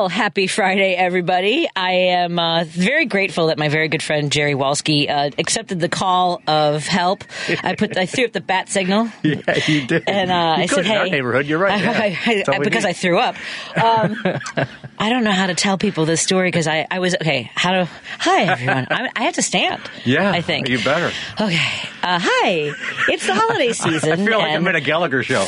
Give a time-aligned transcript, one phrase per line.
[0.00, 1.68] Well, happy Friday, everybody.
[1.76, 5.90] I am uh, very grateful that my very good friend Jerry Walski uh, accepted the
[5.90, 7.22] call of help.
[7.62, 9.10] I put, I threw up the bat signal.
[9.22, 10.04] Yeah, you did.
[10.08, 11.84] And uh, You I said, in "Hey, our neighborhood, you're right.
[11.86, 12.90] I- I- I- because need.
[12.90, 13.36] I threw up.
[13.76, 14.16] Um,
[14.98, 17.50] I don't know how to tell people this story because I, I was okay.
[17.54, 17.88] How to?
[18.20, 18.86] Hi, everyone.
[18.90, 19.82] I, I have to stand.
[20.06, 21.12] Yeah, I think you better.
[21.38, 21.56] Okay.
[22.02, 22.72] Uh, hi.
[23.08, 24.12] It's the holiday season.
[24.12, 25.46] I feel like I'm in a Gallagher show.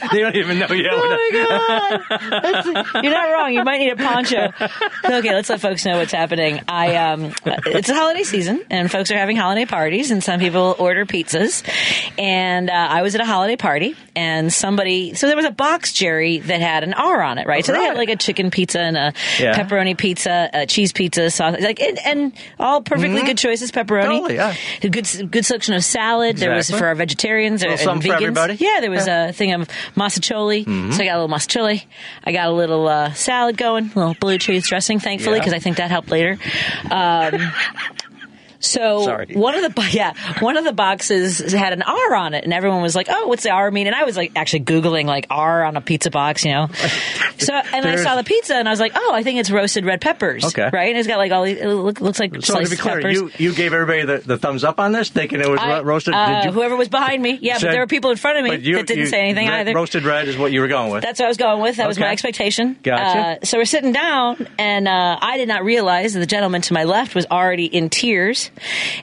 [0.12, 0.92] they don't even know yet.
[0.92, 2.20] Oh my god!
[2.42, 2.66] That's-
[3.02, 3.52] You're not wrong.
[3.52, 4.50] You might need a poncho.
[5.04, 6.60] Okay, let's let folks know what's happening.
[6.68, 10.76] I um, it's the holiday season, and folks are having holiday parties, and some people
[10.78, 11.62] order pizzas.
[12.18, 15.14] And uh, I was at a holiday party, and somebody.
[15.14, 17.64] So there was a box, Jerry, that had an R on it, right?
[17.64, 19.54] So they had like a chicken pizza and a Yeah.
[19.58, 23.70] pepperoni pizza, a cheese pizza, sauce, like and, and all perfectly good choices.
[23.70, 24.10] Pepperoni, Mm-hmm.
[24.20, 24.54] Totally, yeah.
[24.82, 26.36] A good good selection of salad.
[26.36, 28.60] There was for our vegetarians Little and vegans.
[28.60, 30.64] Yeah, there was a thing of mostaccioli.
[30.64, 30.92] Mm-hmm.
[30.92, 31.84] So I got a little mostaccioli.
[32.24, 35.40] I got a little uh, salad going, a little blue cheese dressing, thankfully, Yeah.
[35.40, 36.38] because I think that helped later.
[36.90, 37.52] Um,
[38.60, 39.26] so Sorry.
[39.34, 42.82] one of the yeah one of the boxes had an R on it, and everyone
[42.82, 45.64] was like, "Oh, what's the R mean?" And I was like actually googling like R
[45.64, 46.68] on a pizza box, you know.
[47.40, 49.86] So and I saw the pizza, and I was like, "Oh, I think it's roasted
[49.86, 50.68] red peppers." Okay.
[50.70, 50.90] right?
[50.90, 51.56] And it's got like all these.
[51.56, 53.14] It looks like So to be clear, peppers.
[53.14, 55.82] you, you gave everybody the, the thumbs up on this, thinking it was I- ro-
[55.82, 56.12] roasted.
[56.12, 58.44] uh, Did you, whoever was behind me, yeah, but there were people in front of
[58.44, 59.72] me you- that didn't say anything either.
[59.72, 61.02] Roasted red is what you were going with.
[61.02, 61.76] That's what I was going with.
[61.76, 62.76] That was my expectation.
[62.82, 63.18] Gotcha.
[63.42, 66.74] Uh, so we're sitting down, and uh, I did not realize that the gentleman to
[66.74, 68.49] my left was already in tears.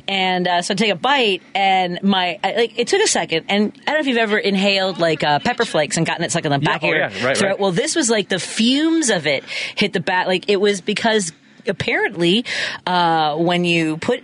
[0.08, 3.46] And uh, so I take a bite, and my I, like it took a second.
[3.50, 6.32] And I don't know if you've ever inhaled like uh, pepper flakes and gotten it
[6.32, 7.50] stuck in the back oh, of your yeah, right, throat.
[7.50, 7.60] right.
[7.60, 9.44] Well, this was like the fumes of it
[9.76, 10.28] hit the back.
[10.28, 11.32] Like it was because
[11.68, 12.46] apparently
[12.86, 14.24] uh, when you put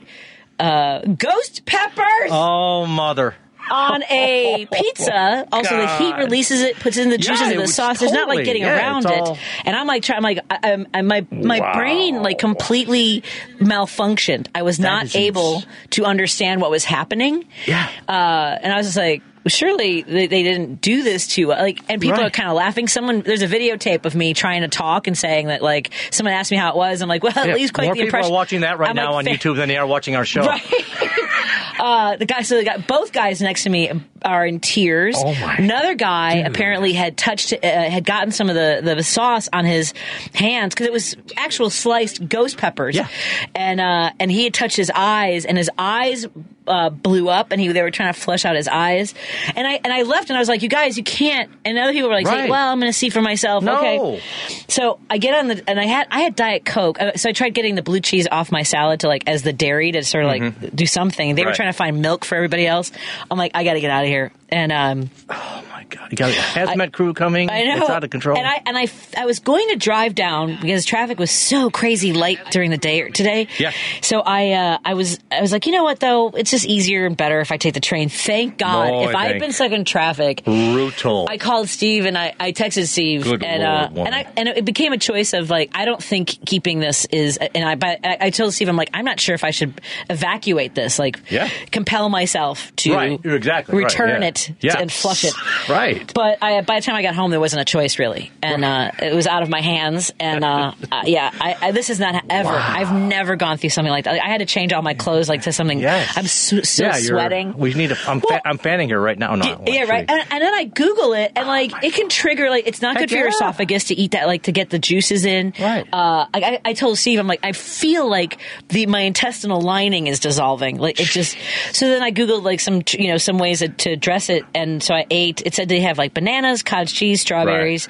[0.60, 3.36] uh, ghost peppers oh, mother.
[3.72, 5.48] On a pizza.
[5.52, 8.00] Also, the heat releases it, puts in the juices it of the sauce.
[8.00, 9.38] There's not like getting yeah, around it's it.
[9.66, 10.18] And I'm like trying.
[10.18, 11.74] I'm like, I, I, my my Wow.
[11.76, 13.24] brain like completely
[13.60, 14.48] malfunctioned.
[14.54, 17.46] I was not able ins- to understand what was happening.
[17.66, 17.90] Yeah.
[18.08, 19.22] Uh, and I was just like.
[19.48, 22.28] Surely they, they didn't do this to like, and people Right.
[22.28, 22.88] are kind of laughing.
[22.88, 26.52] Someone there's a videotape of me trying to talk and saying that like someone asked
[26.52, 27.02] me how it was.
[27.02, 28.24] I'm like, well, at Yeah, least quite more the people impression.
[28.30, 30.16] People are watching that right I'm now like, on "Fa- YouTube than they are watching
[30.16, 30.42] our show.
[30.46, 30.62] Right.
[31.80, 33.92] uh, the guy, so they got both guys next to me
[34.24, 35.16] are in tears.
[35.18, 39.50] Oh, my Another guy apparently had touched, uh, had gotten some of the, the sauce
[39.54, 39.94] on his
[40.34, 42.96] hands because it was actual sliced ghost peppers.
[42.96, 43.08] Yeah.
[43.56, 46.26] And, uh, and he had touched his eyes and his eyes,
[46.66, 49.14] uh, blew up and he, they were trying to flush out his eyes.
[49.54, 51.52] And I, and I left and I was like, you guys, you can't.
[51.66, 52.50] And other people were like, Right.
[52.50, 53.66] well, I'm going to see for myself.
[53.66, 53.78] No.
[53.80, 54.22] Okay.
[54.70, 57.02] So I get on the and I had I had Diet Coke.
[57.02, 59.52] Uh, So I tried getting the blue cheese off my salad to like as the
[59.52, 61.36] dairy to sort of like do something.
[61.36, 61.56] They were Mm-hmm.
[61.58, 62.92] Trying to find milk for everybody else.
[63.30, 64.32] I'm like, I got to get out of here here.
[64.54, 66.12] And um, Oh, my God.
[66.12, 67.50] You got a hazmat crew coming.
[67.50, 68.38] I know It's out of control.
[68.38, 68.88] And I and I
[69.18, 73.10] I was going to drive down because traffic was so crazy light during the day
[73.10, 73.48] today.
[73.58, 73.72] Yeah.
[74.02, 77.06] So I uh, I was I was like, you know what though, it's just easier
[77.08, 78.10] and better if I take the train.
[78.10, 78.90] Thank God.
[78.90, 81.26] Boy, if I had been stuck in traffic, Brutal.
[81.30, 83.64] I called Steve and I, I texted Steve Good and
[83.96, 86.80] Lord, uh, and I and it became a choice of like I don't think keeping
[86.80, 89.44] this is and I but I, I told Steve I'm like I'm not sure if
[89.44, 91.50] I should evacuate this like Yeah.
[91.72, 94.28] compel myself to Right, exactly right, return yeah.
[94.30, 94.78] it Yeah.
[94.80, 95.34] and flush it
[95.70, 96.12] Right.
[96.14, 98.92] but I, by the time I got home there wasn't a choice really and uh,
[99.02, 102.24] it was out of my hands and uh, uh, yeah I, I, this is not
[102.30, 105.30] ever I've never gone through something like that I had to change all my clothes
[105.30, 106.14] like to something Yes.
[106.18, 107.98] I'm su- still yeah, sweating We need to.
[108.08, 109.36] I'm, Well- fa- I'm fanning here right now.
[109.36, 110.06] No, yeah, right.
[110.10, 113.04] And, and then I Google it, and like it can trigger like it's not Heck
[113.04, 115.54] good for your esophagus to eat that, like to get the juices in.
[115.60, 115.86] Right.
[115.92, 118.40] Uh, I, I- I told Steve, I'm like, I feel like
[118.70, 120.78] the my intestinal lining is dissolving.
[120.78, 121.38] Like it just.
[121.74, 124.82] So then I Googled like some you know some ways to, to dress it, and
[124.82, 125.42] so I ate.
[125.46, 127.88] It said they have like bananas, cottage cheese, strawberries,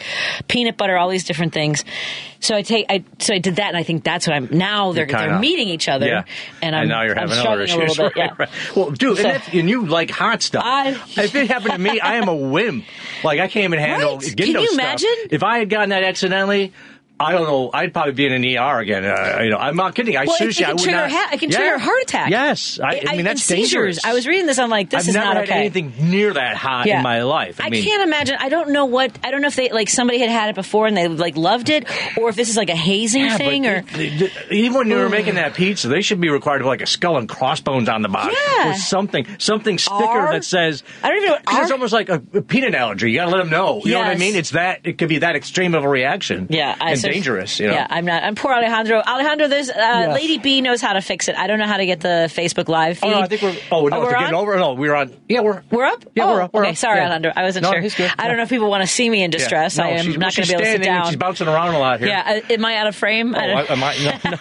[0.47, 1.83] peanut butter, all these different things.
[2.39, 4.91] So I take, I so I did that, and I think that's what I'm now.
[4.91, 6.24] They're kinda- they're meeting each other, Yeah.
[6.62, 7.75] and I'm and now you're I'm having other issues.
[7.75, 8.15] a little bit.
[8.18, 8.35] right, yeah.
[8.38, 8.50] right.
[8.75, 10.63] Well, dude, So- and, that's, and you like hot stuff.
[10.65, 12.83] I- if it happened to me, I am a wimp.
[13.24, 14.35] Like I can't even handle Right.
[14.35, 14.74] Can you stuff.
[14.74, 15.15] imagine?
[15.31, 16.74] If I had gotten that accidentally,
[17.23, 17.69] I don't know.
[17.73, 19.05] I'd probably be in an ER again.
[19.05, 20.15] Uh, you know, I'm not kidding.
[20.17, 21.11] I Well, seriously, it I can would trigger not.
[21.11, 21.57] ha- it can Yeah.
[21.57, 22.29] trigger a heart attack.
[22.29, 23.69] Yes, I, I mean that's seizures.
[23.97, 24.05] dangerous.
[24.05, 24.59] I was reading this.
[24.59, 25.59] I'm like, this I've is never not had okay.
[25.59, 26.97] anything near that hot Yeah.
[26.97, 27.59] in my life.
[27.61, 28.37] I, I, mean, can't imagine.
[28.39, 29.17] I don't know what.
[29.23, 31.69] I don't know if they like somebody had had it before and they like loved
[31.69, 31.87] it,
[32.17, 34.97] or if this is like a hazing Yeah, thing, or they- they- even when you
[34.97, 38.01] were making that pizza, they should be required to like a skull and crossbones on
[38.01, 38.71] the bottom Yeah.
[38.71, 40.33] or something, something sticker R?
[40.33, 40.83] that says.
[41.03, 43.11] I don't even know it's almost like a, a peanut allergy.
[43.11, 43.81] You got to let them know.
[43.83, 44.35] You know what I mean?
[44.35, 44.81] It's that.
[44.83, 46.47] It could be that extreme of a reaction.
[46.49, 47.60] Yeah, I so- dangerous.
[47.60, 47.74] You know.
[47.74, 48.24] Yeah, I'm not.
[48.24, 49.00] I'm poor Alejandro.
[49.01, 51.36] Alejandro, there's uh, Lady B knows how to fix it.
[51.38, 53.07] I don't know how to get the Facebook Live feed.
[53.07, 53.56] Oh no, I think we're.
[53.71, 54.33] Oh no, we're to get on?
[54.36, 54.56] over.
[54.57, 55.13] No, we're on.
[55.30, 55.63] Yeah, we're.
[55.71, 56.04] We're up.
[56.15, 56.54] Yeah, oh, we're up.
[56.54, 56.77] We're okay, up.
[56.77, 57.06] sorry, Yeah.
[57.06, 57.31] Alejandro.
[57.36, 57.81] I wasn't No, sure.
[57.81, 58.12] he's good.
[58.18, 59.38] I don't know if people want to see me in Yeah.
[59.38, 59.77] distress.
[59.77, 61.06] No, I am she's- not going to be able to sit standing down.
[61.07, 62.10] She's bouncing around a lot here.
[62.10, 63.36] yeah, uh, am I out of frame?
[63.36, 64.38] Oh, I don't- I, am I, no, no.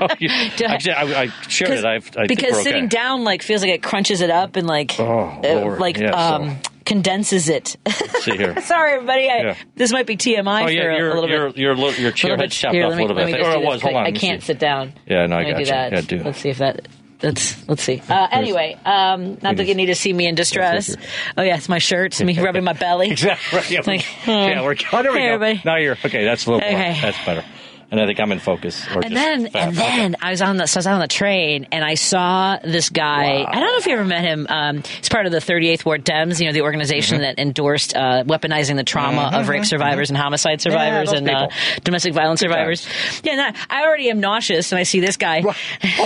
[0.10, 0.28] Oh, you-
[0.68, 1.84] I- actually, I, I shared it.
[1.84, 2.62] I, I because we're okay.
[2.62, 5.78] sitting down like feels like it crunches it up and like Oh, uh, Lord.
[5.80, 7.76] like Yeah, so- um condenses it.
[7.86, 8.60] Let's see here.
[8.62, 9.28] Sorry, everybody.
[9.30, 9.56] I, Yeah.
[9.74, 11.58] This might be TMI Oh for yeah, a, a little your bit.
[11.58, 13.26] your your your chair little had bit- chopped off a little bit.
[13.26, 13.52] me I just think.
[13.54, 13.82] do Or it was.
[13.82, 14.06] Hold on.
[14.06, 14.92] I can't sit down.
[15.06, 15.92] Yeah, no, I got do that.
[15.92, 16.22] Yeah, do.
[16.22, 16.88] Let's see if that.
[17.22, 18.02] Let's let's see.
[18.06, 20.94] Uh, anyway, um, not that you need to see me in distress.
[21.38, 22.06] Oh yeah, it's my shirt.
[22.12, 23.10] It's me rubbing my belly.
[23.12, 23.58] Exactly.
[23.58, 23.70] Right.
[23.70, 24.74] Yeah, Like, yeah we're.
[24.92, 25.34] Oh, there we Hey, go.
[25.34, 25.62] everybody.
[25.64, 26.24] Now you're okay.
[26.24, 26.78] That's a little more.
[26.78, 26.98] Okay.
[27.00, 27.44] That's better.
[27.90, 28.84] And I think I'm in focus.
[28.94, 29.68] Or And then, fat.
[29.68, 32.58] and then I was on the, so I was on the train, and I saw
[32.62, 33.44] this guy.
[33.46, 34.46] I don't know if you ever met him.
[34.48, 37.22] Um, he's part of the 38th Ward Dems, you know, the organization Mm-hmm.
[37.22, 41.48] that endorsed uh, weaponizing the trauma of rape survivors and homicide survivors those and uh,
[41.84, 42.86] domestic violence survivors.
[43.22, 45.42] Yeah, no, I already am nauseous, and I see this guy.
[45.44, 45.52] Oh,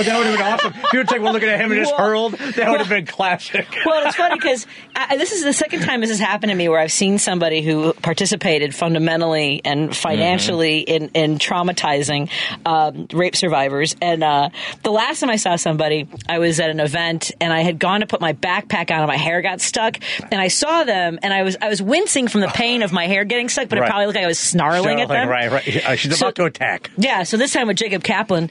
[0.02, 0.72] that would have been awesome.
[0.84, 2.88] If you would take one look at him and just Well- hurled, that would have
[2.88, 3.66] been classic.
[3.86, 4.66] Well, it's funny because
[5.10, 7.92] this is the second time this has happened to me where I've seen somebody who
[7.94, 11.04] participated fundamentally and financially Mm-hmm.
[11.16, 11.38] in, in
[11.74, 12.30] traumatizing
[12.66, 13.96] um, rape survivors.
[14.00, 14.50] And uh,
[14.82, 18.00] the last time I saw somebody, I was at an event and I had gone
[18.00, 19.98] to put my backpack on and my hair got stuck.
[20.30, 23.06] And I saw them and I was I was wincing from the pain of my
[23.06, 25.28] hair getting stuck, but it probably looked like I was snarling at them.
[25.28, 25.66] Right, right.
[25.66, 26.90] Yeah, She's So- about to attack.
[26.96, 28.50] Yeah, so this time with Jacob Kaplan,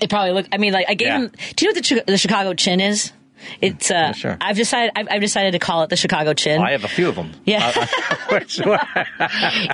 [0.00, 0.48] it probably looked.
[0.52, 1.18] I mean, like I gave Yeah.
[1.20, 1.32] him.
[1.56, 3.12] Do you know what the, the Chicago Chin is?
[3.60, 3.90] It's.
[3.90, 4.36] Uh, sure.
[4.40, 4.92] I've decided.
[4.96, 6.60] I've, I've decided to call it the Chicago Chin.
[6.60, 7.32] I have a few of them.
[7.44, 7.72] Yeah.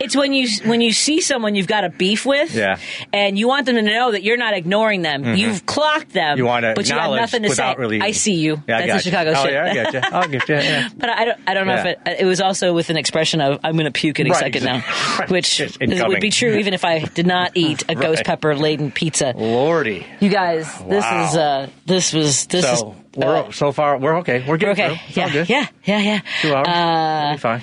[0.00, 2.78] it's when you when you see someone you've got a beef with, Yeah.
[3.12, 5.24] and you want them to know that you're not ignoring them.
[5.36, 6.22] You've clocked them.
[6.22, 6.38] Mm-hmm.
[6.38, 7.74] you want to but you acknowledge nothing to say.
[7.78, 8.00] really.
[8.00, 8.62] I see you.
[8.66, 9.36] Yeah, That's the Chicago you.
[9.36, 9.46] Chin.
[9.46, 10.00] Oh yeah, I get you.
[10.12, 10.54] I'll get you.
[10.56, 10.88] Yeah.
[10.96, 11.40] But I don't.
[11.46, 11.86] I don't know Yeah.
[11.86, 12.20] if it.
[12.20, 14.80] It was also with an expression of "I'm going to puke any Right, second now,"
[15.28, 19.32] which would be true even if I did not eat a ghost pepper laden pizza.
[19.36, 20.06] Lordy.
[20.20, 21.28] You guys, this Wow.
[21.28, 22.82] is uh, this was this So is
[23.16, 24.44] we're uh, so far we're okay.
[24.46, 24.96] We're getting okay.
[24.96, 25.22] through.
[25.22, 26.20] It's Yeah, yeah, yeah, yeah.
[26.40, 26.68] Two hours.
[26.68, 27.62] Uh, fine.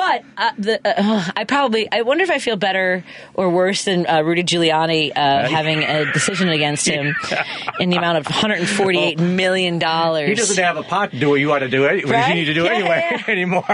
[0.00, 3.04] But uh, the, uh, I probably I wonder if I feel better
[3.34, 7.14] or worse than uh, Rudy Giuliani uh, having a decision against him
[7.78, 10.26] in the amount of 148 million dollars.
[10.26, 11.84] He doesn't have a pot to do what you want to do.
[11.84, 12.28] Any- what Right?
[12.30, 13.22] You need to do Yeah, anyway yeah.
[13.28, 13.64] anymore.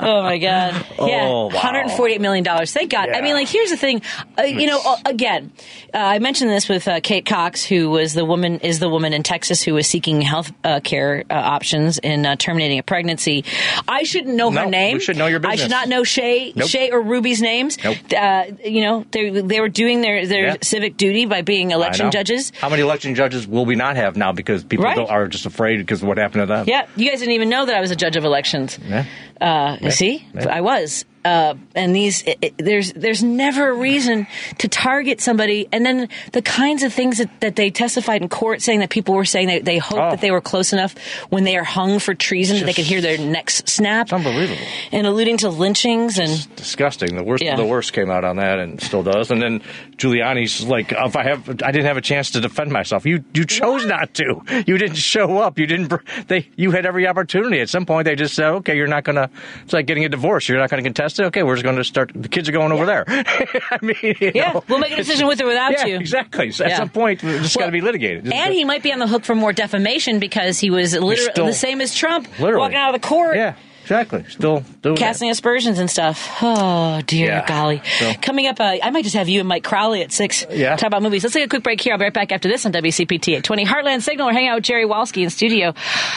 [0.00, 0.74] Oh my god!
[0.98, 1.54] Yeah, Oh, wow.
[1.54, 2.72] 148 million dollars.
[2.72, 3.10] Thank God.
[3.10, 4.00] I mean, like, here's the thing.
[4.38, 5.52] Uh, you know, again,
[5.92, 9.12] uh, I mentioned this with uh, Kate Cox, who was the woman is the woman
[9.12, 13.44] in Texas who was seeking health uh, care uh, options in uh, terminating a pregnancy.
[13.86, 14.98] I shouldn't know No, her name.
[15.10, 16.68] Should know your I should not know Shaye, Nope.
[16.68, 17.76] Shaye or Ruby's names.
[17.82, 17.96] Nope.
[18.16, 20.56] Uh, you know, they they were doing their their Yeah.
[20.62, 22.52] civic duty by being election judges.
[22.60, 24.98] How many election judges will we not have now because people Right.
[24.98, 26.64] are just afraid because of what happened to them?
[26.68, 28.78] Yeah, you guys didn't even know that I was a judge of elections.
[28.88, 29.04] Yeah.
[29.40, 31.04] Uh, you See, I was.
[31.24, 34.26] Uh, and these, it, it- there's there's never a reason
[34.58, 35.68] to target somebody.
[35.72, 39.14] And then the kinds of things that, that they testified in court, saying that people
[39.14, 40.10] were saying that they hoped Oh.
[40.10, 40.94] that they were close enough
[41.28, 44.06] when they are hung for treason that they could hear their necks snap.
[44.06, 44.62] It's unbelievable.
[44.92, 47.16] And alluding to lynchings and disgusting.
[47.16, 47.56] The worst, Yeah.
[47.56, 49.30] the worst came out on that, and still does.
[49.30, 49.60] And then
[49.98, 53.04] Giuliani's like, if I have, I didn't have a chance to defend myself.
[53.04, 54.42] You, you chose not to.
[54.66, 55.58] You didn't show up.
[55.58, 55.92] You didn't.
[56.28, 57.60] They, you had every opportunity.
[57.60, 59.28] At some point, they just said, okay, you're not gonna.
[59.64, 60.48] It's like getting a divorce.
[60.48, 61.24] You're not gonna contest it.
[61.26, 62.12] Okay, we're just gonna start.
[62.14, 63.04] The kids are going over there.
[63.08, 65.96] I mean, yeah, know, we'll make a decision with or without yeah, you.
[65.96, 66.50] exactly.
[66.52, 66.76] So at Yeah.
[66.78, 68.26] some point, it's just got to be litigated.
[68.26, 70.92] Is And the- he might be on the hook for more defamation because he was
[70.94, 72.60] literally the same as Trump, Literally.
[72.60, 73.36] walking out of the court.
[73.36, 73.54] yeah,
[73.90, 74.24] exactly.
[74.28, 74.98] Still doing that.
[74.98, 76.28] casting aspersions and stuff.
[76.42, 77.46] Oh dear Yeah.
[77.46, 77.82] golly!
[77.98, 80.46] So- Coming up, uh, I might just have you and Mike Crowley at six.
[80.50, 80.76] Yeah.
[80.76, 81.24] talk about movies.
[81.24, 81.92] Let's take a quick break here.
[81.92, 83.64] I'll be right back after this on WCPT at twenty.
[83.64, 84.26] Heartland Signal.
[84.28, 85.74] We're hanging out with Jerry Walski in studio.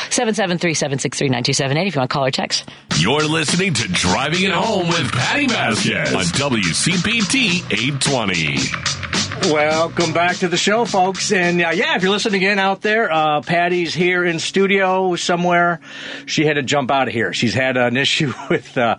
[0.09, 1.87] Seven seven three seven six three nine two seven eight.
[1.87, 2.69] If you want to call or text.
[2.99, 9.02] You're listening to Driving It Home with Patti Vasquez on WCPT 820.
[9.51, 11.33] Welcome back to the show, folks.
[11.33, 15.81] And uh, yeah, if you're listening again out there, uh, Patti's here in studio somewhere.
[16.25, 17.33] She had to jump out of here.
[17.33, 18.95] She's had an issue with uh,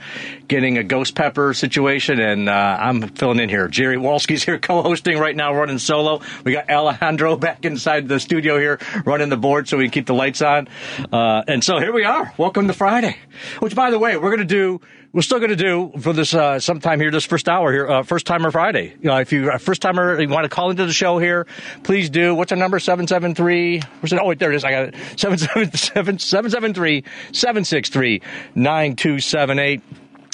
[0.47, 3.69] getting a ghost pepper situation, and uh, I'm filling in here.
[3.69, 6.21] Jerry Walski's here co-hosting right now, running solo.
[6.45, 10.07] We got Alejandro back inside the studio here, running the board so we can keep
[10.07, 10.69] the lights on.
[11.11, 12.35] Uh, and so here we are.
[12.37, 13.17] Welcome to Friday.
[13.61, 14.83] Which, by the way, we're going to do
[15.15, 18.03] we're still going to do for this uh, sometime here, this first hour here, uh,
[18.03, 18.97] first timer Friday.
[19.01, 21.47] You know, if you first timer, you want to call into the show here,
[21.85, 22.35] please do.
[22.35, 22.81] What's our number?
[22.81, 23.81] 773.
[24.13, 24.65] Oh, wait, there it is.
[24.65, 24.95] I got it.
[25.17, 28.23] 777 773 763
[28.57, 29.83] 9278.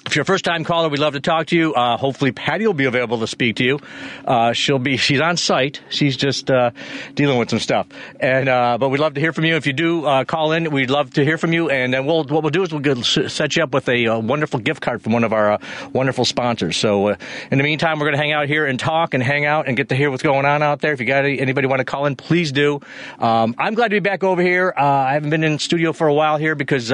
[0.06, 1.74] If you're a first time caller, we'd love to talk to you.
[1.74, 3.78] Uh, hopefully, Patti will be available to speak to you.
[4.24, 5.82] Uh, she'll be, she's on site.
[5.90, 6.70] She's just uh,
[7.14, 7.86] dealing with some stuff.
[8.18, 9.56] And uh, but we'd love to hear from you.
[9.56, 11.68] If you do uh, call in, we'd love to hear from you.
[11.68, 14.58] And then we'll what we'll do is we'll set you up with a, uh, wonderful
[14.58, 15.58] gift card from one of our
[15.92, 16.78] wonderful sponsors.
[16.78, 19.68] So in the meantime, we're going to hang out here and talk and hang out
[19.68, 20.94] and get to hear what's going on out there.
[20.94, 22.80] If you got any, anybody want to call in, please do.
[23.18, 24.72] Um, I'm glad to be back over here.
[24.74, 26.90] I haven't been in studio for a while here because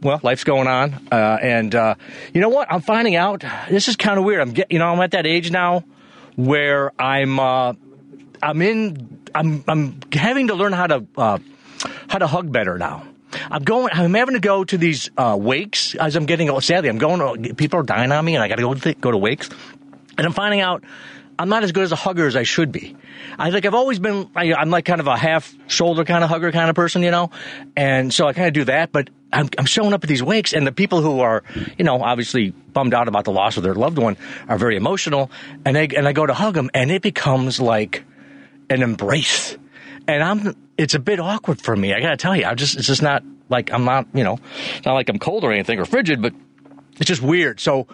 [0.00, 1.94] well, life's going on, uh, and uh,
[2.32, 2.70] you know what?
[2.70, 4.40] I'm finding out this is kind of weird.
[4.40, 5.84] I'm get, you know, I'm at that age now
[6.36, 7.74] where I'm, uh,
[8.42, 11.38] I'm in, I'm, I'm having to learn how to, uh,
[12.08, 13.04] how to hug better now.
[13.50, 13.90] I'm going.
[13.92, 16.48] I'm having to go to these uh, wakes as I'm getting.
[16.60, 17.54] Sadly, I'm going.
[17.56, 19.50] People are dying on me, and I got to go to go to wakes,
[20.16, 20.82] and I'm finding out
[21.38, 22.96] I'm not as good as a hugger as I should be.
[23.38, 26.30] I think I've always been, I, I'm like kind of a half shoulder kind of
[26.30, 27.30] hugger kind of person, you know?
[27.76, 30.52] And so I kind of do that, but I'm, I'm showing up at these wakes
[30.52, 31.44] and the people who are,
[31.76, 34.16] you know, obviously bummed out about the loss of their loved one
[34.48, 35.30] are very emotional.
[35.64, 38.04] And they, and I go to hug them and it becomes like
[38.68, 39.56] an embrace.
[40.08, 41.94] And I'm, it's a bit awkward for me.
[41.94, 44.38] I gotta tell you, I just, it's just not like, I'm not, you know,
[44.84, 46.32] not like I'm cold or anything or frigid, but
[46.96, 47.60] it's just weird.
[47.60, 47.86] So,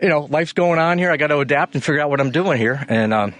[0.00, 1.10] you know, life's going on here.
[1.10, 2.84] I got to adapt and figure out what I'm doing here.
[2.88, 3.34] And, um,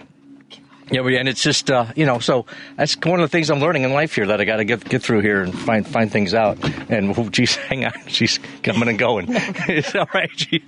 [0.91, 3.59] yeah, but- and it's just uh, you know, so that's one of the things I'm
[3.59, 6.11] learning in life here that I got to get get through here and find find
[6.11, 6.57] things out.
[6.89, 9.27] And oh, geez, hang on, she's coming and going.
[9.29, 10.29] it's all right.
[10.35, 10.63] She,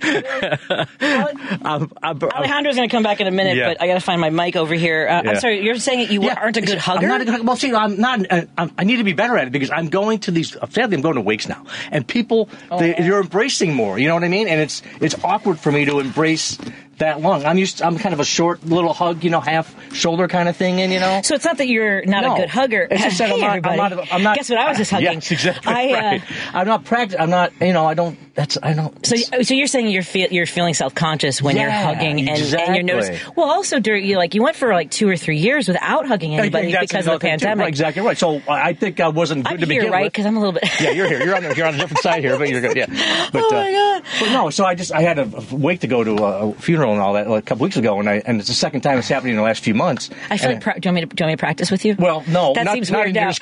[0.70, 3.68] I'm, I'm, Alejandro's going to come back in a minute, Yeah.
[3.70, 5.08] but I got to find my mic over here.
[5.08, 5.30] Uh, Yeah.
[5.30, 7.02] I'm sorry, you're saying that you Yeah, aren't a good hugger?
[7.02, 7.46] I'm not a good.
[7.46, 8.30] Well, see, I'm not.
[8.30, 10.56] Uh, I'm, I need to be better at it because I'm going to these.
[10.70, 12.48] Sadly, I'm going to wakes now, and people
[12.78, 13.02] they, Oh.
[13.02, 13.98] you're embracing more.
[13.98, 14.48] You know what I mean?
[14.48, 16.58] And it's it's awkward for me to embrace
[17.00, 17.44] that long.
[17.44, 17.82] I'm used.
[17.82, 20.92] I'm kind of a short little hug, you know, half shoulder kind of thing, and
[20.92, 21.20] you know.
[21.22, 22.34] So it's not that you're not No.
[22.34, 22.86] a good hugger.
[22.90, 23.92] It's just that hey, I'm not.
[23.92, 24.12] I'm not.
[24.12, 24.36] I'm not.
[24.36, 25.06] Guess what I was just hugging?
[25.14, 25.72] Yes, exactly.
[25.74, 26.22] I, uh, right.
[26.54, 27.16] I'm not practice.
[27.18, 27.52] I'm not.
[27.60, 27.84] You know.
[27.86, 28.18] I don't.
[28.40, 28.56] That's.
[28.62, 29.04] I don't.
[29.04, 32.74] So, so you're saying you're feel, you're feeling self conscious when you're hugging and, and
[32.74, 33.18] you're noticing.
[33.36, 36.34] Well, also during you like you went for like two or three years without hugging
[36.34, 37.26] anybody because of the too.
[37.28, 37.68] pandemic.
[37.68, 38.16] Exactly right.
[38.16, 40.04] So I I think I wasn't good I'm to here, begin right?
[40.04, 40.12] with.
[40.14, 40.64] Because I'm a little bit.
[40.80, 41.22] yeah, you're here.
[41.22, 42.76] You're on, you're on a different side here, but you're good.
[42.76, 42.86] Yeah.
[43.32, 44.02] But, Oh, my uh, God.
[44.20, 47.00] But no, so I just I had a wake to go to a, funeral and
[47.00, 49.08] all that like, a couple weeks ago, and I and it's the second time it's
[49.08, 50.08] happening in the last few months.
[50.30, 50.64] I feel like.
[50.64, 51.94] Do, you want me to, do you want me to practice with you?
[51.98, 53.34] well, no, that not, seems not weird in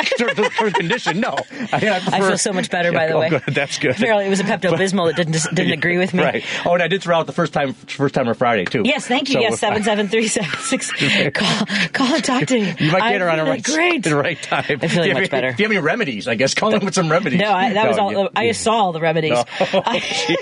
[0.58, 1.20] your condition.
[1.20, 3.28] No, I, I prefer- feel so much better, by the Oh, way.
[3.30, 3.42] good.
[3.48, 3.92] That's good.
[3.92, 6.22] Apparently, it was a Pepto Bismol that didn't didn't agree with me.
[6.22, 6.44] Right.
[6.64, 8.82] Oh, and I did throw out the first time first timer Friday too.
[8.84, 9.34] Yes, thank you.
[9.34, 10.90] So yes, if I- seven seven three seven six.
[11.34, 12.74] Call, call and talk to me.
[12.78, 14.02] You might get her on the right, Great.
[14.04, 14.64] the right time.
[14.68, 15.52] You have much any- better.
[15.52, 16.26] Do you have any remedies?
[16.28, 17.40] I guess call in with some remedies.
[17.40, 18.12] No, I, that was all.
[18.12, 19.32] you- I saw all the remedies.
[19.32, 19.44] No.
[19.86, 20.36] I-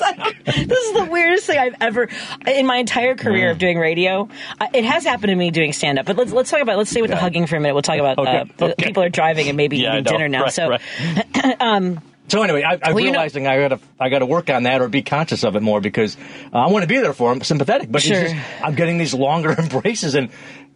[0.00, 2.08] like, this is the weirdest thing I've ever
[2.46, 3.52] in my entire career Mm.
[3.52, 4.28] of doing radio.
[4.60, 6.90] I, it has happened to me doing stand up, but let's let's talk about let's
[6.90, 7.74] stay with the hugging for a minute.
[7.74, 8.84] We'll talk about uh, Okay, the okay.
[8.86, 10.42] people are driving and maybe Yeah, eating dinner now.
[10.44, 10.80] Right, so right.
[12.28, 14.80] So anyway, I, I'm Well, you know- realizing I gotta I gotta work on that
[14.80, 16.16] or be conscious of it more because
[16.52, 17.90] uh, I want to be there for him, sympathetic.
[17.90, 18.20] But Sure.
[18.22, 20.30] just, I'm getting these longer embraces and.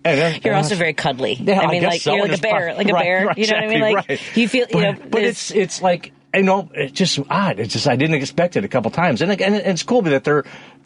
[0.04, 1.34] and you're also very cuddly.
[1.34, 2.14] Yeah, I mean, like so.
[2.14, 2.76] you're like a bear, fun.
[2.78, 3.26] like a bear.
[3.26, 3.80] right, you know what I mean?
[3.80, 4.36] Like right.
[4.36, 5.06] you feel, you but, know.
[5.10, 7.58] but it's it's like you know it's just odd.
[7.60, 10.24] It's just I didn't expect it a couple times, and and, and it's cool that
[10.24, 10.44] they're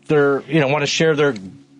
[0.09, 1.35] they're you know want to share their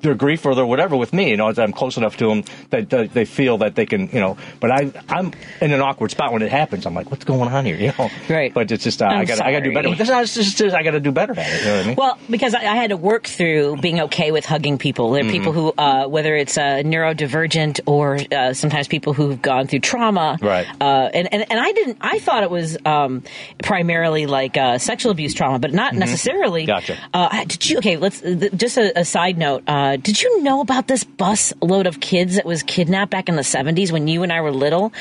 [0.05, 1.31] their grief or their whatever with me.
[1.31, 4.21] You know, I'm close enough to them that, that they feel that they can you
[4.21, 4.37] know.
[4.61, 6.87] But I I'm in an awkward spot when it happens.
[6.87, 7.77] I'm like, what's going on here?
[7.85, 8.55] You know, Right.
[8.55, 9.89] But it's just uh, I got I got to do better.
[9.89, 10.01] sorry.
[10.01, 11.59] It's not, it's just, I got to do better at it.
[11.61, 11.97] You know what I mean?
[11.97, 15.11] Well, because I, I had to work through being okay with hugging people.
[15.11, 15.61] There are people Mm-hmm.
[15.61, 20.39] who, uh, whether it's uh, neurodivergent or uh, sometimes people who've gone through trauma.
[20.41, 20.67] Right.
[20.81, 23.23] Uh, and, and, and I didn't, I thought it was um,
[23.63, 26.63] primarily like uh, sexual abuse trauma, but not necessarily.
[26.63, 26.67] Mm-hmm.
[26.67, 26.99] Gotcha.
[27.13, 29.63] Uh, did you, okay, let's, th- just a, a side note.
[29.67, 33.37] Uh, did you know about this bus load of kids that was kidnapped back in
[33.37, 34.93] the 70s when you and I were little?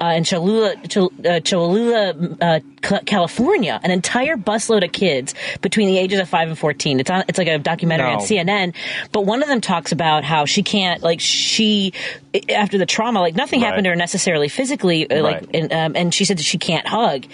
[0.00, 3.80] Uh, in Chowchilla, Chol- uh, Chowchilla, uh, California?
[3.82, 7.00] An entire busload of kids between the ages of 5 and 14.
[7.00, 8.14] It's on, it's like a documentary No.
[8.14, 8.74] on CNN,
[9.12, 11.92] but one of them talks about how she can't, like, she,
[12.48, 13.66] after the trauma, like, nothing Right.
[13.68, 15.48] happened to her necessarily physically, uh, like, Right.
[15.54, 17.24] and, um, and she said that she can't hug.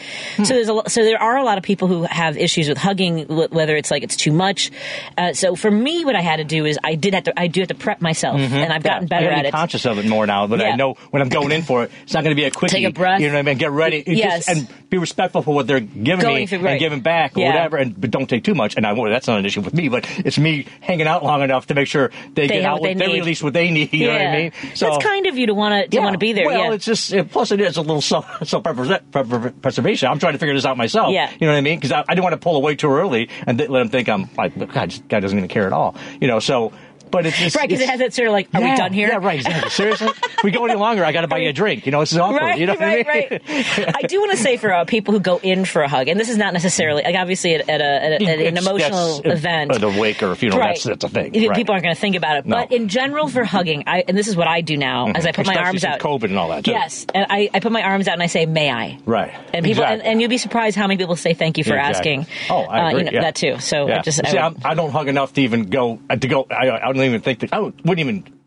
[0.44, 3.24] So there's a, so there are a lot of people who have issues with hugging,
[3.26, 4.70] whether it's like it's too much.
[5.16, 7.46] Uh, so for me, what I had to do is I did have to, I
[7.46, 9.12] do have to prep myself, and I've gotten Mm-hmm.
[9.14, 9.52] Yeah, better I gotta at be it.
[9.52, 12.12] conscious of it more now, but I know when I'm going in for it, it's
[12.14, 12.70] not going to be a quick.
[12.70, 13.20] Take a breath.
[13.20, 13.58] You know what I mean?
[13.58, 13.98] Get ready.
[13.98, 14.46] It Yes.
[14.46, 16.70] Just, and be respectful for what they're giving Going me through- right.
[16.72, 17.48] and giving back or Yeah.
[17.48, 18.76] whatever, and but don't take too much.
[18.76, 19.10] And I won't.
[19.10, 21.86] That's not an issue with me, but it's me hanging out long enough to make
[21.88, 23.20] sure they, They get have out what they they need.
[23.20, 23.92] release what they need.
[23.98, 24.52] You know what I mean?
[24.74, 26.46] So that's kind of you to want to to want to be there.
[26.46, 26.72] Well, yeah.
[26.72, 30.08] it's just it, plus it is a little self self preservation.
[30.08, 31.12] I'm trying to figure this out myself.
[31.12, 31.30] Yeah.
[31.30, 31.78] you know what I mean?
[31.78, 34.08] Because I, I didn't want to pull away too early and th- let them think
[34.08, 35.94] I'm like, God, this guy doesn't even care at all.
[36.20, 36.72] You know, so.
[37.10, 38.92] But it's, it's right because it has that sort of like, are yeah, we done
[38.92, 39.08] here?
[39.08, 39.36] Yeah, right.
[39.38, 39.70] Exactly.
[39.70, 41.86] Seriously, if we go any longer, I got to buy you a drink.
[41.86, 42.40] You know, this is awkward.
[42.40, 43.40] Right, you know right, what I mean?
[43.86, 43.96] right.
[43.96, 46.18] I do want to say for uh, people who go in for a hug, and
[46.18, 49.72] this is not necessarily like obviously at, at, a, at, a, at an emotional event,
[49.72, 50.76] at a wake or a funeral, right?
[50.76, 51.70] that's- that's a thing, People right.
[51.70, 52.56] aren't going to think about it, No.
[52.56, 55.32] but in general, for hugging, I and this is what I do now, as I
[55.32, 56.00] put my arms out.
[56.00, 56.64] COVID and all that.
[56.64, 56.72] Too.
[56.72, 59.32] Yes, and I, I put my arms out and I say, "May I?" Right.
[59.52, 60.10] And people, and, Exactly.
[60.10, 62.18] and you'd be surprised how many people say thank you for exactly.
[62.18, 62.26] asking.
[62.50, 62.98] Oh, I uh, agree.
[63.00, 63.20] you know, yeah.
[63.22, 63.58] that too.
[63.58, 63.98] So yeah.
[63.98, 66.46] I just, See, I don't hug enough to even go uh, to go.
[66.50, 68.38] I, I don't even think that I would, wouldn't even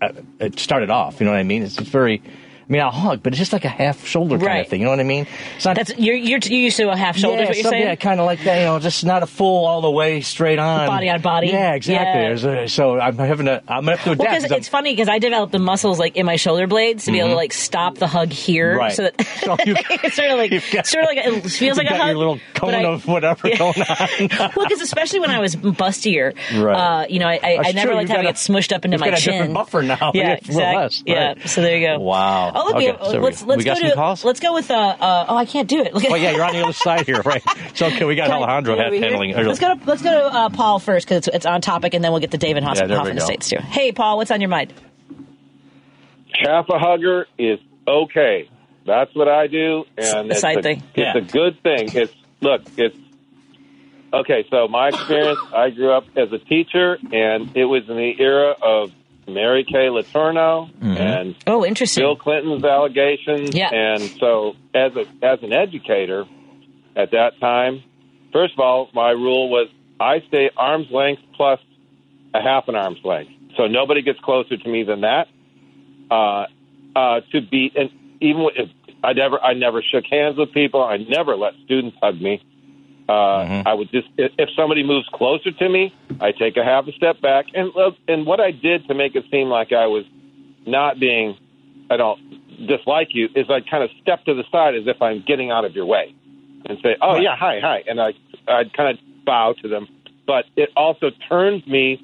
[0.00, 0.48] uh, uh,
[0.82, 1.20] it off.
[1.20, 1.62] You know what I mean?
[1.62, 2.22] It's, it's very.
[2.68, 4.64] I mean, I'll hug, but it's just like a half shoulder kind Right.
[4.64, 4.80] of thing.
[4.80, 5.26] You know what I mean?
[5.56, 5.76] It's not.
[5.76, 7.36] that's you're you're you used to a half shoulder.
[7.36, 7.82] yeah, is what you're saying?
[7.82, 8.58] yeah, kind of like that.
[8.58, 11.48] You know, just not a full all the way straight on Body on body.
[11.48, 12.22] Yeah, exactly.
[12.50, 12.60] Yeah.
[12.62, 13.62] A- So I'm having to.
[13.68, 14.18] I'm gonna have to adapt.
[14.20, 16.66] Well, because 'cause I'm- it's funny because I developed the muscles like in my shoulder
[16.66, 18.78] blades to be able to like stop the hug here, Mm-hmm.
[18.78, 18.92] Right.
[18.92, 19.56] so that So
[20.04, 22.08] it's sort of like got- sort of like it feels like a hug.
[22.08, 23.58] your little cone I- of whatever Yeah.
[23.58, 24.08] going on.
[24.56, 26.74] well, because especially when I was bustier, Right.
[27.02, 29.18] uh, you know, I, I, I never liked having it smushed up into my got
[29.18, 29.32] a chin.
[29.34, 30.12] different buffer now.
[30.14, 30.62] Yeah, a exactly.
[30.76, 31.98] less, Yeah, so there you go.
[32.00, 32.52] Wow.
[32.56, 34.24] Oh, look, we Okay, have, so let's let's we go some to calls?
[34.24, 35.92] let's go with uh, uh oh I can't do it.
[35.92, 37.42] Look at Well, yeah, you're on the other side here, right?
[37.74, 39.34] So okay, we got Can Alejandro can I hat handling.
[39.34, 42.04] Let's go to let's go to uh, Paul first because it's, it's on topic, and
[42.04, 43.22] then we'll get to David Hoff- Yeah, there we Hoffman go.
[43.22, 43.58] Estates too.
[43.58, 44.72] Hey, Paul, what's on your mind?
[46.32, 48.48] half a hugger is okay.
[48.86, 50.82] That's what I do, and it's side a, thing.
[50.94, 51.16] It's Yeah.
[51.16, 51.88] a good thing.
[51.92, 52.96] It's look, it's
[54.12, 54.44] okay.
[54.50, 58.54] So my experience, I grew up as a teacher, and it was in the era
[58.60, 58.92] of
[59.26, 62.02] Mary Kay Letourneau and Oh, interesting.
[62.02, 63.54] Bill Clinton's allegations.
[63.54, 63.70] Yeah.
[63.72, 66.24] And so, as a as an educator
[66.96, 67.82] at that time,
[68.32, 71.60] first of all, my rule was I stay arm's length plus
[72.34, 75.28] a half an arm's length, so nobody gets closer to me than that.
[76.10, 76.46] Uh,
[76.96, 77.90] uh, to be and
[78.20, 78.68] even if
[79.02, 80.82] I never I never shook hands with people.
[80.82, 82.42] I never let students hug me.
[83.08, 83.12] Uh,
[83.44, 83.68] Mm-hmm.
[83.68, 87.20] I would just if somebody moves closer to me, I take a half a step
[87.20, 90.04] back, and look, and what I did to make it seem like I was
[90.66, 91.36] not being,
[91.90, 92.18] I don't
[92.66, 95.64] dislike you, is I kind of step to the side as if I'm getting out
[95.66, 96.14] of your way,
[96.64, 98.14] and say, "Oh yeah, hi, hi," and I
[98.48, 99.86] I'd kind of bow to them,
[100.26, 102.00] but it also turns me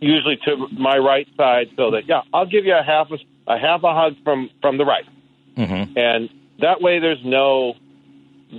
[0.00, 3.18] usually to my right side so that yeah, I'll give you a half a,
[3.52, 5.04] a half a hug from from the right,
[5.58, 5.94] Mhm.
[5.96, 6.30] and
[6.60, 7.74] that way there's no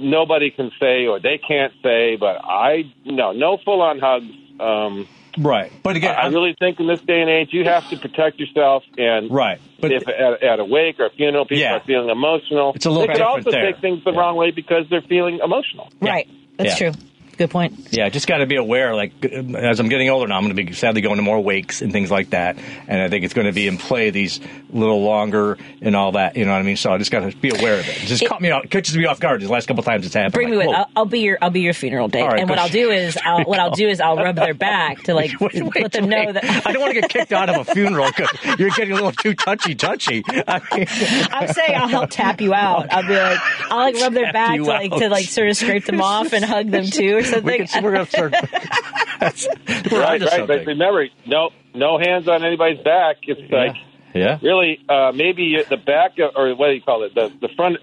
[0.01, 4.25] nobody can say or they can't say, but I no no full on hugs.
[4.59, 5.07] Um,
[5.39, 7.97] Right, but again, I I'm- really think in this day and age you have to
[7.97, 11.75] protect yourself and right, but if at, at a wake or a funeral people Yeah.
[11.75, 13.71] are feeling emotional, It's a little they could also there.
[13.71, 14.19] take things the Yeah.
[14.19, 15.89] wrong way because they're feeling emotional.
[16.01, 16.27] Right.
[16.57, 16.91] That's Yeah.
[16.91, 17.01] true.
[17.37, 17.89] Good point.
[17.91, 18.95] Yeah, just got to be aware.
[18.95, 21.81] Like as I'm getting older now, I'm going to be sadly going to more wakes
[21.81, 24.39] and things like that, and I think it's going to be in play these
[24.71, 26.35] little longer and all that.
[26.35, 26.77] You know what I mean?
[26.77, 27.97] So I just got to be aware of it.
[28.03, 29.41] It just It- caught me out, catches me off guard.
[29.41, 30.33] The last couple times it's happened.
[30.33, 30.67] Bring me with.
[30.69, 31.37] I'll, I'll be your.
[31.41, 32.23] I'll be your funeral date.
[32.25, 32.57] Right, and what.
[32.59, 35.53] I'll do is, I'll, what I'll do is, I'll rub their back to like Wait,
[35.53, 36.33] wait, let them know wait.
[36.33, 36.65] that.
[36.67, 39.11] I don't want to get kicked out of a funeral because you're getting a little
[39.11, 40.23] too touchy touchy.
[40.27, 40.87] I mean,
[41.31, 42.91] I'm saying I'll help tap you out.
[42.91, 44.99] I'll be like, I'll like rub their back to like out.
[44.99, 47.67] to like sort of scrape them off and hug them too or we something.
[47.67, 48.33] can, we're going to start.
[49.91, 50.31] We're right, onto right.
[50.31, 50.47] something.
[50.47, 53.17] But remember, no no hands on anybody's back.
[53.23, 53.75] It's like
[54.13, 54.37] yeah.
[54.41, 57.15] really uh, maybe the back of, or what do you call it?
[57.15, 57.77] The the front.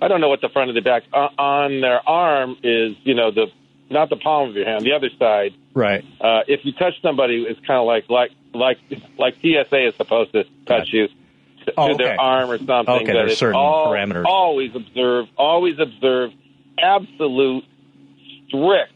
[0.00, 2.96] I don't know what the front of the back uh, on their arm is.
[3.02, 3.46] You know the
[3.90, 5.54] not the palm of your hand, the other side.
[5.74, 6.04] Right.
[6.20, 8.78] Uh, if you touch somebody, it's kind of like like like
[9.18, 10.96] like TSA is supposed to touch Gotcha.
[10.96, 12.04] you to, Oh, to okay.
[12.04, 12.94] their arm or something.
[12.94, 14.24] Okay, that there's certain all, parameters.
[14.26, 15.26] Always observe.
[15.36, 16.32] Always observe
[16.80, 17.64] absolute
[18.48, 18.92] strict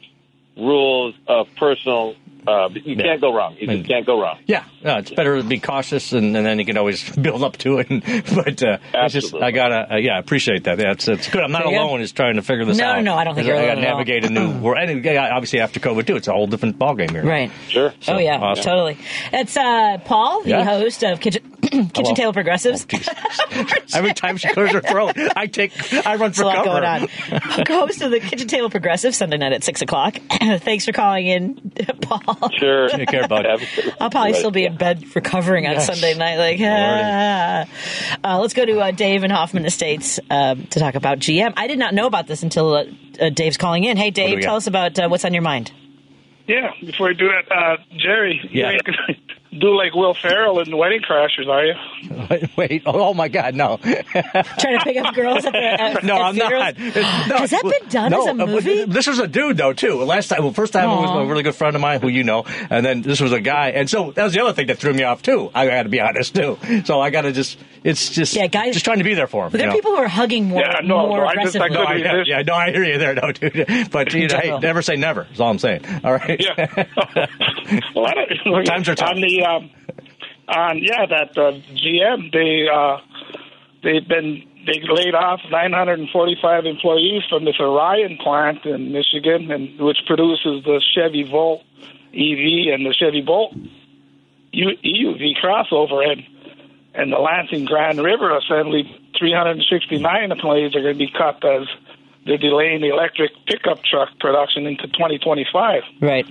[0.56, 2.14] rules of personal.
[2.44, 3.04] Uh, you Yeah.
[3.04, 3.54] can't go wrong.
[3.60, 4.38] You And- just can't go wrong.
[4.46, 7.56] Yeah, no, it's better to be cautious, and, and then you can always build up
[7.58, 7.88] to it.
[7.88, 8.02] And,
[8.34, 10.76] but uh, it's just I gotta, uh, yeah, I appreciate that.
[10.76, 11.40] That's it's good.
[11.44, 11.84] I'm not There you go.
[11.84, 12.00] alone.
[12.00, 12.96] Is trying to figure this No, out.
[12.96, 13.98] no, no, I don't think you're I got to alone at all.
[13.98, 17.12] navigate a new world, and uh, obviously after COVID too, it's a whole different ballgame
[17.12, 17.24] here.
[17.24, 17.52] right.
[17.68, 17.94] Sure.
[18.08, 18.64] oh yeah, awesome.
[18.64, 18.98] totally.
[19.32, 20.64] It's uh, Paul, the Yeah.
[20.64, 22.14] host of Kitchen, Kitchen Hello.
[22.14, 22.86] Table Progressives.
[23.94, 25.72] Every time she clears her throat, I take,
[26.06, 26.80] I run There's a for lot cover.
[26.80, 27.66] going on.
[27.66, 30.16] Host of the Kitchen Table Progressive Sunday night at six o'clock.
[30.30, 32.50] Thanks for calling in, Paul.
[32.58, 32.88] Sure.
[32.88, 33.44] Take care, bud.
[33.46, 34.38] Have a good- I'll probably Right.
[34.38, 35.86] still be in bed recovering on Yes.
[35.86, 36.36] Sunday night.
[36.36, 37.66] Like, ah.
[38.24, 41.52] uh, let's go to uh, Dave in Hoffman Estates um, to talk about GM.
[41.56, 42.84] I did not know about this until uh,
[43.20, 43.96] uh, Dave's calling in.
[43.96, 44.56] Hey, Dave, tell got?
[44.58, 45.72] us about uh, what's on your mind.
[46.46, 48.78] Yeah, before I do that, uh, Jerry, you Yeah.
[49.52, 51.74] Ain't gonna, do like Will Ferrell in Wedding Crashers, are you?
[52.30, 52.82] Wait, wait.
[52.86, 53.76] Oh, oh my God, no.
[53.78, 56.58] Trying to pick up girls at the at, No, at I'm theaters?
[56.58, 57.28] not.
[57.28, 58.84] No, Has that been done no, as a uh, movie?
[58.84, 60.02] This was a dude though too.
[60.02, 61.20] Last time, well, first time it was Aw.
[61.20, 63.70] a really good friend of mine who you know, and then this was a guy,
[63.70, 65.50] and so that was the other thing that threw me off too.
[65.54, 66.58] I got to be honest too.
[66.84, 69.44] So I got to just, it's just, Yeah, guys- just trying to be there for
[69.46, 69.52] him.
[69.52, 69.76] But there are know?
[69.76, 72.02] people who are hugging more, Yeah, no, more no, I just- I aggressively.
[72.02, 73.66] No, I, yeah, yeah, no, I hear you there, no, dude.
[73.90, 75.26] But you know, hey, never say never.
[75.32, 75.84] Is all I'm saying.
[76.04, 76.40] All right.
[76.40, 76.84] Yeah.
[77.94, 79.10] well, I don't, Times are tough.
[79.10, 79.70] On the um,
[80.48, 82.98] on yeah, that uh, GM they uh,
[83.82, 89.98] they've been they laid off 945 employees from this Orion plant in Michigan, and which
[90.06, 91.62] produces the Chevy Bolt
[92.12, 93.54] EV and the Chevy Bolt
[94.54, 96.22] EUV crossover, and
[96.94, 98.84] and the Lansing Grand River Assembly
[99.18, 101.66] 369 employees are going to be cut as
[102.26, 105.82] they're delaying the electric pickup truck production into 2025.
[106.00, 106.26] Right.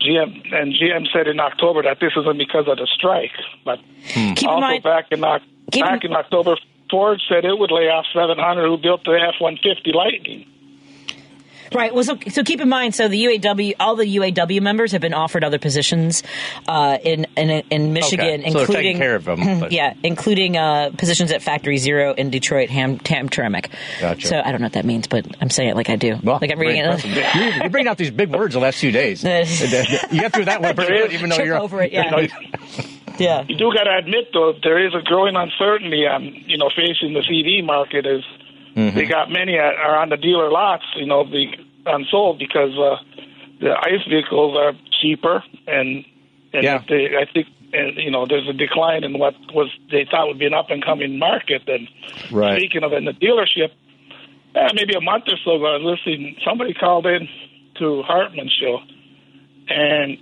[0.00, 3.32] GM and GM said in October that this isn't because of the strike,
[3.64, 3.78] but
[4.12, 4.34] hmm.
[4.34, 6.56] Keep in also mind, back in Oc- in- back in October,
[6.90, 10.46] Ford said it would lay off 700 who built the F-150 Lightning.
[11.74, 11.92] Right.
[11.92, 15.12] Well, so, so keep in mind, so the UAW, all the UAW members have been
[15.12, 16.22] offered other positions
[16.68, 20.56] uh, in, in in Michigan, Okay, so including taking care of them, but- yeah, including
[20.56, 23.70] uh, positions at Factory Zero in Detroit, Ham, Hamtramck.
[24.00, 24.26] Gotcha.
[24.28, 26.16] So I don't know what that means, but I'm saying it like I do.
[26.22, 26.84] Well, like I'm reading it.
[26.86, 27.10] impressive.
[27.10, 29.24] You- You're bringing out these big words the last few days.
[30.12, 32.16] you got through that one pretty good, even though Trip you're over it, yeah.
[32.20, 32.28] you
[33.18, 33.44] yeah.
[33.48, 37.14] You do got to admit though, there is a growing uncertainty on you know facing
[37.14, 38.22] the EV market as
[38.74, 38.96] Mm-hmm.
[38.98, 41.46] they got many at, are on the dealer lots, you know, the
[41.86, 42.96] unsold because uh,
[43.60, 46.04] the ICE vehicles are cheaper and
[46.52, 46.82] and Yeah.
[46.88, 47.48] they, I think.
[47.72, 50.70] And you know, there's a decline in what was they thought would be an up
[50.70, 51.62] and coming market.
[51.66, 51.88] And
[52.30, 52.56] Right.
[52.60, 53.72] speaking of in the dealership,
[54.54, 56.36] uh, maybe a month or so ago, I was listening.
[56.44, 57.28] Somebody called in
[57.80, 58.78] to Hartmann's show
[59.68, 60.18] and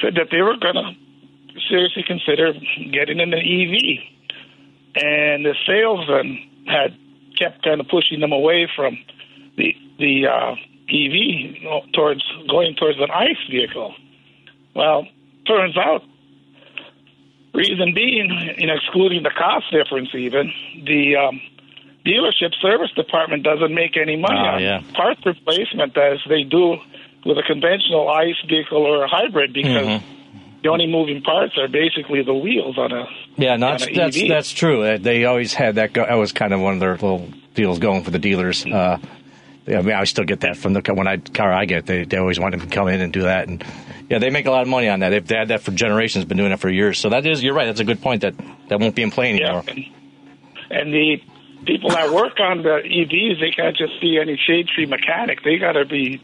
[0.00, 0.92] said that they were going to
[1.68, 2.52] seriously consider
[2.92, 3.98] getting in an EV,
[5.02, 6.96] and the salesman had
[7.36, 8.96] kept kind of pushing them away from
[9.56, 10.54] the the uh,
[10.92, 11.14] EV
[11.56, 13.94] you know, towards going towards an ICE vehicle.
[14.74, 15.06] Well,
[15.46, 16.02] turns out,
[17.54, 20.52] reason being, in excluding the cost difference, even
[20.84, 21.40] the um,
[22.04, 24.82] dealership service department doesn't make any money Ah, on yeah.
[24.94, 26.76] parts replacement as they do
[27.24, 30.62] with a conventional ICE vehicle or a hybrid because Mm-hmm.
[30.62, 34.50] the only moving parts are basically the wheels on a Yeah, no, that's that's, that's
[34.52, 34.82] true.
[34.84, 35.92] Uh, They always had that.
[35.92, 38.64] Go- that was kind of one of their little deals going for the dealers.
[38.66, 38.98] Uh,
[39.66, 41.86] yeah, I mean, I still get that from the when I car I get.
[41.86, 43.64] They they always want to come in and do that, and
[44.10, 45.10] yeah, they make a lot of money on that.
[45.10, 46.98] They've they had that for generations, been doing it for years.
[46.98, 47.66] So that is, you're right.
[47.66, 48.22] That's a good point.
[48.22, 48.34] That
[48.68, 49.62] that won't be in play anymore.
[49.66, 49.84] Yeah, and,
[50.70, 51.16] and the
[51.66, 55.42] people that work on the EVs, they can't just be any shade tree mechanic.
[55.44, 56.20] They got to be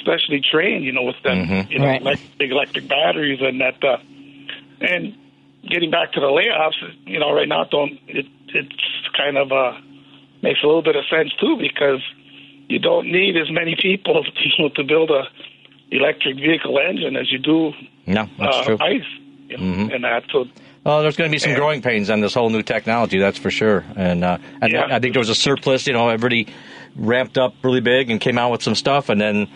[0.00, 1.72] specially trained, you know, with them, Mm-hmm.
[1.72, 2.02] you know, Right.
[2.02, 3.82] like big electric batteries and that.
[3.82, 3.96] Uh,
[4.80, 5.16] and
[5.68, 9.72] getting back to the layoffs, you know, right now, don't it it's kind of uh
[10.42, 12.00] makes a little bit of sense too because
[12.68, 15.24] you don't need as many people you know, to build a
[15.90, 17.72] electric vehicle engine as you do
[18.06, 18.78] No, that's uh, true.
[18.80, 19.02] ICE,
[19.48, 20.24] you know, and that.
[20.32, 20.46] So
[20.88, 23.50] Oh, there's going to be some growing pains on this whole new technology, that's for
[23.50, 23.84] sure.
[23.96, 24.86] And uh, I, Yeah.
[24.88, 25.84] I think there was a surplus.
[25.84, 26.46] You know, everybody
[26.94, 29.48] ramped up really big and came out with some stuff, and then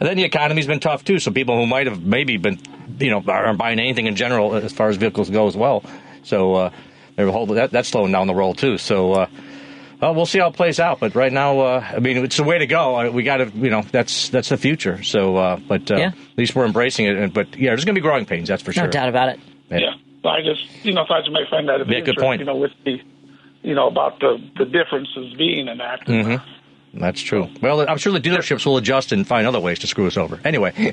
[0.00, 1.20] and then the economy's been tough too.
[1.20, 2.58] So people who might have maybe been,
[2.98, 5.84] you know, aren't buying anything in general as far as vehicles go as well.
[6.24, 6.70] So uh,
[7.14, 8.76] they're whole, that, that's slowing down the roll too.
[8.76, 9.12] So.
[9.12, 9.26] Uh,
[10.02, 12.42] well, we'll see how it plays out, but right now, uh, I mean, it's the
[12.42, 12.96] way to go.
[12.98, 15.02] Uh, We got to, you know, that's that's the future.
[15.04, 16.06] So, uh, but uh, Yeah.
[16.08, 17.16] at least we're embracing it.
[17.16, 18.88] And, but yeah, there's going to be growing pains, that's for No sure.
[18.88, 19.40] doubt about it.
[19.70, 19.94] Yeah.
[20.22, 22.40] So I just, you know, thought you might find that a bit Yeah, good point.
[22.40, 23.00] You know, with the,
[23.62, 26.04] you know, about the the differences being in that.
[26.06, 26.44] Mm-hmm.
[26.94, 27.48] That's true.
[27.62, 30.38] Well, I'm sure the dealerships will adjust and find other ways to screw us over.
[30.44, 30.92] Anyway, I'm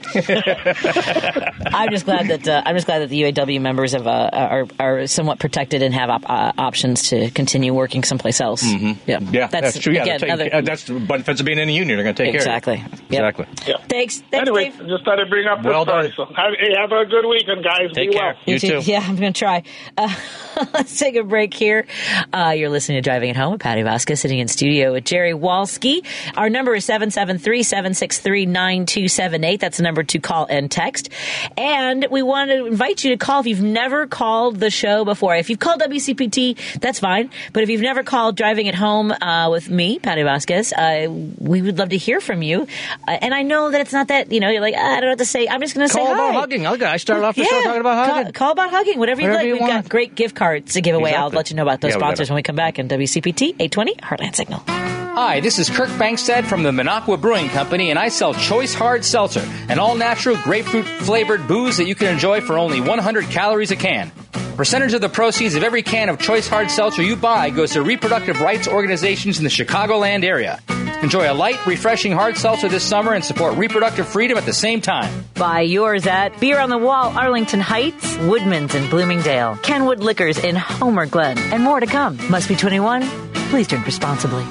[1.91, 5.07] just glad that uh, I'm just glad that the UAW members have, uh, are are
[5.07, 8.63] somewhat protected and have op- uh, options to continue working someplace else.
[8.63, 9.35] Yeah, Mm-hmm.
[9.35, 9.93] yeah, that's, true.
[9.93, 11.97] Yeah, again, they're taking- another- uh, that's the benefits of being in a union.
[11.97, 12.77] They're going to take exactly.
[12.77, 12.99] care of it.
[13.09, 13.35] Yep.
[13.35, 13.45] Exactly.
[13.67, 13.77] Yeah.
[13.89, 14.21] Thanks.
[14.31, 14.87] Thanks, Anyway, Dave.
[14.87, 16.03] just thought I'd bring up this Well story.
[16.03, 16.13] done.
[16.15, 17.91] So, have, hey, have a good weekend, guys.
[17.93, 18.33] Take Be care.
[18.35, 18.43] well.
[18.45, 18.79] You too.
[18.83, 19.63] Yeah, I'm going to try.
[19.97, 20.13] Uh,
[20.73, 21.87] let's take a break here.
[22.31, 25.33] Uh, you're listening to Driving at Home with Patti Vasquez sitting in studio with Jerry
[25.33, 25.88] Walski.
[26.35, 29.59] Our number is 773-763-9278.
[29.59, 31.09] That's the number to call and text.
[31.57, 35.35] And we want to invite you to call if you've never called the show before.
[35.35, 37.29] If you've called WCPT, that's fine.
[37.53, 41.07] But if you've never called Driving at Home uh, with me, Patti Vasquez, uh,
[41.39, 42.67] we would love to hear from you.
[43.07, 45.01] Uh, and I know that it's not that, you know, you're like, ah, I don't
[45.01, 45.47] know what to say.
[45.47, 46.65] I'm just going to say Call about hugging.
[46.67, 48.33] Okay, I started off the show talking about Call- hugging.
[48.33, 49.61] Call, about hugging, whatever, Whatever you you like.
[49.61, 49.83] We've want.
[49.85, 51.13] got great gift cards to give away.
[51.13, 53.95] I'll let you know about those Yeah, sponsors when we come back in WCPT 820
[53.95, 54.98] Heartland Signal.
[55.21, 59.03] Hi, this is Kirk Bangstad from the Minocqua Brewing Company, and I sell Choice Hard
[59.03, 63.69] Seltzer, an all natural grapefruit flavored booze that you can enjoy for only 100 calories
[63.69, 64.13] a can.
[64.55, 67.81] Percentage of the proceeds of every can of Choice Hard Seltzer you buy goes to
[67.81, 70.61] reproductive rights organizations in the Chicagoland area.
[71.03, 74.79] Enjoy a light, refreshing hard seltzer this summer and support reproductive freedom at the same
[74.79, 75.25] time.
[75.33, 80.55] Buy yours at Beer on the Wall, Arlington Heights, Woodman's in Bloomingdale, Kenwood Liquors in
[80.55, 82.17] Homer Glen, and more to come.
[82.29, 83.03] Must be 21.
[83.49, 84.45] Please drink responsibly.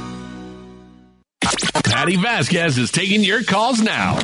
[1.91, 4.19] Patti Vasquez is taking your calls now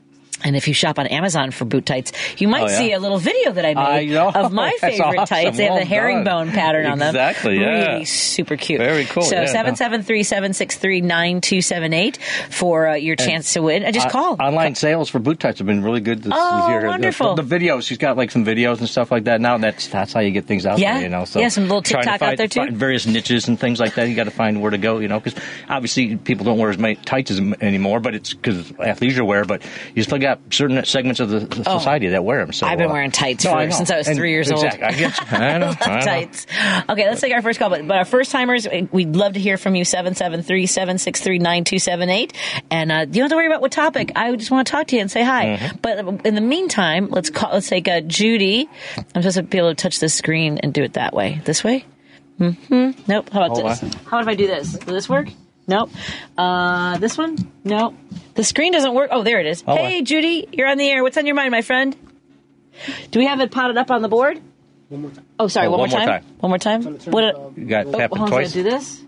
[0.44, 2.78] And if you shop on Amazon for boot tights, you might Oh, yeah.
[2.78, 5.26] see a little video that I made I of my favorite awesome.
[5.26, 5.56] tights.
[5.56, 6.54] They have Well the herringbone done.
[6.54, 7.08] pattern on them.
[7.14, 7.92] Exactly, yeah.
[7.92, 8.78] Really super cute.
[8.80, 9.46] Very cool, So yeah.
[9.46, 12.18] seven seven three seven six three nine two seven eight
[12.50, 13.84] for uh, your chance to win.
[13.84, 14.36] Uh, just Uh, call.
[14.40, 16.80] Online sales for boot tights have been really good this, Oh, year.
[16.82, 17.34] The- wonderful.
[17.34, 19.58] The, videos, she's got like some videos and stuff like that now.
[19.58, 20.94] That's that's how you get things out Yeah.
[20.94, 21.24] there, you know.
[21.24, 22.60] So Yeah, some little TikTok out there, too.
[22.60, 24.08] find Various niches and things like that.
[24.08, 26.78] You got to find where to go, you know, because obviously people don't wear as
[26.78, 29.44] many tights as, anymore, but it's because athleisure wear.
[29.44, 29.62] But
[29.94, 32.52] you still got certain segments of the society that wear them.
[32.52, 32.70] So Oh.
[32.70, 34.64] I've been uh, wearing tights no, I since I was And- three years old.
[34.64, 35.32] I get.
[35.32, 35.74] I know.
[35.80, 36.00] I know.
[36.04, 36.46] tights.
[36.88, 37.70] Okay, let's take our first call.
[37.70, 39.84] But, but our first timers, we'd love to hear from you.
[39.84, 42.32] 773 763 9278.
[42.70, 44.12] And uh, you don't have to worry about what topic.
[44.16, 45.56] I just want to talk to you and say hi.
[45.58, 45.76] Mm-hmm.
[45.82, 48.68] But in the meantime, let's call, let's take uh, Judy.
[49.14, 51.40] I'm supposed to be able to touch the screen and do it that way.
[51.44, 51.84] This way?
[52.38, 52.50] hmm
[53.06, 53.28] Nope.
[53.30, 53.82] How about Hold this?
[53.82, 53.90] on.
[54.06, 54.72] How about if I do this?
[54.86, 55.28] Will this work?
[55.66, 55.90] Nope.
[56.36, 57.36] Uh, this one?
[57.64, 57.94] Nope.
[58.34, 59.10] The screen doesn't work.
[59.12, 59.62] Oh, there it is.
[59.62, 60.04] Hold hey, on.
[60.04, 61.02] Judy, you're on the air.
[61.02, 61.96] What's on your mind, my friend?
[63.10, 64.40] Do we have it potted up on the board?
[65.38, 65.68] Oh, sorry.
[65.68, 66.22] Oh, one, one more more time.
[66.22, 66.36] time.
[66.40, 66.82] One more time.
[67.12, 67.54] What?
[67.54, 68.50] Did, You got oh, tap it hold on, twice.
[68.50, 69.02] I do this?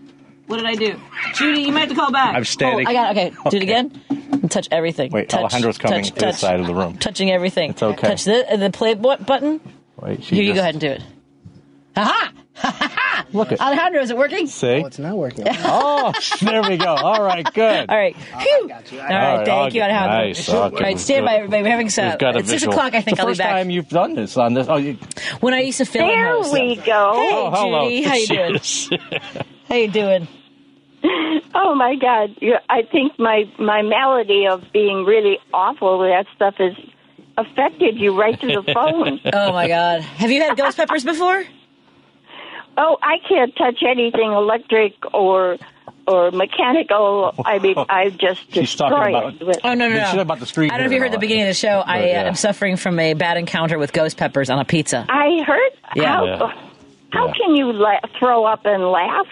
[0.47, 0.99] What did I do?
[1.33, 2.35] Judy, you might have to call back.
[2.35, 2.85] I'm standing.
[2.85, 3.33] Oh, I got it.
[3.33, 3.49] Okay.
[3.49, 4.01] Do it again.
[4.09, 5.11] And touch everything.
[5.11, 6.97] Wait, touch, Alejandro's coming touch, to the side of the room.
[6.97, 7.71] Touching everything.
[7.71, 8.07] It's okay.
[8.09, 9.59] Touch the, uh, the play button.
[10.01, 11.01] Wait, she Here, you go ahead and do it.
[13.15, 13.25] Aha!
[13.33, 13.61] Look at.
[13.61, 14.47] Alejandro, is it working?
[14.47, 14.67] See?
[14.83, 15.45] Oh, it's not working.
[15.67, 16.93] Oh, there we go.
[16.95, 17.89] All right, good.
[17.89, 18.15] All right.
[18.33, 18.61] Oh, Phew.
[18.61, 19.37] All right.
[19.37, 19.91] right, Thank you, okay.
[19.91, 20.27] Alejandro.
[20.27, 20.83] Nice, All okay.
[20.83, 20.99] right.
[20.99, 21.63] Stand by, everybody.
[21.63, 22.09] We're having some.
[22.09, 22.73] We've got a It's six visual.
[22.77, 22.93] o'clock.
[22.93, 23.51] I think the I'll be first back.
[23.51, 24.67] time you've done this on this.
[24.69, 24.97] Oh, you,
[25.39, 26.53] when I used to film There host.
[26.53, 26.83] we go.
[26.83, 27.89] Hey, oh, hello.
[27.89, 28.03] Judy.
[28.03, 28.53] How you doing?
[28.53, 28.89] Yes.
[29.69, 30.27] How you doing?
[31.53, 32.35] Oh my God!
[32.41, 36.73] You- I think my my malady of being really awful with that stuff has
[37.37, 39.19] affected you right to the phone.
[39.33, 40.01] Oh my God.
[40.01, 41.43] Have you had ghost peppers before?
[42.77, 45.57] Oh, I can't touch anything electric or
[46.07, 47.33] or mechanical.
[47.45, 49.59] I mean, I just She's talking about- it.
[49.63, 50.05] Oh no no You no!
[50.11, 51.81] said about the street I don't know if you heard the beginning of the show.
[51.85, 52.21] I But, yeah.
[52.23, 55.05] uh, am suffering from a bad encounter with ghost peppers on a pizza.
[55.09, 55.71] I heard.
[55.95, 56.05] Yeah.
[56.15, 56.51] How, Yeah.
[57.11, 57.33] how Yeah.
[57.33, 59.27] can you la- throw up and laugh?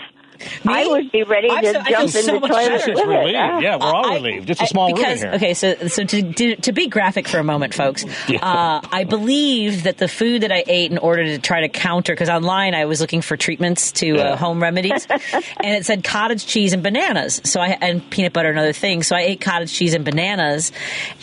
[0.63, 0.73] Me?
[0.73, 2.69] I would be ready I'm to so- I feel jump in so the much toilet
[2.69, 2.93] better.
[2.93, 3.35] with relieved.
[3.37, 3.59] Ah.
[3.59, 4.47] Yeah, we're all I- relieved.
[4.47, 5.35] Just a I- small room because, in here.
[5.35, 9.83] Okay, so so to, to to be graphic for a moment, folks, uh, I believe
[9.83, 12.85] that the food that I ate in order to try to counter, because online I
[12.85, 17.41] was looking for treatments to uh, home remedies, and it said cottage cheese and bananas.
[17.43, 19.07] So I and peanut butter and other things.
[19.07, 20.71] So I ate cottage cheese and bananas,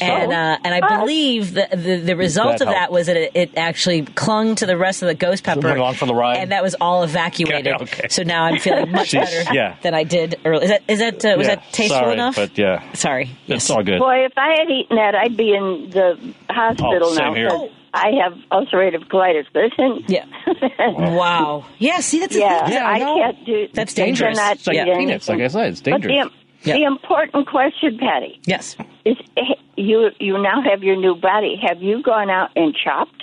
[0.00, 3.32] and uh, and I believe that the the result That of that was that it,
[3.34, 6.38] it actually clung to the rest of the ghost pepper, went on for the ride?
[6.38, 7.74] and that was all evacuated.
[7.74, 8.08] Okay, okay.
[8.08, 9.76] So now I'm feeling much much She's- better yeah.
[9.82, 10.62] than I did earlier.
[10.64, 12.36] Is that is that uh, was Yeah, that tasteful sorry, enough?
[12.36, 13.24] But yeah, Sorry.
[13.24, 13.70] it's Yes.
[13.70, 13.98] all good.
[13.98, 16.18] Boy, if I had eaten that, I'd be in the
[16.48, 17.34] hospital Oh, same now.
[17.34, 17.48] here.
[17.50, 19.46] 'cause I have ulcerative colitis.
[19.54, 20.04] Listen.
[20.08, 20.24] Yeah.
[20.78, 21.64] Wow.
[21.78, 21.98] Yeah.
[22.00, 22.74] See, that's the Yeah, thing.
[22.74, 23.68] Yeah, I I can't do.
[23.72, 24.38] That's I dangerous.
[24.38, 25.40] cannot It's like eat peanuts, like.
[25.40, 26.28] I said, it's But dangerous.
[26.64, 28.76] the, the important question, Patti, Yes.
[29.04, 29.42] is eh,
[29.76, 31.60] you you now have your new body.
[31.66, 33.19] Have you gone out and chopped?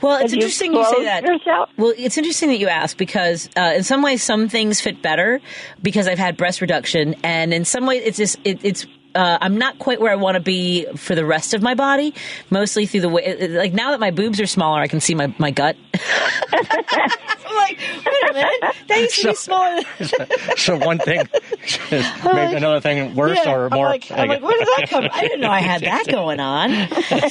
[0.00, 1.22] Well, it's Have interesting you say that.
[1.24, 1.70] yourself?
[1.76, 5.40] Well, it's interesting that you ask because uh, in some ways some things fit better
[5.82, 8.86] because I've had breast reduction, and in some ways it's just it, it's.
[9.14, 12.14] Uh, I'm not quite where I want to be for the rest of my body,
[12.50, 13.48] mostly through the way.
[13.48, 15.76] Like now that my boobs are smaller, I can see my, my gut.
[16.52, 19.82] I'm like, wait a minute, that used to be smaller.
[19.98, 21.28] Than- so one thing,
[21.90, 23.86] maybe another thing worse Yeah, or I'm more.
[23.86, 25.08] like, I'm like, where did that come?
[25.12, 26.70] I didn't know I had that going on.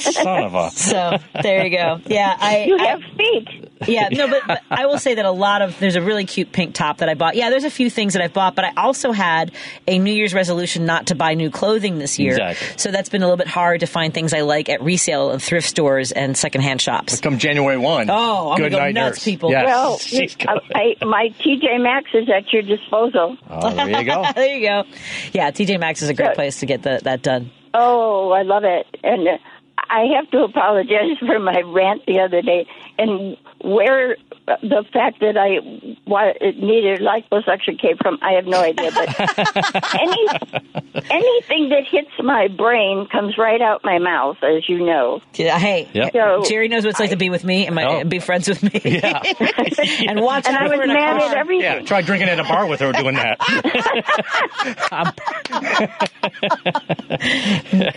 [0.00, 0.70] son of a.
[0.70, 2.00] So there you go.
[2.06, 2.64] Yeah, I.
[2.64, 3.71] You I- have feet.
[3.86, 6.52] Yeah, no, but, but I will say that a lot of there's a really cute
[6.52, 7.36] pink top that I bought.
[7.36, 9.52] Yeah, there's a few things that I've bought, but I also had
[9.86, 12.32] a New Year's resolution not to buy new clothing this year.
[12.32, 12.78] Exactly.
[12.78, 15.42] So that's been a little bit hard to find things I like at resale and
[15.42, 17.20] thrift stores and secondhand shops.
[17.20, 18.08] Come January one.
[18.10, 19.24] Oh, I'm good gonna go night, nuts, nurse.
[19.24, 19.50] people.
[19.50, 19.66] Yes.
[19.66, 20.00] Well,
[20.74, 23.36] I, I, my TJ Maxx is at your disposal.
[23.48, 24.24] Oh, there you go.
[24.34, 24.84] there you go.
[25.32, 26.34] Yeah, TJ Maxx is a great Good.
[26.34, 27.50] place to get the, that done.
[27.74, 28.86] Oh, I love it.
[29.02, 29.38] And uh,
[29.78, 32.66] I have to apologize for my rant the other day
[32.98, 34.16] and where
[34.48, 35.58] uh, the fact that I
[36.06, 38.18] wa- needed liposuction came from.
[38.22, 39.20] I have no idea, but
[40.00, 40.26] any
[41.10, 45.20] anything that hits my brain comes right out my mouth, as you know.
[45.34, 46.12] Yeah, hey, Yep.
[46.12, 48.04] So Jerry knows what it's like to be with me and, my, Oh.
[48.04, 48.80] be friends with me.
[48.84, 49.20] Yeah.
[50.08, 51.62] and watch and I was in a mad at everything.
[51.62, 53.38] Yeah, try drinking at a bar with her doing that.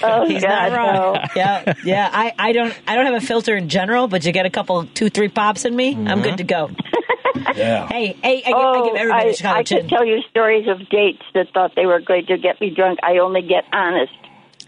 [0.03, 1.13] Oh He's God, not wrong.
[1.13, 1.21] no.
[1.35, 2.09] Yeah, yeah.
[2.11, 4.85] I, I don't I don't have a filter in general, but you get a couple
[4.87, 6.35] two three pops in me, I'm good mm-hmm.
[6.37, 6.69] to go.
[7.55, 7.87] yeah.
[7.87, 9.81] Hey, hey, I, give- I Oh, give everybody I, a Chicago I chin.
[9.81, 12.99] could tell you stories of dates that thought they were going to get me drunk.
[13.03, 14.11] I only get honest,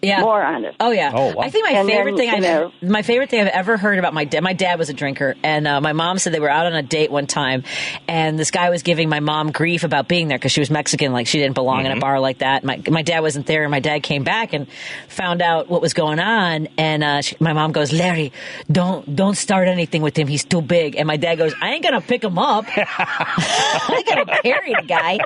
[0.01, 0.21] yeah.
[0.21, 0.77] more honest.
[0.79, 1.11] Oh yeah.
[1.13, 1.43] Oh, wow.
[1.43, 3.97] I think my And favorite then, thing I've know- my favorite thing I've ever heard
[3.99, 4.43] about my dad.
[4.43, 6.83] My dad was a drinker, and uh, my mom said they were out on a
[6.83, 7.63] date one time,
[8.07, 11.11] and this guy was giving my mom grief about being there because she was Mexican,
[11.13, 11.91] like she didn't belong Mm-hmm.
[11.91, 12.63] in a bar like that.
[12.63, 14.67] My my dad wasn't there, and my dad came back and
[15.09, 18.31] found out what was going on, and uh, she, my mom goes, "Larry,
[18.71, 20.27] don't don't start anything with him.
[20.27, 22.65] He's too big." And my dad goes, "I ain't gonna pick him up.
[22.77, 25.19] I ain't gonna carry the guy."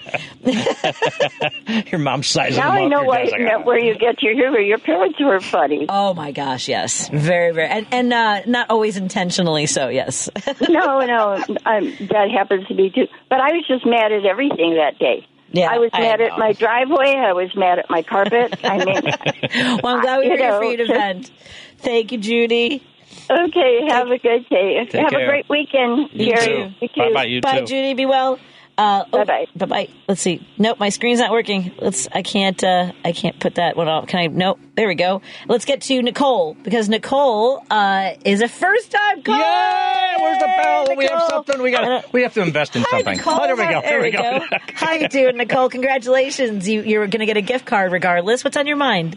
[1.91, 2.89] Your mom's sizing Now them I up.
[2.91, 4.59] know Your why, like, know "Ah." where you get your humor.
[4.65, 5.85] Your parents were funny.
[5.89, 9.89] Oh my gosh, yes, very very, and and uh, not always intentionally so.
[9.89, 10.29] Yes.
[10.69, 11.33] no, no,
[11.65, 13.07] um, that happens to me too.
[13.29, 15.27] But I was just mad at everything that day.
[15.53, 16.27] Yeah, I was I mad know.
[16.27, 17.13] at my driveway.
[17.17, 18.57] I was mad at my carpet.
[18.63, 21.31] I mean, Well, I'm glad we You were here for you to just- vent.
[21.79, 22.81] Thank you, Judy.
[23.29, 24.75] okay, have a good day.
[24.93, 25.19] have care.
[25.23, 26.75] a great weekend, You Jerry.
[26.79, 26.85] too.
[26.85, 27.65] You Bye bye, you Bye, too.
[27.65, 27.93] Judy.
[27.95, 28.39] Be well.
[28.81, 29.45] Uh, oh, Bye-bye.
[29.55, 29.87] Bye bye.
[30.07, 30.47] Let's see.
[30.57, 31.71] Nope, my screen's not working.
[31.77, 32.07] Let's.
[32.11, 32.63] I can't.
[32.63, 34.07] Uh, I can't put that one off.
[34.07, 34.25] Can I?
[34.25, 34.59] Nope.
[34.75, 35.21] There we go.
[35.47, 39.37] Let's get to Nicole because Nicole uh, is a first time caller.
[39.37, 40.15] Yay!
[40.17, 40.97] Where's the bell?
[40.97, 41.61] We have something.
[41.61, 42.11] We got.
[42.11, 43.17] We have to invest in Hi, something.
[43.17, 43.39] Nicole.
[43.39, 43.81] Oh, there we go.
[43.81, 44.39] There we go.
[44.73, 45.69] How you doing, Nicole?
[45.69, 46.67] Congratulations.
[46.67, 48.43] You you're going to get a gift card regardless.
[48.43, 49.15] What's on your mind?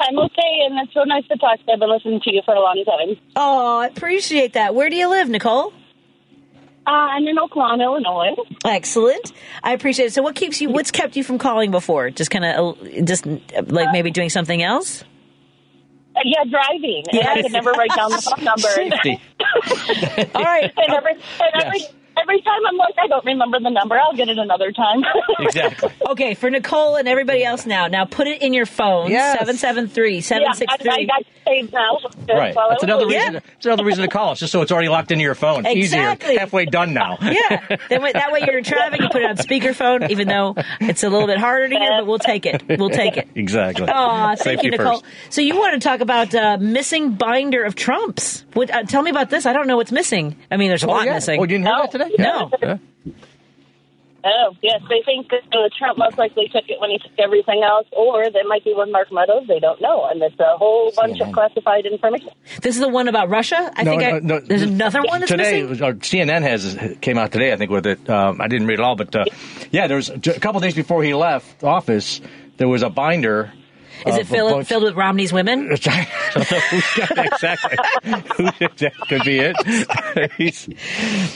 [0.00, 1.64] I'm okay, and it's so nice to talk.
[1.64, 1.72] To.
[1.72, 3.20] I've been listening to you for a long time.
[3.36, 4.74] Oh, I appreciate that.
[4.74, 5.72] Where do you live, Nicole?
[6.88, 8.34] Uh, I'm in Oakland, Illinois.
[8.64, 9.32] Excellent.
[9.62, 10.12] I appreciate it.
[10.14, 10.70] So, what keeps you?
[10.70, 12.08] What's kept you from calling before?
[12.08, 15.04] Just kind of, just uh, like maybe doing something else.
[16.16, 17.04] Uh, yeah, driving.
[17.12, 18.68] And I could never write down the phone number.
[18.68, 19.20] Safety.
[20.34, 20.72] All right.
[20.78, 21.92] and every, and every, Yes.
[22.22, 23.98] Every time I'm like, I don't remember the number.
[23.98, 25.02] I'll get it another time.
[25.40, 25.90] Exactly.
[26.10, 27.86] Okay, for Nicole and everybody else now.
[27.86, 29.10] Now put it in your phone.
[29.10, 29.38] Yes.
[29.38, 31.98] Seven seven three yeah, I, I got saved now.
[32.28, 32.54] Right.
[32.54, 33.34] While That's another listening.
[33.34, 33.42] reason.
[33.56, 34.30] It's another reason to call.
[34.32, 35.64] us, just so it's already locked into your phone.
[35.64, 36.30] Exactly.
[36.30, 36.40] Easier.
[36.40, 37.18] Halfway done now.
[37.28, 37.76] Yeah.
[37.88, 41.08] Then wa- that way you're driving, you put it on speakerphone, even though it's a
[41.08, 42.62] little bit harder to hear, but we'll take it.
[42.78, 43.28] We'll take it.
[43.34, 43.86] Exactly.
[43.88, 45.00] Aw, thank Safety you, Nicole.
[45.00, 45.04] first.
[45.30, 48.44] So you want to talk about uh, missing binder of Trumps?
[48.54, 49.46] What, uh, tell me about this.
[49.46, 50.36] I don't know what's missing.
[50.50, 51.14] I mean, there's a Oh, lot yeah.
[51.14, 51.38] missing.
[51.38, 52.07] Oh, you didn't hear that today?
[52.18, 52.50] No.
[52.62, 52.76] Yeah.
[54.24, 54.82] Oh, yes.
[54.90, 58.24] They think that uh, Trump most likely took it when he took everything else, or
[58.28, 59.46] that might be with Mark Meadows.
[59.46, 60.06] They don't know.
[60.06, 62.28] And it's a whole bunch of classified information.
[62.60, 63.70] This is the one about Russia.
[63.76, 64.40] I No, think no, I, no.
[64.40, 65.62] there's another one that's today.
[65.62, 65.84] missing.
[65.86, 67.52] it CNN has came out today.
[67.52, 68.10] I think with it.
[68.10, 69.24] Um, I didn't read it all, but uh,
[69.70, 72.20] yeah, there was a couple days before he left office.
[72.56, 73.52] There was a binder.
[74.06, 75.70] Is of it filled, bunch- filled with Romney's women?
[75.72, 75.76] I
[76.34, 77.76] don't know who's got exactly.
[78.36, 78.44] Who,
[78.76, 80.30] that could be it.
[80.36, 80.68] He's-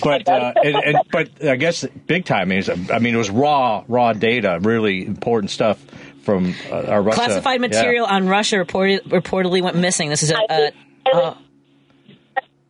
[0.02, 3.84] but uh, and, and, but I guess big time is I mean it was raw
[3.88, 5.84] raw data, really important stuff
[6.22, 7.16] from uh, our Russia.
[7.16, 7.66] Classified yeah.
[7.68, 10.08] material on Russia reported, reportedly went missing.
[10.08, 10.36] This is a.
[10.36, 10.74] I a think-
[11.12, 11.34] uh,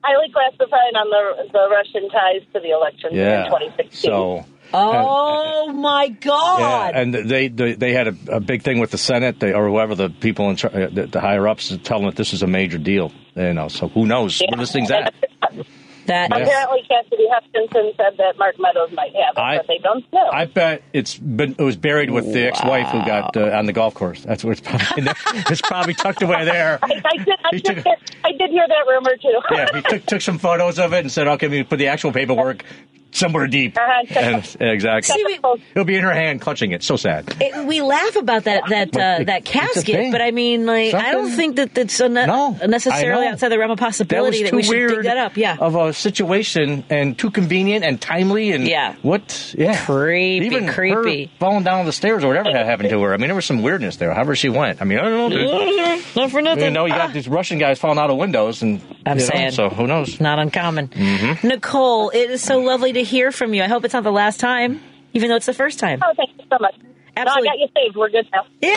[0.04, 3.44] Highly classified on the the Russian ties to the election Yeah.
[3.44, 4.10] in 2016.
[4.10, 6.92] So Oh my Yeah, God!
[6.94, 9.94] and they they, they had a, a big thing with the Senate they, or whoever
[9.94, 12.42] the people in char- uh, the, the higher ups to tell them that this is
[12.42, 13.12] a major deal.
[13.34, 15.14] You know, so who knows where this thing's at?
[16.06, 16.36] that Yeah.
[16.36, 20.28] Apparently, Cassidy Hutchinson said that Mark Meadows might have it, I- but they don't know.
[20.32, 23.72] I bet it's been it was buried with the ex-wife who got uh, on the
[23.72, 24.22] golf course.
[24.22, 25.04] That's where it's probably
[25.50, 26.78] it's probably tucked away there.
[26.82, 27.28] I, I did.
[27.44, 29.40] I He did, took- hear, I did hear that rumor too.
[29.50, 32.12] Yeah, he took took some photos of it and said, "Okay, we put the actual
[32.12, 32.64] paperwork
[33.12, 34.02] somewhere deep." Uh-huh.
[34.22, 35.14] And, exactly.
[35.14, 36.82] See, we- He'll be in her hand clutching it.
[36.82, 37.34] So sad.
[37.40, 41.12] It, we laugh about that that uh, it- that casket, but I mean, like, I
[41.12, 44.56] don't think that that's a ne- No, necessarily outside the realm of possibility that, too
[44.56, 45.36] we should weird dig that up.
[45.36, 48.94] Yeah, of a situation and too convenient and timely and Yeah.
[49.02, 49.54] what?
[49.56, 51.30] Yeah, Creepy, Even her creepy.
[51.38, 53.12] falling down the stairs or whatever had happened to her.
[53.14, 54.12] I mean, there was some weirdness there.
[54.14, 54.80] However she went.
[54.80, 55.36] I mean, I don't know.
[55.36, 56.04] dude.
[56.16, 56.64] not for nothing.
[56.64, 59.30] You know, you got these Russian guys falling out of windows, and I'm you know,
[59.32, 59.50] saying.
[59.52, 60.20] so who knows?
[60.20, 60.88] not uncommon.
[60.88, 61.46] Mm-hmm.
[61.48, 63.62] Nicole, it is so lovely to hear from you.
[63.62, 64.80] I hope it's not the last time,
[65.12, 66.00] even though it's the first time.
[66.02, 66.74] Oh, thank you so much.
[67.14, 67.48] Absolutely.
[67.48, 67.96] No, I got you saved.
[67.96, 68.46] We're good now.
[68.62, 68.74] Yay!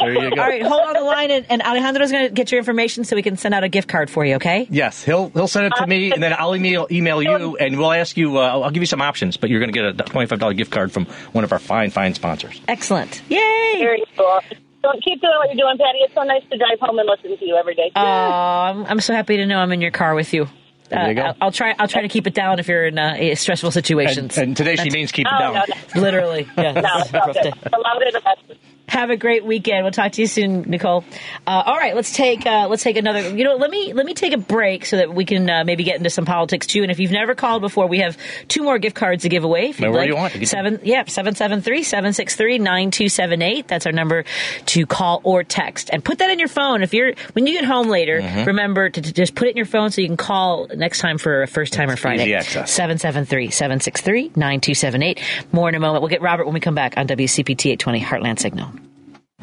[0.00, 0.42] There you go.
[0.42, 3.14] All right, hold on the line, and, and Alejandro's going to get your information so
[3.14, 4.34] we can send out a gift card for you.
[4.34, 4.66] Okay?
[4.68, 7.92] Yes, he'll he'll send it to me, and then I'll email email you, and we'll
[7.92, 8.36] ask you.
[8.36, 10.40] Uh, I'll I'll give you some options, but you're going to get a twenty five
[10.40, 12.60] dollar gift card from one of our fine fine sponsors.
[12.66, 13.22] Excellent.
[13.28, 13.76] Yay!
[13.78, 14.40] Very cool.
[14.82, 15.98] So keep doing what you're doing, Patti.
[16.00, 17.92] It's so nice to drive home and listen to you every day.
[17.94, 20.48] Oh, I'm, I'm so happy to know I'm in your car with you.
[20.90, 21.32] Go.
[21.40, 21.74] I'll, try.
[21.78, 24.38] I'll try to keep it down if you're in uh, stressful And, situations.
[24.38, 25.54] and today she means keep it Oh, down.
[25.54, 25.62] no,
[25.94, 26.00] no.
[26.00, 26.72] Literally, yeah.
[26.72, 27.52] No, it's all good.
[27.62, 28.60] The better.
[28.88, 29.84] Have a great weekend.
[29.84, 31.04] We'll talk to you soon, Nicole.
[31.46, 33.20] Uh, all right, let's take uh, let's take another.
[33.36, 35.84] You know, let me let me take a break so that we can uh, maybe
[35.84, 36.82] get into some politics too.
[36.82, 38.16] And if you've never called before, we have
[38.48, 39.68] two more gift cards to give away.
[39.70, 40.08] If Wherever like.
[40.08, 40.34] you want.
[40.34, 43.68] You Seven, yeah, seven seven three seven six three nine two seven eight.
[43.68, 44.24] That's our number
[44.66, 46.82] to call or text, and put that in your phone.
[46.82, 48.44] If you're when you get home later, Mm-hmm.
[48.44, 51.18] remember to, to just put it in your phone so you can call next time
[51.18, 52.24] for a first timer Friday.
[52.24, 52.70] easy access.
[52.72, 55.20] 773 763 9278.
[55.52, 56.02] More in a moment.
[56.02, 58.72] We'll get Robert when we come back on WCPT 820 Heartland Signal.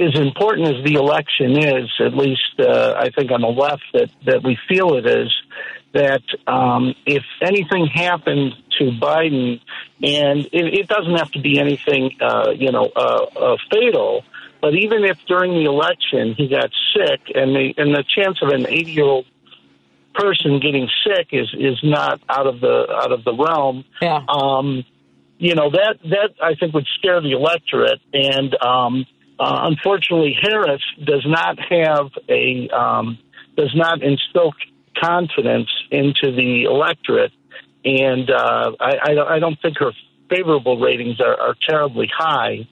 [0.00, 4.10] as important as the election is, at least uh, I think on the left that
[4.26, 5.32] that we feel it is.
[5.94, 9.60] That um, if anything happened to Biden,
[10.02, 14.24] and it, it doesn't have to be anything, uh, you know, uh, uh, fatal,
[14.60, 18.48] but even if during the election he got sick, and the and the chance of
[18.48, 19.26] an eighty year old
[20.14, 24.20] person getting sick is is not out of the out of the realm Yeah.
[24.28, 24.84] um,
[25.38, 29.06] you know that that I think would scare the electorate, and um,
[29.38, 33.18] uh, unfortunately, Harris does not have a um,
[33.56, 34.52] does not instill
[35.00, 37.32] confidence into the electorate,
[37.84, 39.92] and uh, I, I, I don't think her
[40.28, 42.66] favorable ratings are, are terribly high,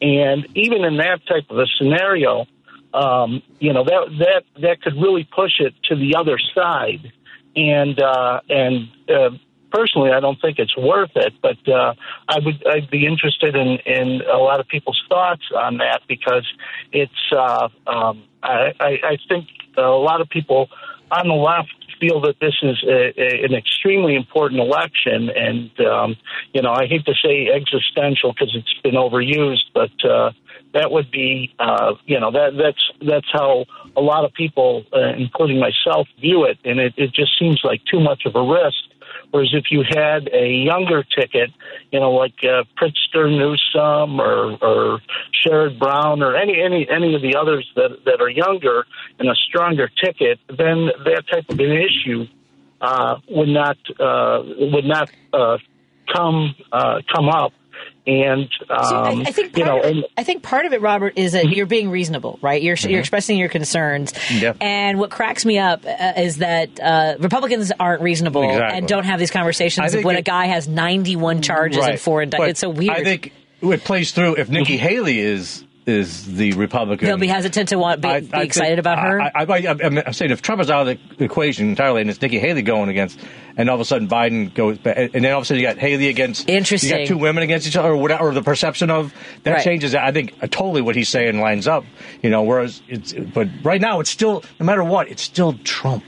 [0.00, 2.46] and even in that type of a scenario,
[2.94, 7.12] um, you know that that that could really push it to the other side.
[7.56, 9.30] and uh, and uh,
[9.72, 11.34] personally, I don't think it's worth it.
[11.42, 11.94] But uh,
[12.28, 16.46] I would I'd be interested in in a lot of people's thoughts on that because
[16.92, 20.68] it's uh, um, I, I I think a lot of people
[21.10, 26.16] on the left feel that this is a, a, an extremely important election, and um,
[26.52, 30.32] you know I hate to say existential because it's been overused, but uh,
[30.74, 33.64] that would be uh, you know that that's that's how
[33.96, 37.80] a lot of people, uh, including myself, view it, and it, it just seems like
[37.90, 38.78] too much of a risk.
[39.30, 41.50] Whereas if you had a younger ticket,
[41.92, 45.00] you know, like uh, Pritzker Newsom or, or
[45.44, 48.86] Sherrod Brown or any any any of the others that that are younger
[49.18, 52.26] and a stronger ticket, then that type of an issue
[52.80, 55.58] uh, would not uh, would not uh,
[56.12, 57.52] come uh, come up.
[58.06, 60.72] And um, See, I, I think you part know, of it, I think part of
[60.72, 62.62] it, Robert, is that you're being reasonable, right?
[62.62, 64.56] You're you're expressing your concerns, Yep.
[64.62, 68.78] and what cracks me up uh, is that uh, Republicans aren't reasonable Exactly.
[68.78, 71.86] and don't have these conversations I of think when a guy has 91 charges and
[71.86, 72.00] Right.
[72.00, 72.50] four indictments.
[72.52, 72.96] It's so weird.
[72.96, 77.08] I think it plays through if Nikki Haley is is the Republican.
[77.08, 79.20] He'll be hesitant to want be, I- be I excited think- about her.
[79.20, 82.10] I, I, I, I'm, I'm saying if Trump is out of the equation entirely and
[82.10, 83.18] it's Nikki Haley going against,
[83.56, 85.78] and all of a sudden Biden goes, and then all of a sudden you got
[85.78, 86.90] Haley against, Interesting.
[86.90, 89.12] You got two women against each other, or whatever, or the perception of
[89.44, 89.64] that Right.
[89.64, 89.94] changes.
[89.94, 91.84] I think uh, totally what he's saying lines up.
[92.22, 96.04] You know, whereas it's, but right now it's still, no matter what, it's still Trump.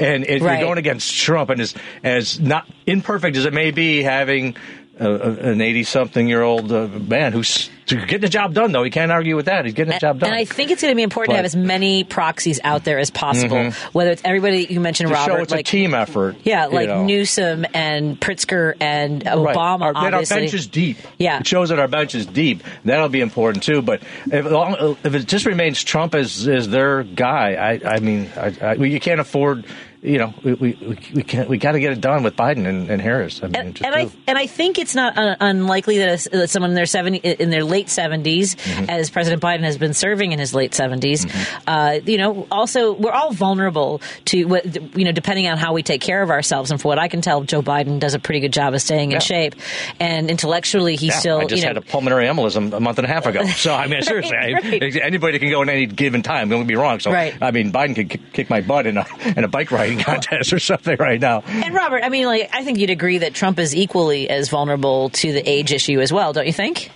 [0.00, 0.58] And if Right.
[0.60, 1.74] you're going against Trump, and as
[2.04, 4.54] as not imperfect as it may be, having
[5.00, 8.82] a, an 80 something year old uh, man who's getting the job done, though.
[8.82, 9.64] He can't argue with that.
[9.64, 10.28] He's getting the job done.
[10.30, 12.98] And I think it's going to be important to have as many proxies out there
[12.98, 13.56] as possible.
[13.56, 13.74] Mhm.
[13.94, 16.36] Whether it's everybody you mentioned, Robert, it's like a team effort.
[16.44, 17.04] yeah, you like know.
[17.04, 19.36] Newsom and Pritzker and Right.
[19.56, 19.80] Obama.
[19.82, 20.98] Our, that our bench is deep.
[21.18, 21.38] Yeah.
[21.40, 22.62] It shows that our bench is deep.
[22.84, 23.80] That'll be important too.
[23.80, 28.28] But if, long- if it just remains Trump as, as their guy, I, I mean,
[28.36, 29.64] I, I, you can't afford.
[30.00, 31.48] You know, we we, we can't.
[31.48, 33.40] We got to get it done with Biden and, and Harris.
[33.42, 36.30] I mean, and, just and I and I think it's not un- unlikely that, a,
[36.38, 38.90] that someone in their seventy in their late 70s Mm-hmm.
[38.90, 41.26] as President Biden has been serving in his late 70s,
[41.66, 45.82] uh, you know, also we're all vulnerable to what you know, depending on how we
[45.82, 46.70] take care of ourselves.
[46.70, 49.10] And for what I can tell, Joe Biden does a pretty good job of staying
[49.10, 49.16] Yeah.
[49.16, 49.54] in shape,
[49.98, 51.74] and intellectually he's Yeah, still I just you know.
[51.74, 53.44] had a pulmonary embolism a month and a half ago.
[53.56, 56.48] So I mean, seriously, I- anybody can go in any given time.
[56.50, 57.00] Don't get me wrong.
[57.00, 57.34] So Right.
[57.42, 59.04] I mean, Biden could kick- my butt in a
[59.36, 61.42] in a bike riding contest or something right now.
[61.46, 65.10] and Robert, I mean, like, I think you'd agree that Trump is equally as vulnerable
[65.10, 66.90] to the age issue as well, don't you think?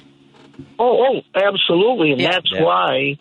[0.79, 2.33] Oh, oh, absolutely, and Yeah.
[2.33, 2.63] that's Yeah.
[2.63, 3.17] why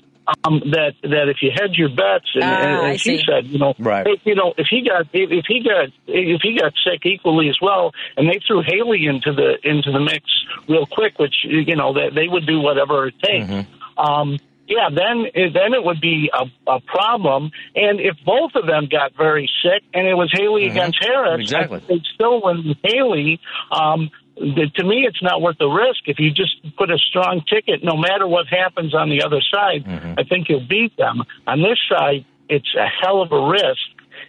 [0.45, 3.23] um, that that if you hedge your bets, and, Ah, and, and she see.
[3.27, 4.05] said, you know, Right.
[4.07, 7.49] if, you know, if he got if, if he got if he got sick equally
[7.49, 10.23] as well, and they threw Haley into the into the mix
[10.69, 13.45] real quick, which you know that they would do whatever it takes.
[13.51, 13.99] Mm-hmm.
[13.99, 14.39] Um,
[14.71, 15.17] yeah, then
[15.53, 17.51] then it would be a, a problem.
[17.75, 21.41] And if both of them got very sick, and it was Haley against Harris, Mm-hmm.
[21.41, 21.79] Exactly.
[21.81, 23.39] Think still win Haley.
[23.71, 26.01] Um, the, to me, it's not worth the risk.
[26.07, 29.83] If you just put a strong ticket, no matter what happens on the other side,
[29.85, 30.13] Mm-hmm.
[30.17, 31.21] I think you'll beat them.
[31.45, 33.85] On this side, it's a hell of a risk.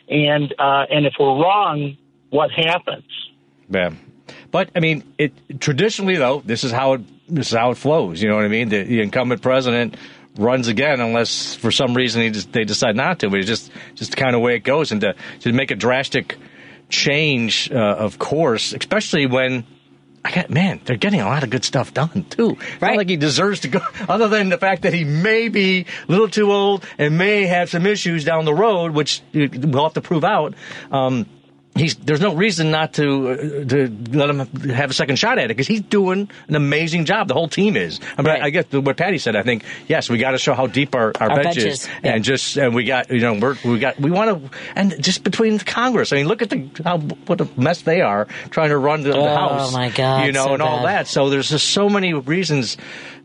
[0.09, 1.97] And uh, and if we're wrong,
[2.30, 3.05] what happens?
[3.70, 3.90] Yeah.
[4.51, 8.20] But I mean, it traditionally though, this is how it this is how it flows.
[8.20, 8.68] You know what I mean?
[8.68, 9.97] The, the incumbent president
[10.37, 13.30] runs again unless for some reason he just, they decide not to.
[13.30, 14.93] But it's just just the kind of way it goes.
[14.93, 16.39] And to to make a drastic
[16.89, 19.66] change uh, of course, especially when.
[20.24, 22.51] I got man, they're getting a lot of good stuff done too.
[22.80, 22.91] Right.
[22.93, 25.87] Not like he deserves to go, other than the fact that he may be a
[26.07, 29.95] little too old and may have some issues down the road, which uh, we'll have
[29.95, 30.55] to prove out.
[30.93, 31.26] Um,
[31.75, 33.37] he's there's no reason not to uh,
[33.68, 34.39] to let him
[34.70, 37.29] have a second shot at it because he's doing an amazing job.
[37.29, 38.01] The whole team is.
[38.18, 38.43] I mean, Right.
[38.43, 39.37] I get what Patti said.
[39.37, 42.14] I think yes, we got to show how deep our, our, Our bench is, yeah.
[42.14, 45.25] and just and we got you know we're, we got we want to and just
[45.25, 46.12] between Congress.
[46.12, 49.12] I mean, look at the how what a mess they are trying to run the,
[49.12, 49.73] the Oh, House.
[49.73, 51.07] my God, you know, so and all that.
[51.07, 52.77] So there's just so many reasons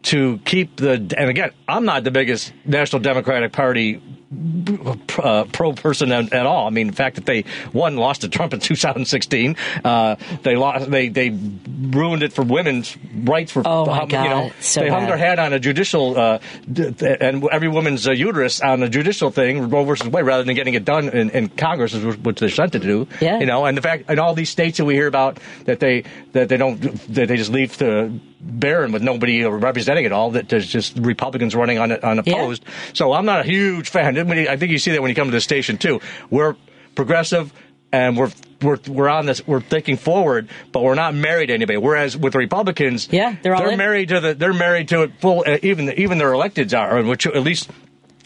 [0.03, 0.91] to keep the.
[0.93, 4.01] And again, I'm not the biggest National Democratic Party
[5.19, 6.67] uh, pro person at, at all.
[6.67, 10.89] I mean, the fact that they one lost to Trump in 2016, uh, they lost,
[10.91, 13.51] they they ruined it for women's rights.
[13.51, 16.17] For Oh, my um, God, you know, so they hung their hat on a judicial
[16.17, 20.55] uh, and every woman's uh, uterus on a judicial thing, Roe versus Wade, rather than
[20.55, 23.07] getting it done in, in Congress, which they're sent to do.
[23.21, 23.39] Yeah.
[23.39, 26.03] you know, and the fact in all these states that we hear about that they
[26.33, 26.81] that they don't
[27.13, 30.31] that they just leave to barren with nobody representing it all.
[30.31, 32.63] That there's just Republicans running on it unopposed.
[32.93, 34.16] So I'm not a huge fan.
[34.19, 36.01] I mean, I think you see that when you come to the station too.
[36.29, 36.55] We're
[36.95, 37.53] progressive.
[37.89, 39.47] And we're we're we're on this.
[39.47, 41.77] We're thinking forward, but we're not married to anybody.
[41.77, 43.77] Whereas with the Republicans, Yeah, they're all in.
[43.77, 44.33] married to the.
[44.33, 45.45] They're married to it full.
[45.47, 47.69] Uh, even even their electeds are, which at least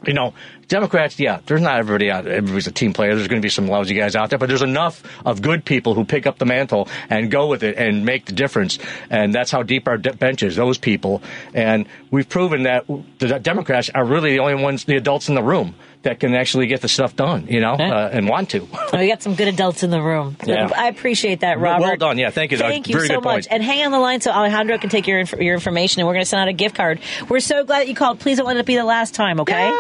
[0.06, 0.34] you know,
[0.68, 2.26] Democrats, yeah, there's not everybody out.
[2.26, 3.16] Everybody's a team player.
[3.16, 5.94] There's going to be some lousy guys out there, but there's enough of good people
[5.94, 8.80] who pick up the mantle and go with it and make the difference.
[9.10, 10.56] And that's how deep our de- bench is.
[10.56, 11.22] Those people,
[11.54, 12.86] and we've proven that
[13.20, 16.68] the Democrats are really the only ones, the adults in the room that can actually
[16.68, 17.48] get the stuff done.
[17.48, 18.68] You know, uh, and want to.
[18.74, 20.36] Oh, we got some good adults in the room.
[20.46, 20.70] Yeah.
[20.76, 21.86] I appreciate that, Well- Robert.
[21.86, 22.18] well done.
[22.18, 22.58] Yeah, thank you.
[22.58, 23.34] That Thank you very so good much.
[23.34, 23.48] point.
[23.52, 26.14] And hang on the line so Alejandro can take your inf- your information, and we're
[26.14, 27.00] going to send out a gift card.
[27.30, 28.20] We're so glad that you called.
[28.20, 29.72] Please don't let it be the last time, okay?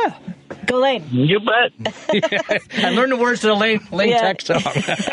[0.65, 1.05] Go Lane.
[1.11, 1.71] You bet.
[2.77, 4.33] I learned the words to the Lane Lane Yeah.
[4.33, 4.59] Tech song.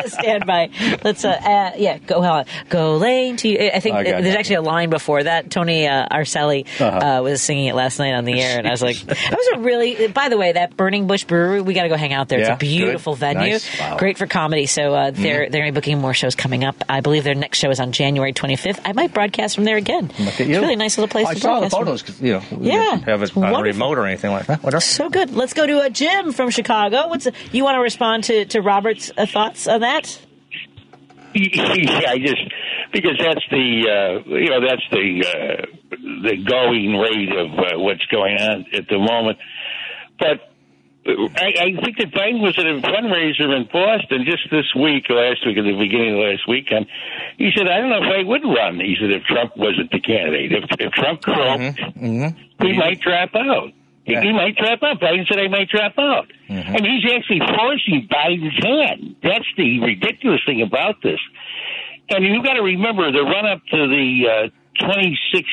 [0.06, 0.70] Stand by.
[1.04, 2.44] Let's, uh, uh, yeah, go on.
[2.68, 3.70] Go Lane to you.
[3.72, 4.36] I think I there's that.
[4.36, 5.48] actually a line before that.
[5.50, 7.18] Tony uh, Arcelli Uh-huh.
[7.20, 9.48] uh, was singing it last night on the air, and I was like, that was
[9.54, 12.28] a really, by the way, that Burning Bush Brewery, we got to go hang out
[12.28, 12.40] there.
[12.40, 13.20] Yeah, it's a beautiful good.
[13.20, 13.52] venue.
[13.52, 13.78] Nice.
[13.78, 13.96] Wow.
[13.96, 14.66] Great for comedy.
[14.66, 15.50] So uh, they're, Mhm.
[15.52, 16.76] they're going to be booking more shows coming up.
[16.88, 18.80] I believe their next show is on January 25th.
[18.84, 20.08] I might broadcast from there again.
[20.18, 20.56] Look at It's you.
[20.58, 22.26] a really nice little place I to saw the broadcast from.
[22.26, 24.62] You know, Yeah, have it's it on a remote or anything like that.
[24.62, 24.80] Whatever.
[24.80, 25.34] So good.
[25.34, 27.08] Let's go to uh, Jim from Chicago.
[27.08, 30.18] What's you want to respond to to Robert's uh, thoughts on that?
[31.34, 32.40] yeah, I just
[32.92, 38.04] because that's the uh, you know that's the uh, the going rate of uh, what's
[38.06, 39.38] going on at the moment.
[40.18, 40.47] But
[41.08, 45.40] I, I think that Biden was at a fundraiser in Boston just this week, last
[45.46, 46.86] week, at the beginning of last weekend.
[47.38, 50.00] He said, "I don't know if I would run." He said, "If Trump wasn't the
[50.00, 51.80] candidate, if, if Trump croaked,
[52.62, 53.72] he might drop out."
[54.04, 55.00] He- He might drop out.
[55.00, 56.30] Biden said I might drop out.
[56.48, 59.16] And he's actually forcing Biden's hand.
[59.22, 61.20] That's the ridiculous thing about this.
[62.10, 65.46] And you've got to remember the run up to the uh, 26,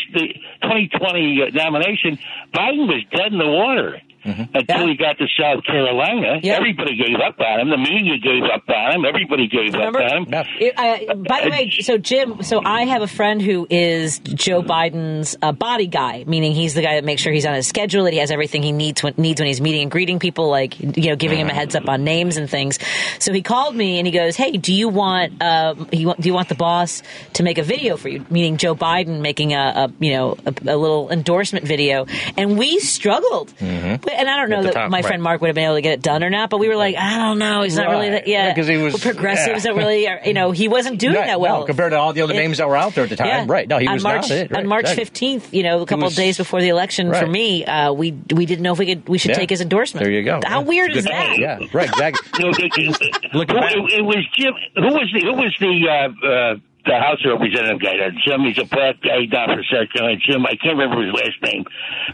[0.61, 2.17] 2020 uh, nomination,
[2.53, 3.99] Biden was dead in the water.
[4.25, 7.69] Until he got to South Carolina, everybody gave up on him.
[7.69, 9.05] The media gave up on him.
[9.05, 10.01] Everybody gave Remember?
[10.01, 10.45] up on him.
[10.59, 14.61] It- I- by the way, so Jim, so I have a friend who is Joe
[14.63, 18.03] Biden's uh, body guy, meaning he's the guy that makes sure he's on his schedule,
[18.05, 20.79] that he has everything he needs when, needs when he's meeting and greeting people, like
[20.79, 22.79] you know, giving him a heads up on names and things.
[23.19, 26.27] So he called me and he goes, "Hey, do you want uh, you want, do
[26.29, 27.03] you want the boss
[27.33, 29.57] to make a video for you?" Meaning Joe Biden making a,
[29.89, 32.05] a you know a, a little endorsement video,
[32.37, 33.53] and we struggled.
[33.59, 35.05] But- And I don't know that time, my right.
[35.05, 36.75] friend Mark would have been able to get it done or not, but we were
[36.75, 38.27] like, I don't know, he's not really that.
[38.27, 39.69] Yeah, Yeah, 'cause he was- Well, progressives yeah.
[39.71, 42.13] don't really, are, you know, he wasn't doing Right, that well no, compared to all
[42.13, 43.27] the other It- names that were out there at the time.
[43.27, 43.45] Yeah.
[43.47, 43.67] Right.
[43.67, 44.51] No, he on was March, not it.
[44.51, 45.53] Right, on March fifteenth.
[45.53, 47.13] You know, a couple was- of days before the election.
[47.13, 49.35] For me, uh, we we didn't know if we could we should Yeah.
[49.37, 50.03] take his endorsement.
[50.03, 50.39] There you go.
[50.45, 50.65] How Yeah.
[50.65, 51.37] weird is that?
[51.37, 52.29] Yeah, right, exactly.
[52.43, 53.71] No, it, it, Looking back.
[53.73, 54.53] it, it was Jim.
[54.75, 56.55] Who was the who was the uh, uh,
[56.85, 57.97] the House Representative guy?
[57.97, 58.41] Uh, Jim.
[58.45, 60.17] He's a black guy down for South Carolina.
[60.19, 60.45] Jim.
[60.45, 61.65] I can't remember his last name,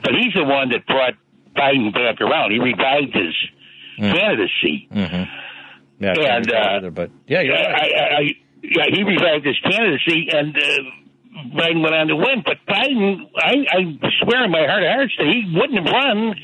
[0.04, 1.14] but he's the one that brought
[1.56, 2.52] Biden back around.
[2.52, 3.36] He revived his
[3.97, 4.88] candidacy.
[4.91, 5.24] Mm-hmm.
[5.99, 7.91] Yeah, And, uh, either, but yeah, you're I, right.
[7.93, 8.22] I, I,
[8.64, 12.43] yeah, he revived his candidacy, and uh, Biden went on to win.
[12.43, 16.36] But Biden, I, I swear in my heart of hearts that he wouldn't have run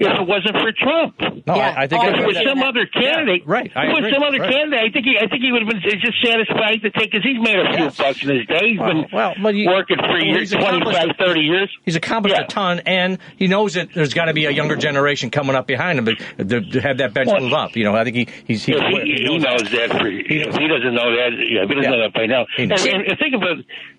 [0.00, 1.14] if it wasn't for Trump.
[1.46, 2.48] No, I- I think oh, if it was agree.
[2.48, 3.70] some other candidate, Yeah, right.
[3.76, 4.12] I If it was agree.
[4.14, 4.50] some other Right.
[4.52, 7.22] candidate, I think he, I think he would have been just satisfied to take because
[7.22, 8.72] he's made a few bucks in his day.
[8.72, 11.68] He's been well, but he- working for well, years, he's accomplished 25, 30 years.
[11.84, 15.30] He's accomplished a ton, and he knows that there's got to be a younger generation
[15.30, 17.76] coming up behind him to, to, to have that bench Well, move up.
[17.76, 19.90] You know, I think he he's he, If he, he knows that.
[19.92, 20.26] For, if
[20.56, 22.46] he doesn't know that, yeah, if he doesn't know that by now.
[22.58, 23.56] And, and, and think about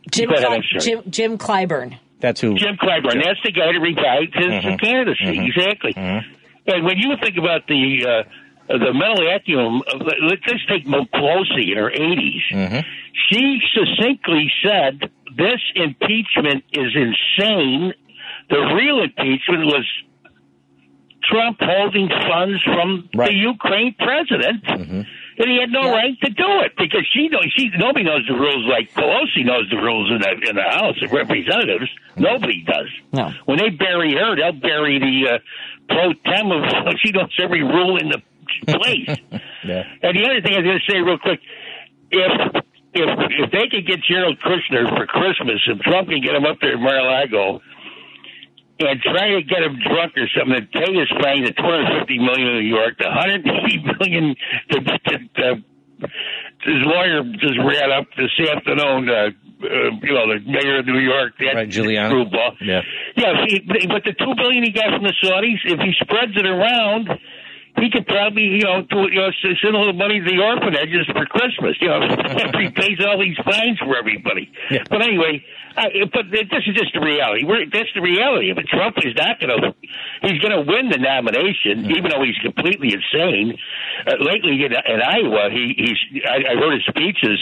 [0.10, 1.98] Jim, Go ahead, Cly- Jim Jim Clyburn.
[2.22, 2.56] That's who.
[2.56, 3.24] Jim Clyburn.
[3.24, 4.80] That's the guy that revived his Mhm.
[4.82, 5.26] candidacy.
[5.26, 5.48] Mhm.
[5.48, 5.94] Exactly.
[5.96, 8.24] And when you think about the uh,
[8.78, 9.82] the mental acumen,
[10.30, 12.44] let's just take Mo Pelosi in her 80s.
[12.54, 12.80] Mm-hmm.
[13.30, 17.94] She succinctly said, "This impeachment is insane.
[18.50, 19.86] The real impeachment was."
[21.24, 24.64] Trump holding funds from the Ukraine president,
[25.42, 28.36] and he had no right to do it because she knows she nobody knows the
[28.36, 31.90] rules like Pelosi knows the rules in the in the House of Representatives.
[32.16, 32.90] Nobody does.
[33.12, 33.32] No.
[33.46, 35.38] When they bury her, they'll bury the uh,
[35.90, 36.64] pro tem of
[37.04, 38.22] she knows every rule in the
[38.68, 39.18] place.
[39.64, 39.84] Yeah.
[40.02, 41.40] And the other thing I'm going to say real quick,
[42.10, 42.64] if
[42.96, 46.58] if if they could get Jared Kushner for Christmas, if Trump can get him up
[46.60, 47.62] there in Mar-a-Lago
[48.88, 52.48] and try to get him drunk or something, and pay his fine the 250 million
[52.48, 53.46] in New York, the 180
[54.00, 54.36] million
[54.72, 55.64] to, to, to
[56.66, 59.10] his lawyer just ran up this afternoon.
[59.10, 59.30] Uh,
[59.62, 62.10] uh, you know, the mayor of New York, that Right, Giuliani.
[62.10, 62.58] screwball.
[62.62, 62.82] Yeah.
[63.16, 66.48] Yeah, he, but the two billion he got from the Saudis, if he spreads it
[66.48, 67.10] around,
[67.80, 71.08] he could probably, you know, do, you know, send a little money to the orphanages
[71.08, 71.78] for Christmas.
[71.80, 74.52] You know, after he pays all these fines for everybody.
[74.90, 75.44] But anyway,
[75.78, 77.46] I, but this is just the reality.
[77.46, 78.52] We're, that's the reality.
[78.54, 79.74] But Trump is not going to.
[80.22, 83.58] He's going to win the nomination, even though he's completely insane.
[84.06, 86.22] Uh, lately in, in Iowa, he he's.
[86.28, 87.40] I, I heard his speeches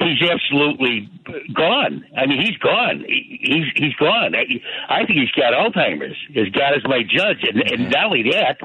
[0.00, 1.08] he's absolutely
[1.54, 2.04] gone.
[2.18, 3.04] I mean, he's gone.
[3.06, 4.34] He- He's he's gone.
[4.34, 4.44] I,
[4.88, 6.16] I think he's got Alzheimer's.
[6.34, 8.56] As God is my judge, and, and not only that,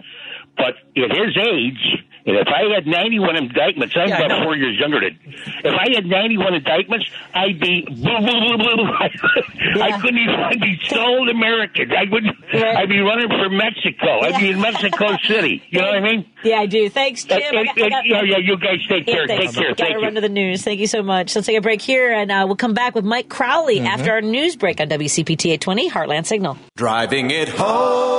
[0.57, 4.77] but at his age, and if I had 91 indictments, I'm yeah, about four years
[4.79, 5.17] younger than.
[5.63, 7.87] If I had 91 indictments, I'd be.
[9.59, 9.83] Yeah.
[9.83, 10.35] I couldn't even.
[10.35, 11.91] I'd be sold American.
[11.91, 12.23] I would.
[12.53, 12.77] Right.
[12.77, 14.05] I'd be running for Mexico.
[14.21, 14.27] Yeah.
[14.27, 15.61] I'd be in Mexico City.
[15.69, 16.25] You know what I mean?
[16.43, 16.89] Yeah, I do.
[16.89, 17.39] Thanks, Jim.
[17.41, 18.37] Uh, I got- I got- yeah, yeah.
[18.37, 19.27] You guys take Yeah, care.
[19.27, 19.53] thanks.
[19.53, 19.69] Take care.
[19.69, 20.01] Gotta Thank you.
[20.03, 20.63] run to the news.
[20.63, 21.35] Thank you so much.
[21.35, 24.21] Let's take a break here, and uh, we'll come back with Mike Crowley after our
[24.21, 26.57] news break on WCPT 820 Heartland Signal.
[26.75, 28.18] Driving it home with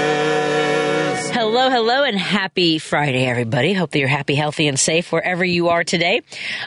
[1.71, 3.71] Hello, and happy Friday, everybody.
[3.71, 6.21] Hope that you're happy, healthy, and safe wherever you are today.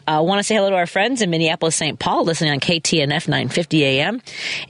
[0.09, 1.99] I uh, want to say hello to our friends in Minneapolis, St.
[1.99, 4.23] Paul, listening on KTNF 950 AM.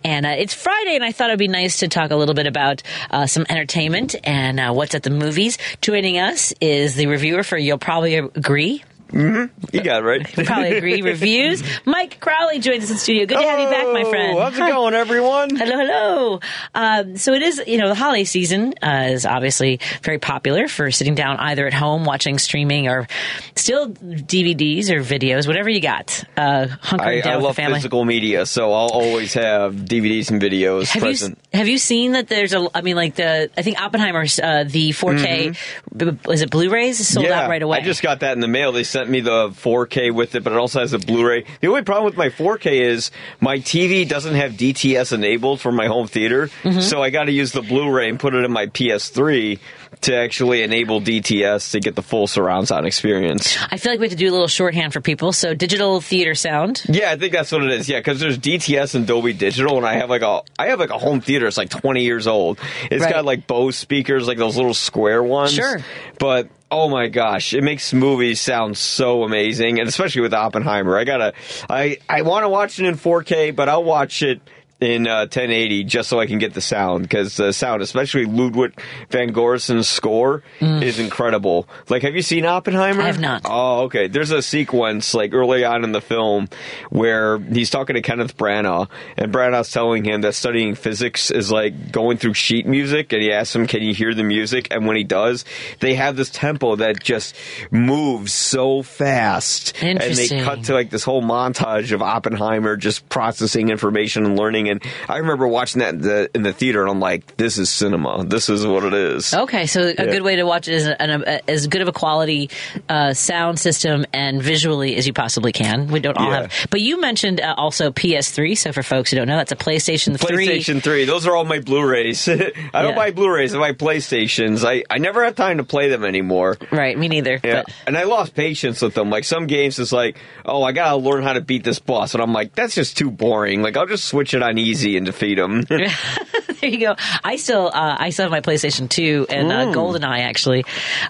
[0.03, 2.49] And uh, it's Friday, and I thought it'd be nice to talk a little bit
[2.49, 2.83] about
[3.13, 5.57] uh, some entertainment and uh, what's at the movies.
[5.81, 8.83] Joining us is the reviewer for You'll Probably Agree.
[9.09, 9.77] Mm-hmm.
[9.77, 10.27] You got it right.
[10.47, 11.63] Probably agree reviews.
[11.85, 13.27] Mike Crowley joins us in studio.
[13.27, 14.37] Good to have you back, my friend.
[14.37, 15.55] Oh, How's it going, everyone?
[15.57, 16.41] Hello, hello.
[16.75, 20.91] Um, so it is, you know, the holiday season uh, is obviously very popular for
[20.91, 23.07] sitting down either at home watching streaming or
[23.55, 26.25] still DVDs or videos, whatever you got.
[26.37, 27.79] Uh, hunkering I, down I with love the family.
[27.79, 32.29] physical media, so I'll always have DVDs and videos Have you, have you seen that
[32.29, 35.57] there's a, I mean, like the, I think Oppenheimer's, uh, the 4K,
[35.97, 37.01] b- is it Blu-rays?
[37.01, 37.31] Is sold Mm-hmm.
[37.33, 37.79] yeah, out right away.
[37.79, 38.73] I just got that in the mail.
[38.73, 41.45] They sent me the 4K with it, but it also has a Blu-ray.
[41.61, 45.87] The only problem with my 4K is my TV doesn't have DTS enabled for my
[45.89, 46.81] home theater, Mm-hmm.
[46.81, 49.59] so I got to use the Blu-ray and put it in my PS3
[50.03, 53.57] to actually enable DTS to get the full surround sound experience.
[53.71, 55.33] I feel like we have to do a little shorthand for people.
[55.33, 56.83] So digital theater sound.
[56.89, 57.89] Yeah, I think that's what it is.
[57.89, 60.91] Yeah, because there's DTS and Dolby Digital, and I have like a I have like
[60.91, 61.47] a home theater.
[61.47, 62.59] It's like 20 years old.
[62.91, 63.13] It's Right.
[63.13, 65.53] got like Bose speakers, like those little square ones.
[65.55, 65.81] Sure.
[66.19, 70.99] But oh my gosh, it makes movies sound so amazing, and especially with Oppenheimer.
[70.99, 71.33] I gotta
[71.71, 74.41] I I want to watch it in 4K, but I'll watch it.
[74.81, 78.79] In uh, 1080, just so I can get the sound, because the sound, especially Ludwig
[79.09, 81.69] Göransson's score, is incredible.
[81.89, 83.01] Like, have you seen Oppenheimer?
[83.01, 83.05] Mm.
[83.05, 83.43] I have not.
[83.45, 84.09] Oh, okay.
[84.09, 86.49] There's a sequence like early on in the film
[86.91, 91.93] where he's talking to Kenneth Branagh, and Branagh's telling him that studying physics is like
[91.93, 94.97] going through sheet music, and he asks him, "Can you hear the music?" And when
[94.97, 95.45] he does,
[95.81, 97.37] they have this tempo that just
[97.71, 103.69] moves so fast, and they cut to like this whole montage of Oppenheimer just processing
[103.71, 104.64] information and learning.
[104.69, 107.71] And I remember watching that in the, in the theater, and I'm like, "This is
[107.71, 108.25] cinema.
[108.25, 110.05] This is what it is." Okay, so a Yeah.
[110.07, 112.51] good way to watch it is an, a, as good of a quality
[112.89, 115.89] uh, sound system and visually as you possibly can.
[115.89, 116.43] We don't all Yeah.
[116.43, 118.57] have, but you mentioned uh, also PS3.
[118.57, 120.47] So for folks who don't know, that's a PlayStation 3.
[120.47, 121.05] PlayStation 3.
[121.05, 122.29] Those are all my Blu-rays.
[122.29, 122.55] I don't
[122.91, 122.95] Yeah.
[122.95, 123.55] buy Blu-rays.
[123.55, 124.65] I buy PlayStations.
[124.69, 126.57] I, I never have time to play them anymore.
[126.71, 127.41] Right, me neither.
[127.43, 127.63] Yeah.
[127.65, 129.11] But And I lost patience with them.
[129.11, 132.23] Like some games, it's like, oh, I gotta learn how to beat this boss, and
[132.23, 133.63] I'm like, that's just too boring.
[133.63, 135.63] Like I'll just switch it on easy and defeat them.
[135.69, 136.97] there you go.
[137.23, 139.75] I still, uh, I still have my PlayStation 2 and uh, Mm.
[139.75, 140.65] GoldenEye actually.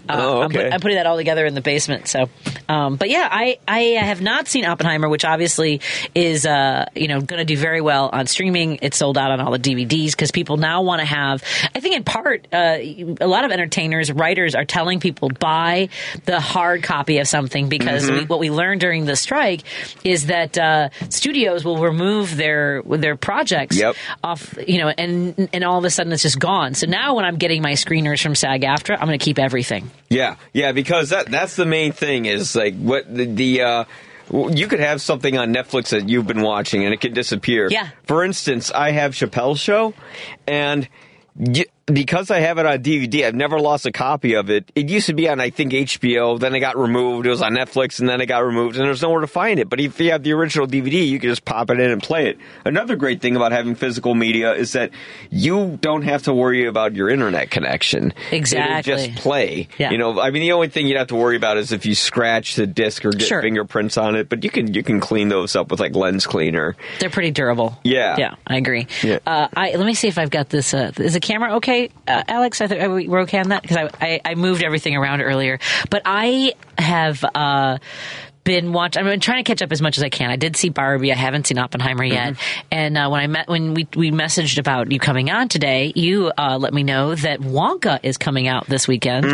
[0.08, 0.70] Uh, Oh, I'm, put- okay.
[0.74, 2.08] I'm putting that all together in the basement.
[2.08, 2.28] So,
[2.68, 5.80] um, but yeah, I, I have not seen Oppenheimer, which obviously
[6.14, 8.78] is, uh, you know, going to do very well on streaming.
[8.82, 11.42] It's sold out on all the DVDs because people now want to have.
[11.74, 15.88] I think in part, uh, a lot of entertainers, writers are telling people buy
[16.24, 18.18] the hard copy of something because Mhm.
[18.20, 19.62] we, what we learned during the strike
[20.04, 23.96] is that uh, studios will remove their their projects Yep.
[24.22, 26.74] off, you know, and and all of a sudden it's just gone.
[26.74, 29.90] So now when I'm getting my screeners from SAG-AFTRA, I'm going to keep everything.
[30.08, 33.84] Yeah, yeah, because that that's the main thing is like what the, the uh
[34.30, 37.68] you could have something on Netflix that you've been watching and it can disappear.
[37.70, 37.90] Yeah.
[38.04, 39.92] For instance, I have Chappelle's show
[40.46, 40.88] and
[41.86, 44.70] because I have it on DVD, I've never lost a copy of it.
[44.74, 46.38] It used to be on, I think, HBO.
[46.40, 47.26] Then it got removed.
[47.26, 49.68] It was on Netflix, and then it got removed, and there's nowhere to find it.
[49.68, 52.28] But if you have the original DVD, you can just pop it in and play
[52.28, 52.38] it.
[52.64, 54.90] Another great thing about having physical media is that
[55.30, 58.12] you don't have to worry about your internet connection.
[58.30, 58.92] Exactly.
[58.92, 59.68] It'll just play.
[59.78, 59.90] Yeah.
[59.90, 61.94] You know, I mean, the only thing you'd have to worry about is if you
[61.94, 63.42] scratch the disc or get Sure.
[63.42, 64.28] fingerprints on it.
[64.28, 66.76] But you can you can clean those up with like lens cleaner.
[67.00, 67.78] They're pretty durable.
[67.84, 68.16] Yeah.
[68.18, 68.86] Yeah, I agree.
[69.02, 69.18] Yeah.
[69.26, 70.72] Uh, I, let me see if I've got this.
[70.72, 71.73] Uh, is the camera okay,
[72.08, 72.60] uh, Alex?
[72.60, 75.58] I think we're okay on that because I, I, I moved everything around earlier.
[75.90, 77.24] But I have.
[77.24, 77.78] Uh,
[78.44, 79.00] been watching.
[79.00, 80.30] I've been trying to catch up as much as I can.
[80.30, 81.10] I did see Barbie.
[81.12, 82.36] I haven't seen Oppenheimer yet.
[82.70, 86.30] And uh, when I met when we we messaged about you coming on today, you
[86.36, 89.26] uh, let me know that Wonka is coming out this weekend.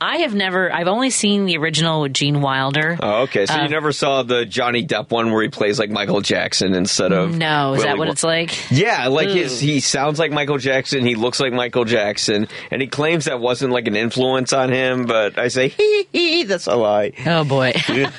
[0.00, 0.72] I have never.
[0.72, 2.96] I've only seen the original with Gene Wilder.
[3.00, 3.46] Oh, okay.
[3.46, 6.74] So Uh, you never saw the Johnny Depp one where he plays like Michael Jackson
[6.74, 8.70] instead of No, is that what it's like?
[8.70, 9.34] Yeah, like Ooh.
[9.34, 11.04] his he sounds like Michael Jackson.
[11.04, 15.04] He looks like Michael Jackson, and he claims that wasn't like an influence on him.
[15.04, 17.12] But I say, hee hee, that's a lie.
[17.26, 17.74] Oh boy.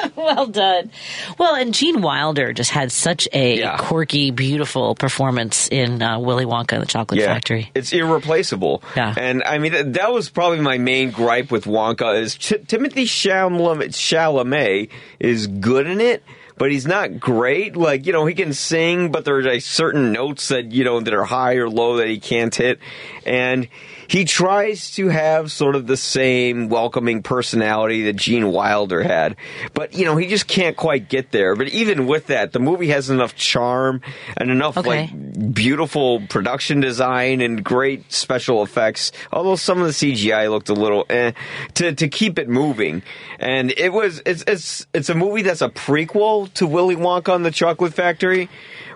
[0.16, 0.90] well done.
[1.38, 3.76] Well, and Gene Wilder just had such a Yeah.
[3.78, 7.70] quirky, beautiful performance in uh, Willy Wonka and the Chocolate Factory.
[7.74, 8.82] It's irreplaceable.
[8.96, 9.14] Yeah.
[9.16, 13.88] And I mean, th- that was probably my main gripe with Wonka is Timothée Chalamet,
[13.92, 16.22] Chalamet is good in it.
[16.56, 17.76] But he's not great.
[17.76, 21.14] Like, you know, he can sing, but there's like certain notes that, you know, that
[21.14, 22.80] are high or low that he can't hit.
[23.24, 23.68] And
[24.08, 29.36] he tries to have sort of the same welcoming personality that Gene Wilder had.
[29.74, 31.54] But, you know, he just can't quite get there.
[31.54, 34.00] But even with that, the movie has enough charm
[34.36, 35.10] and enough, Okay.
[35.10, 39.12] like, beautiful production design and great special effects.
[39.32, 41.32] Although some of the CGI looked a little eh,
[41.74, 43.02] to to keep it moving.
[43.38, 47.44] And it was it's it's it's a movie that's a prequel to Willy Wonka and
[47.44, 48.48] the Chocolate Factory,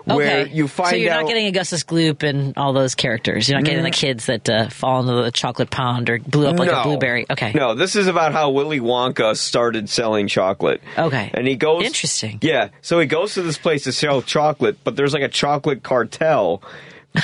[0.05, 0.53] where okay.
[0.53, 3.47] you find so you're out not getting Augustus Gloop and all those characters.
[3.47, 3.93] You're not getting the Mm.
[3.93, 7.25] kids that uh, fall into the chocolate pond or blew up like a blueberry.
[7.29, 7.51] Okay.
[7.53, 10.81] No, this is about how Willy Wonka started selling chocolate.
[10.97, 11.31] Okay.
[11.33, 12.39] And he goes Interesting.
[12.41, 12.69] Yeah.
[12.81, 16.61] So he goes to this place to sell chocolate, but there's like a chocolate cartel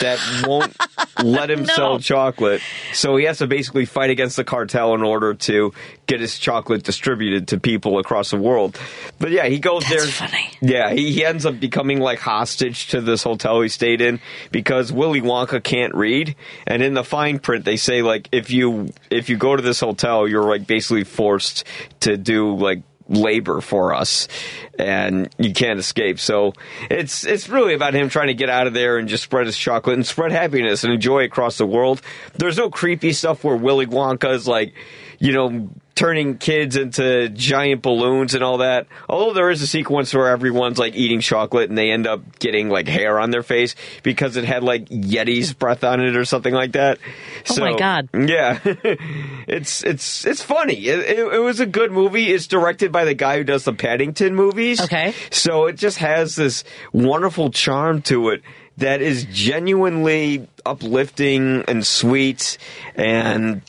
[0.02, 0.76] that won't
[1.24, 2.62] let him sell chocolate.
[2.94, 5.74] So he has to basically fight against the cartel in order to
[6.06, 8.80] get his chocolate distributed to people across the world.
[9.20, 10.06] But yeah, he goes there.
[10.06, 10.52] funny.
[10.62, 14.20] Yeah, he, he ends up becoming like hostage to this hotel he stayed in
[14.52, 16.36] because Willy Wonka can't read.
[16.68, 19.80] And in the fine print, they say like if you if you go to this
[19.80, 21.64] hotel, you're like basically forced
[22.02, 24.28] to do like labor for us
[24.78, 26.20] and you can't escape.
[26.20, 26.54] So
[26.90, 29.58] it's it's really about him trying to get out of there and just spread his
[29.58, 32.02] chocolate and spread happiness and enjoy across the world.
[32.36, 34.74] There's no creepy stuff where willy wonka is like
[35.20, 35.70] you know
[36.00, 40.78] turning kids into giant balloons and all that although there is a sequence where everyone's
[40.80, 44.46] like eating chocolate and they end up getting like hair on their face because it
[44.46, 46.98] had like yeti's breath on it or something like that
[47.50, 48.10] Oh my God.
[48.14, 48.60] yeah,
[49.48, 50.76] it's it's it's funny.
[50.88, 52.32] It, it, it was a good movie.
[52.32, 54.80] It's directed by the guy who does the Paddington movies.
[54.82, 58.44] Okay, so it just has this wonderful charm to it
[58.78, 62.58] that is genuinely uplifting and sweet
[62.96, 63.62] and.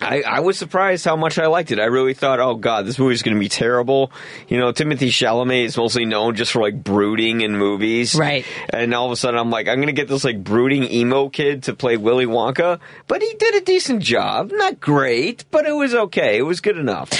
[0.00, 1.78] I, I was surprised how much I liked it.
[1.78, 4.12] I really thought, oh god, this movie's going to be terrible.
[4.48, 8.44] You know, Timothée Chalamet is mostly known just for like brooding in movies, Right.
[8.70, 11.28] And all of a sudden, I'm like, I'm going to get this like brooding emo
[11.28, 14.50] kid to play Willy Wonka, but he did a decent job.
[14.52, 16.38] Not great, but it was okay.
[16.38, 17.10] It was good enough.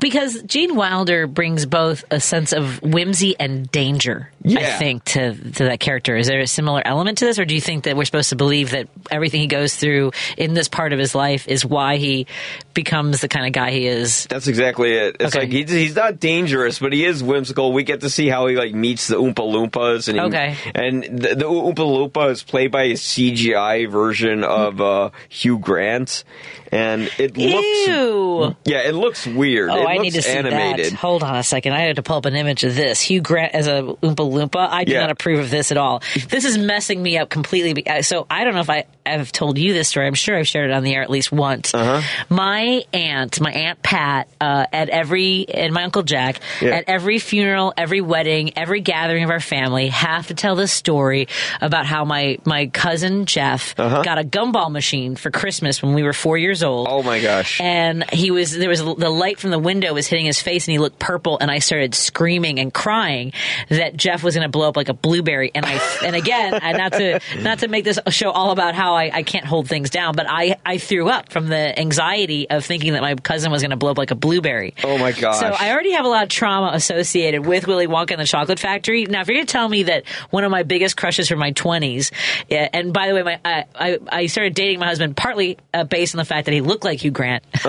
[0.00, 5.64] Because Gene Wilder brings both a sense of whimsy and danger, I think, to to
[5.64, 6.16] that character.
[6.16, 8.36] Is there a similar element to this, or do you think that we're supposed to
[8.36, 12.25] believe that everything he goes through in this part of his life is why he
[12.74, 14.26] becomes the kind of guy he is?
[14.28, 15.16] That's exactly it.
[15.20, 15.44] It's Okay.
[15.46, 17.72] like he's, he's not dangerous, but he is whimsical.
[17.72, 20.56] We get to see how he like meets the Oompa Loompas, and he, Okay.
[20.74, 26.24] and the, the Oompa Loompa is played by a CGI version of uh, Hugh Grant,
[26.72, 28.56] and it looks Ew.
[28.64, 29.70] yeah, it looks weird.
[29.70, 30.92] Oh, it I need to see animated.
[30.92, 30.98] that.
[30.98, 31.72] Hold on a second.
[31.72, 33.00] I had to pull up an image of this.
[33.00, 34.68] Hugh Grant as a Oompa Loompa.
[34.68, 35.00] I do Yeah.
[35.02, 36.02] not approve of this at all.
[36.28, 37.86] This is messing me up completely.
[37.86, 40.06] uh, So I don't know if I have told you this story.
[40.06, 41.72] I'm sure I've shared it on the air at least once.
[41.74, 42.02] Uh-huh.
[42.28, 46.70] My aunt, my aunt Pat, uh, at every and my uncle Jack Yeah.
[46.76, 51.28] at every funeral, every wedding, every gathering of our family have to tell this story
[51.60, 54.02] about how my my cousin Jeff Uh-huh.
[54.02, 56.86] got a gumball machine for Christmas when we were four years old.
[56.90, 57.60] Oh my gosh!
[57.60, 60.72] And he was there was the light from the window was hitting his face, and
[60.72, 61.38] he looked purple.
[61.40, 63.32] And I started screaming and crying
[63.68, 65.50] that Jeff was going to blow up like a blueberry.
[65.54, 68.94] And I and again, and not to not to make this show all about how
[68.94, 72.05] I, I can't hold things down, but I I threw up from the anxiety
[72.50, 74.74] of thinking that my cousin was going to blow up like a blueberry.
[74.84, 75.40] Oh my gosh!
[75.40, 78.58] So I already have a lot of trauma associated with Willy Wonka and the Chocolate
[78.58, 79.04] Factory.
[79.04, 81.52] Now, if you're going to tell me that one of my biggest crushes from my
[81.52, 82.12] 20s,
[82.48, 85.84] yeah, and by the way, my I, I, I started dating my husband partly uh,
[85.84, 87.44] based on the fact that he looked like Hugh Grant.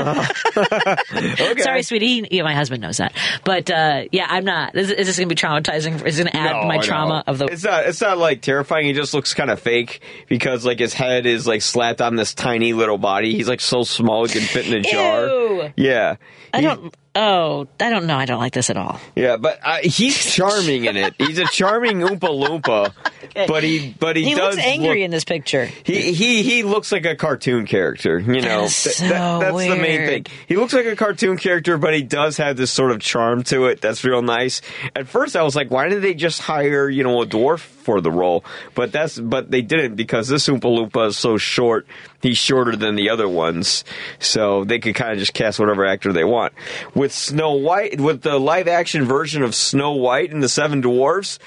[1.60, 2.08] Sorry, sweetie.
[2.08, 3.14] He- Yeah, my husband knows that.
[3.44, 4.76] But uh, yeah, I'm not.
[4.76, 6.06] Is, is this going to be traumatizing?
[6.06, 7.32] Is it going to add to my No, trauma no.
[7.32, 7.46] of the?
[7.46, 7.86] It's not.
[7.86, 8.86] It's not like terrifying.
[8.86, 12.34] He just looks kind of fake because like his head is like slapped on this
[12.34, 13.34] tiny little body.
[13.36, 15.28] He's like so small he can fit in a jar.
[15.28, 15.74] Ew.
[15.76, 16.16] Yeah.
[16.54, 16.94] I don't.
[17.14, 18.16] Oh, I don't know.
[18.16, 19.00] I don't like this at all.
[19.16, 21.16] Yeah, but uh, he's charming in it.
[21.18, 23.46] He's a charming Oompa Loompa, okay.
[23.48, 25.66] But he, but he, he does looks angry look- in this picture.
[25.84, 28.20] He he he looks like a cartoon character.
[28.20, 30.26] You know, That Th- so that's the main thing.
[30.48, 33.66] He looks like a cartoon character, but he does have this sort of charm to
[33.66, 34.62] it that's real nice.
[34.96, 38.02] At first, I was like, why did they just hire you know a dwarf for
[38.02, 38.44] the role?
[38.76, 41.88] But that's but they didn't because this Oompa Loompa is so short.
[42.22, 43.86] He's shorter than the other ones,
[44.20, 46.52] so they could kind of just cast whatever actor they want.
[46.94, 51.40] With Snow White, with the live action version of Snow White and the Seven Dwarfs.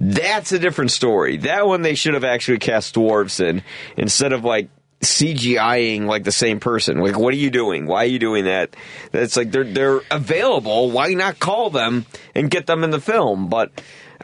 [0.00, 1.38] That's a different story.
[1.38, 3.64] That one they should have actually cast dwarves in
[3.96, 4.68] instead of like
[5.00, 6.98] CGIing like the same person.
[6.98, 7.86] Like, what are you doing?
[7.86, 8.74] Why are you doing that?
[9.10, 10.90] That's like they're they're available.
[10.92, 13.48] Why not call them and get them in the film?
[13.48, 13.72] But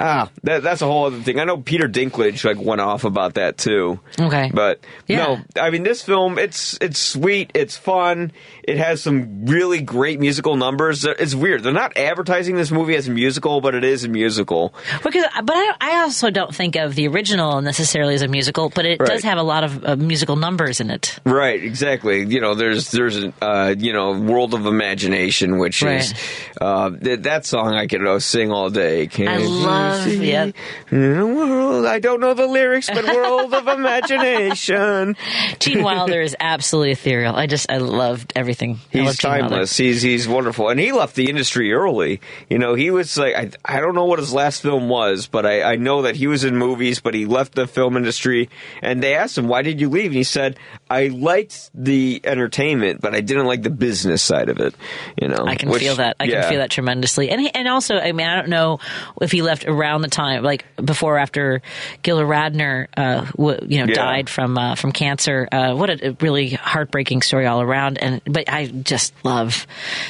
[0.00, 1.38] ah, that, that's a whole other thing.
[1.38, 4.00] I know Peter Dinklage like went off about that too.
[4.18, 4.50] Okay.
[4.52, 5.40] But Yeah.
[5.56, 8.32] no, I mean this film it's it's sweet, it's fun,
[8.62, 11.04] it has some really great musical numbers.
[11.04, 11.62] It's weird.
[11.62, 14.74] They're not advertising this movie as a musical, but it is a musical.
[15.02, 18.86] Because, but I, I also don't think of the original necessarily as a musical, but
[18.86, 19.08] it Right.
[19.10, 21.18] does have a lot of uh, musical numbers in it.
[21.24, 22.24] Right, exactly.
[22.26, 26.14] You know, there's there's uh, you know, World of Imagination, which is
[26.60, 29.06] uh, th- that song I can uh, sing all day.
[29.08, 29.48] Can I you
[29.88, 30.50] love- see yeah.
[30.90, 31.86] in a world?
[31.86, 35.16] I don't know the lyrics, but World of Imagination.
[35.58, 37.34] Gene Wilder is absolutely ethereal.
[37.34, 38.78] I just I loved everything.
[38.90, 39.76] He's timeless.
[39.76, 42.20] He's he's wonderful, and he left the industry early.
[42.48, 45.46] You know, he was like I I don't know what his last film was, but
[45.46, 48.48] I I know that he was in movies, but he left the film industry.
[48.82, 50.58] And they asked him, "Why did you leave?" And he said,
[50.90, 54.74] "I liked the entertainment, but I didn't like the business side of it."
[55.20, 56.16] You know, I can which- feel that.
[56.20, 56.42] I yeah.
[56.42, 57.30] can feel that tremendously.
[57.30, 58.78] And he, and also, I mean, I don't know
[59.20, 61.62] if he left around the time, like before or after
[62.02, 63.94] Gilda Radner, uh, w- you know, Yeah.
[63.94, 65.48] died from uh, from cancer.
[65.50, 67.98] Uh, what a, a really heartbreaking story all around.
[67.98, 69.66] And but I just love.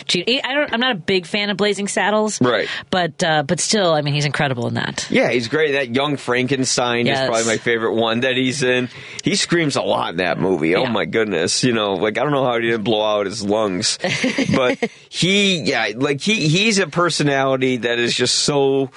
[0.07, 0.41] Gene.
[0.45, 0.73] I don't.
[0.73, 2.69] I'm not a big fan of Blazing Saddles, Right.
[2.91, 5.07] But uh, but still, I mean, he's incredible in that.
[5.11, 5.73] Yeah, he's great.
[5.73, 7.21] That young Frankenstein Yes.
[7.21, 8.89] is probably my favorite one that he's in.
[9.23, 10.64] He screams a lot in that movie.
[10.75, 10.91] Oh Yeah.
[10.91, 11.63] my goodness.
[11.65, 13.99] You know, like I don't know how he didn't blow out his lungs.
[14.57, 18.91] but he yeah, like he he's a personality that is just so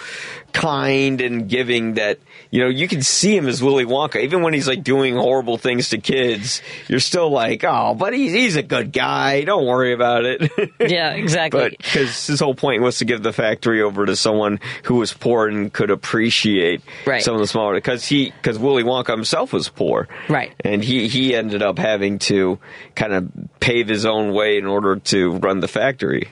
[0.53, 2.19] kind and giving that
[2.51, 4.21] you know, you can see him as Willy Wonka.
[4.23, 8.31] Even when he's like doing horrible things to kids, you're still like, oh, but he's
[8.33, 9.43] he's a good guy.
[9.43, 10.51] Don't worry about it.
[10.79, 11.75] Yeah, exactly.
[11.77, 15.47] Because his whole point was to give the factory over to someone who was poor
[15.47, 17.21] and could appreciate Right.
[17.21, 17.73] some of the smaller.
[17.75, 20.53] Because he, because Willy Wonka himself was poor, Right.
[20.63, 22.59] And he he ended up having to
[22.95, 23.29] kind of
[23.59, 26.29] pave his own way in order to run the factory.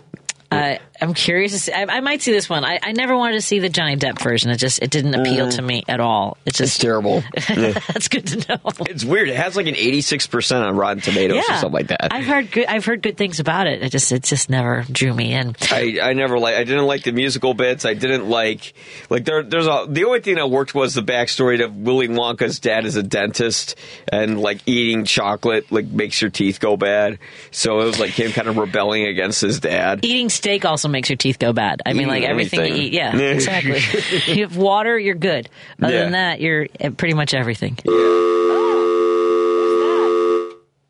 [0.51, 1.71] Uh, I'm curious to see.
[1.71, 2.63] I, I might see this one.
[2.63, 4.49] I, I never wanted to see the Johnny Depp version.
[4.51, 5.65] It just it didn't appeal to mm.
[5.65, 6.37] me at all.
[6.45, 7.23] It's just terrible.
[7.47, 8.59] that's good to know.
[8.81, 9.29] It's weird.
[9.29, 12.13] It has like an 86 percent on Rotten Tomatoes or something like that.
[12.13, 12.65] I've heard good.
[12.65, 13.83] I've heard good things about it.
[13.83, 15.55] It just it just never drew me in.
[15.71, 17.85] I, I never like I didn't like the musical bits.
[17.85, 18.73] I didn't like
[19.09, 22.59] like there there's a the only thing that worked was the backstory of Willy Wonka's
[22.59, 23.75] dad is a dentist
[24.11, 27.19] and like eating chocolate like makes your teeth go bad.
[27.51, 30.03] So it was like him kind of rebelling against his dad.
[30.03, 31.81] Eating steak also makes your teeth go bad.
[31.85, 32.93] I mean, like everything you eat.
[32.93, 33.27] Yeah, Yeah.
[33.29, 33.79] exactly.
[34.33, 35.49] you have water, you're good.
[35.81, 36.03] Other Yeah.
[36.03, 37.77] than that, you're at pretty much everything.
[37.87, 38.21] Oh,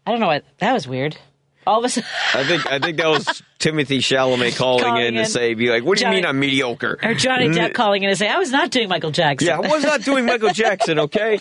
[0.08, 1.18] I don't know what that was weird.
[1.68, 3.26] All of a sudden, I think I think that was
[3.59, 5.24] Timothée Chalamet calling, Calling in, in.
[5.24, 8.03] to say, "Be like, what do Johnny- you mean I'm mediocre?" or Johnny Depp calling
[8.03, 10.49] in to say, "I was not doing Michael Jackson." Yeah, I was not doing Michael
[10.53, 10.99] Jackson.
[10.99, 11.39] Okay,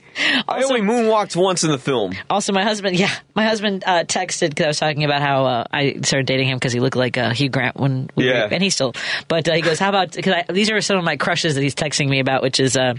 [0.49, 2.15] I only moonwalked once in the film.
[2.31, 5.65] Also, my husband, yeah, my husband uh, texted because I was talking about how uh,
[5.73, 8.47] I started dating him because he looked like uh, Hugh Grant when, we Yeah.
[8.47, 8.95] were, and he still.
[9.29, 11.75] But uh, he goes, "How about?" Because these are some of my crushes that he's
[11.75, 12.95] texting me about, which is uh,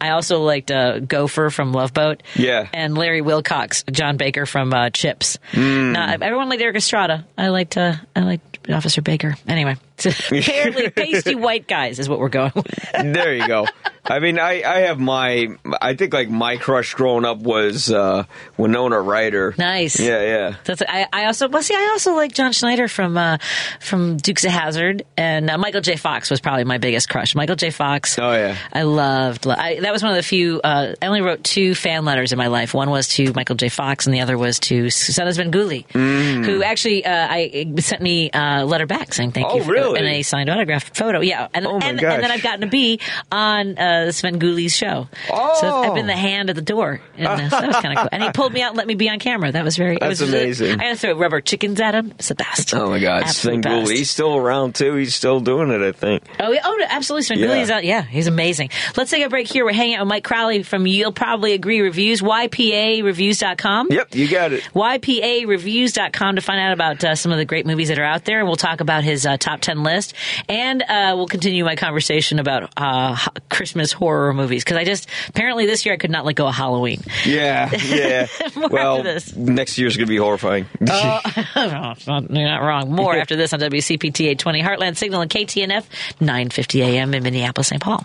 [0.00, 2.68] I also liked uh, Gopher from Love Boat, Yeah.
[2.72, 5.38] and Larry Wilcox, John Baker from uh, Chips.
[5.52, 5.92] Mm.
[5.92, 7.26] Now, everyone liked Erik Estrada.
[7.36, 9.34] I liked uh, I liked Officer Baker.
[9.48, 9.76] Anyway,
[10.30, 12.66] apparently pasty white guys is what we're going with.
[12.92, 13.66] there you go.
[14.04, 15.48] I mean, I, I have my,
[15.80, 18.24] I think like my crush growing up was uh,
[18.56, 19.54] Winona Ryder.
[19.58, 20.00] Nice.
[20.00, 20.54] Yeah, yeah.
[20.64, 23.38] That's I, I also well see I also like John Schneider from uh,
[23.78, 25.96] from Dukes of Hazzard and uh, Michael J.
[25.96, 27.34] Fox was probably my biggest crush.
[27.34, 27.70] Michael J.
[27.70, 28.18] Fox.
[28.18, 28.56] Oh yeah.
[28.72, 29.46] I loved.
[29.46, 30.60] lo- I, that was one of the few.
[30.62, 32.74] Uh, I only wrote two fan letters in my life.
[32.74, 33.68] One was to Michael J.
[33.68, 36.44] Fox, and the other was to Susanna Svengoolie, Mm.
[36.46, 39.89] who actually uh, I sent me a letter back saying thank Oh, you for really?
[39.94, 41.20] And a signed autograph photo.
[41.20, 45.08] Yeah, and Oh, and, and then I've gotten a B on uh, Svengoolie's show.
[45.30, 45.56] Oh.
[45.60, 48.02] So I've been the hand at the door, and uh, so that was kind of
[48.02, 48.08] cool.
[48.12, 49.52] And he pulled me out and let me be on camera.
[49.52, 49.96] That was very.
[49.96, 50.80] it That's was, amazing.
[50.80, 52.12] I had to throw rubber chickens at him.
[52.18, 52.74] It's the best.
[52.74, 53.90] Oh my God, Sven best.
[53.90, 54.94] He's still around too.
[54.94, 55.80] He's still doing it.
[55.82, 56.22] I think.
[56.38, 57.24] Oh, yeah, oh, absolutely.
[57.24, 57.54] Sven Yeah.
[57.54, 57.84] is out.
[57.84, 58.70] Yeah, he's amazing.
[58.96, 59.64] Let's take a break here.
[59.64, 63.88] We're hanging out with Mike Crowley from You'll Probably Agree Reviews, YPAReviews.com.
[63.90, 64.62] Yep, you got it.
[64.74, 68.38] YPAReviews.com to find out about uh, some of the great movies that are out there.
[68.40, 70.14] And we'll talk about his uh, top 10 list.
[70.48, 73.16] And uh, we'll continue my conversation about uh,
[73.48, 76.54] Christmas horror movies because I just apparently this year I could not let go of
[76.54, 77.02] Halloween.
[77.24, 78.26] Yeah, yeah.
[78.56, 79.36] More well, after this.
[79.36, 80.66] next year's gonna be horrifying.
[80.92, 81.20] Oh,
[82.06, 82.90] not- you're not wrong.
[82.92, 85.84] More after this on WCPT 820 Heartland Signal and KTNF
[86.20, 87.80] 950 AM in Minneapolis, St.
[87.80, 88.04] Paul.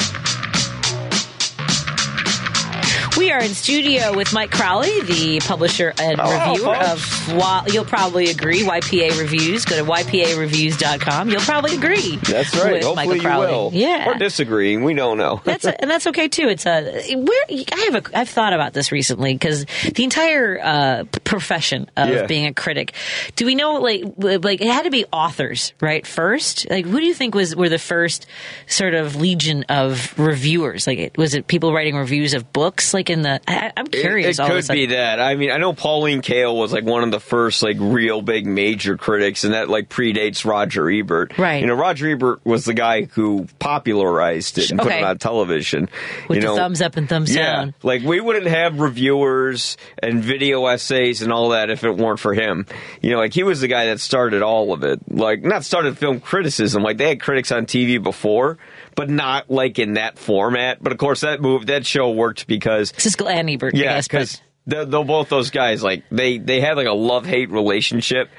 [3.21, 8.31] We are in studio with Mike Crowley, the publisher and Hello, reviewer of, you'll probably
[8.31, 9.63] agree, YPA Reviews.
[9.63, 11.29] Go to ypareviews.com.
[11.29, 12.15] You'll probably agree.
[12.15, 12.73] That's right.
[12.73, 13.69] with Hopefully Michael you will.
[13.75, 14.09] Yeah.
[14.09, 14.75] Or disagree.
[14.75, 15.39] We don't know.
[15.43, 16.47] That's and that's okay too.
[16.47, 21.03] It's a where I have a I've thought about this recently because the entire uh,
[21.23, 22.25] profession of Yeah.
[22.25, 22.93] being a critic.
[23.35, 26.67] Do we know like like it had to be authors right first?
[26.71, 28.25] Like who do you think was were the first
[28.65, 30.87] sort of legion of reviewers?
[30.87, 32.95] Like it, was it people writing reviews of books?
[32.95, 34.39] Like in the I, I'm curious.
[34.39, 35.19] It, it could be that.
[35.19, 38.45] I mean, I know Pauline Kael was like one of the first like real big
[38.47, 41.37] major critics, and that like predates Roger Ebert.
[41.37, 41.61] Right.
[41.61, 44.99] You know, Roger Ebert was the guy who popularized it and put Okay.
[44.99, 45.89] it on television.
[46.27, 47.73] with you the know, thumbs up and thumbs yeah, down.
[47.83, 52.33] like we wouldn't have reviewers and video essays and all that if it weren't for
[52.33, 52.65] him.
[53.01, 54.99] You know, like he was the guy that started all of it.
[55.09, 56.83] Like not started film criticism.
[56.83, 58.57] Like they had critics on TV before,
[58.95, 60.81] but not like in that format.
[60.81, 63.75] But of course, that move that show worked because Siskel and Ebert.
[63.75, 67.49] Yeah, because they're, they're both those guys like they they had like a love hate
[67.49, 68.29] relationship.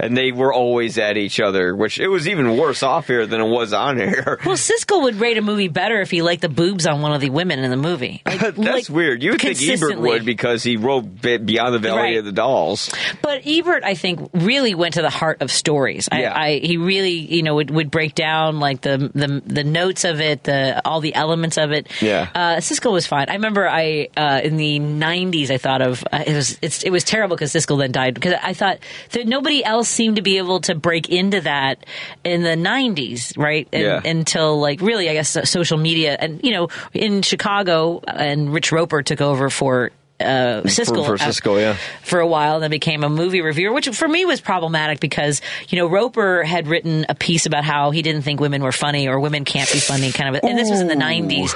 [0.00, 3.40] And they were always at each other, which it was even worse off here than
[3.40, 4.38] it was on air.
[4.50, 7.20] Well, Siskel would rate a movie better if he liked the boobs on one of
[7.20, 8.22] the women in the movie.
[8.40, 9.22] Like, That's like, weird.
[9.22, 12.16] You would think Ebert would because he wrote Beyond the Valley Right.
[12.18, 12.90] of the Dolls.
[13.20, 16.08] But Ebert, I think, really went to the heart of stories.
[16.10, 16.32] Yeah.
[16.34, 20.04] I, I he really, you know, would, would break down like the, the the notes
[20.04, 21.88] of it, the all the elements of it.
[22.00, 22.28] Yeah.
[22.34, 23.28] uh, Siskel was fine.
[23.28, 26.90] I remember I uh, in the '90s, I thought of uh, it was it's, it
[26.90, 28.78] was terrible because Siskel then died because I thought
[29.10, 31.84] that nobody else seemed to be able to break into that
[32.24, 33.68] in the '90s, right?
[33.72, 34.00] And, Yeah.
[34.04, 39.02] Until like really, I guess, social media and you know, in Chicago, and Rich Roeper
[39.02, 39.90] took over for.
[40.20, 41.76] Uh, Siskel for Siskel, yeah.
[42.02, 45.40] for a while and then became a movie reviewer, which for me was problematic because,
[45.68, 49.08] you know, Roeper had written a piece about how he didn't think women were funny
[49.08, 51.54] or women can't be funny kind of, and this was in the 90s.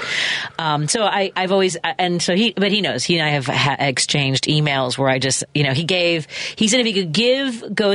[0.58, 3.46] Um, so I, I've always, and so he, but he knows, he and I have
[3.46, 7.12] ha- exchanged emails where I just, you know, he gave, he said if he could
[7.12, 7.54] give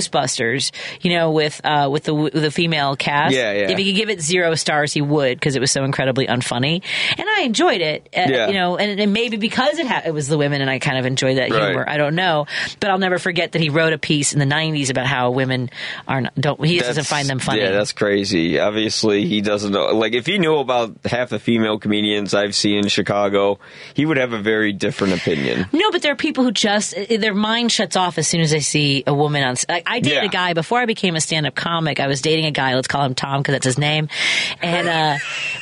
[0.10, 3.70] Ghostbusters, you know, with, uh, with the, with the female cast, Yeah, yeah.
[3.72, 6.82] if he could give it zero stars, he would because it was so incredibly unfunny.
[7.18, 8.48] And I enjoyed it, uh, Yeah.
[8.48, 10.98] you know, and, and maybe because it, ha- it was the women and I kind
[10.98, 11.68] of enjoy that Right.
[11.70, 11.86] humor.
[11.88, 12.46] I don't know,
[12.80, 15.70] but I'll never forget that he wrote a piece in the '90s about how women
[16.08, 16.64] are not, don't.
[16.66, 17.62] He doesn't find them funny.
[17.62, 18.60] Yeah, that's crazy.
[18.60, 19.88] Obviously, he doesn't know.
[19.88, 23.60] Like, if he knew about half the female comedians I've seen in Chicago,
[23.94, 25.68] he would have a very different opinion.
[25.72, 28.60] no, but there are people who just their mind shuts off as soon as they
[28.60, 29.56] see a woman on.
[29.68, 30.26] I, I dated Yeah.
[30.26, 32.00] a guy before I became a stand-up comic.
[32.00, 32.76] I was dating a guy.
[32.76, 34.10] Let's call him Tom because that's his name.
[34.62, 35.18] And uh,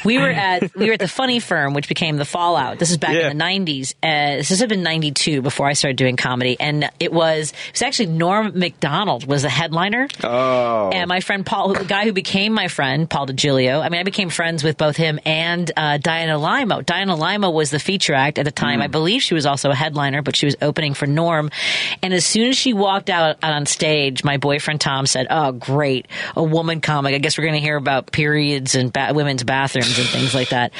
[0.06, 2.80] we were at we were at the Funny Firm, which became the Fallout.
[2.80, 3.30] This is back Yeah.
[3.30, 3.94] in the '90s.
[4.04, 7.82] Uh, this had been '92 before I started doing comedy, and it was it was
[7.82, 10.08] actually Norm Macdonald was the headliner.
[10.24, 10.90] Oh.
[10.94, 14.04] And my friend Paul, the guy who became my friend, Paul DiGilio, I mean, I
[14.04, 16.82] became friends with both him and uh, Diana Limo.
[16.82, 18.82] Diana Limo was the feature act at the time.
[18.82, 21.52] I believe she was also a headliner, but she was opening for Norm.
[22.02, 25.52] And as soon as she walked out, out on stage, my boyfriend Tom said, Oh,
[25.52, 27.14] great, a woman comic.
[27.14, 30.50] I guess we're going to hear about periods and ba- women's bathrooms and things like
[30.50, 30.72] that.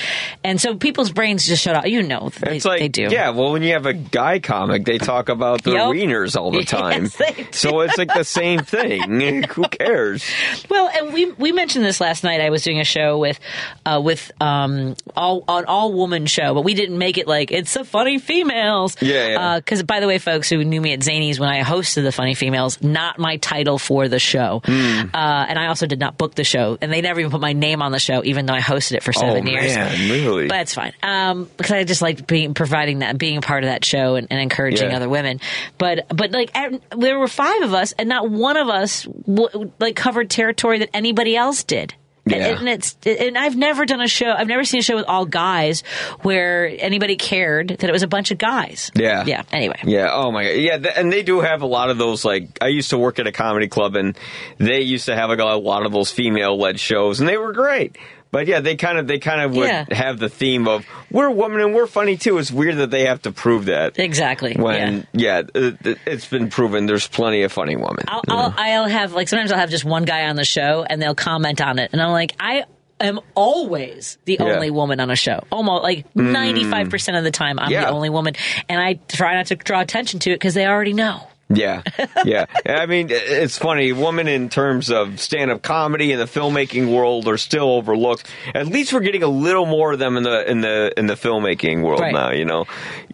[0.44, 1.86] And so people's brains just shut off.
[1.88, 3.08] You know, they, It's like, they do.
[3.12, 5.88] yeah, well, when you have a guy comic, they talk about their Yep.
[5.90, 7.08] wieners all the time.
[7.08, 7.46] do.
[7.52, 9.44] so it's like the same thing.
[9.50, 10.24] Who cares?
[10.70, 12.42] Well, and we we mentioned this last night.
[12.42, 13.40] I was doing a show with
[13.86, 17.74] uh, with um all an all woman show, but we didn't make it like it's
[17.74, 18.96] the funny females.
[19.02, 19.60] Yeah, yeah.
[19.60, 22.34] Because by the way, folks who knew me at Zanies when I hosted the funny
[22.36, 25.10] females, not my title for the show, Hmm.
[25.14, 27.54] uh, and I also did not book the show, and they never even put my
[27.54, 29.76] name on the show, even though I hosted it for seven oh, years.
[29.76, 30.48] man, really?
[30.48, 30.94] But it's fine.
[31.04, 34.28] Um, because I just like being providing that, being a part of that show, and,
[34.30, 34.98] and encouraging Yeah.
[34.98, 35.40] other women.
[35.78, 36.52] But but like
[36.98, 40.90] there were five of us, and not one of us w- like covered territory that
[40.94, 41.94] anybody else did.
[42.30, 42.60] Yeah.
[42.60, 44.30] And it's and I've never done a show.
[44.30, 45.82] I've never seen a show with all guys
[46.24, 48.92] where anybody cared that it was a bunch of guys.
[48.96, 49.24] Yeah.
[49.26, 49.44] Yeah.
[49.54, 49.80] Anyway.
[49.86, 50.10] Yeah.
[50.12, 50.56] Oh my god.
[50.58, 50.76] Yeah.
[50.98, 52.26] And they do have a lot of those.
[52.26, 54.18] Like I used to work at a comedy club, and
[54.58, 57.98] they used to have a lot of those female-led shows, and they were great.
[58.38, 59.86] But yeah, they kind of they kind of would Yeah.
[59.92, 62.38] have the theme of we're women and we're funny too.
[62.38, 63.98] It's weird that they have to prove that.
[63.98, 64.52] Exactly.
[64.56, 64.62] yeah.
[64.62, 68.06] When yeah, it, it's been proven there's plenty of funny women.
[68.08, 71.02] I'll, I'll, I'll have like sometimes I'll have just one guy on the show and
[71.02, 72.66] they'll comment on it, and I'm like, I
[73.00, 74.54] am always the Yeah.
[74.54, 75.44] Only woman on a show.
[75.52, 76.32] Almost like hmm.
[76.32, 77.86] 95 percent of the time, I'm Yeah.
[77.86, 78.36] the only woman,
[78.70, 81.28] and I try not to draw attention to it because they already know.
[81.50, 81.82] Yeah,
[82.26, 82.46] yeah.
[82.66, 83.94] I mean, it's funny.
[83.94, 88.30] Women in terms of stand-up comedy in the filmmaking world are still overlooked.
[88.54, 91.14] At least we're getting a little more of them in the in the in the
[91.14, 92.14] filmmaking world Right.
[92.14, 92.32] now.
[92.32, 92.66] You know,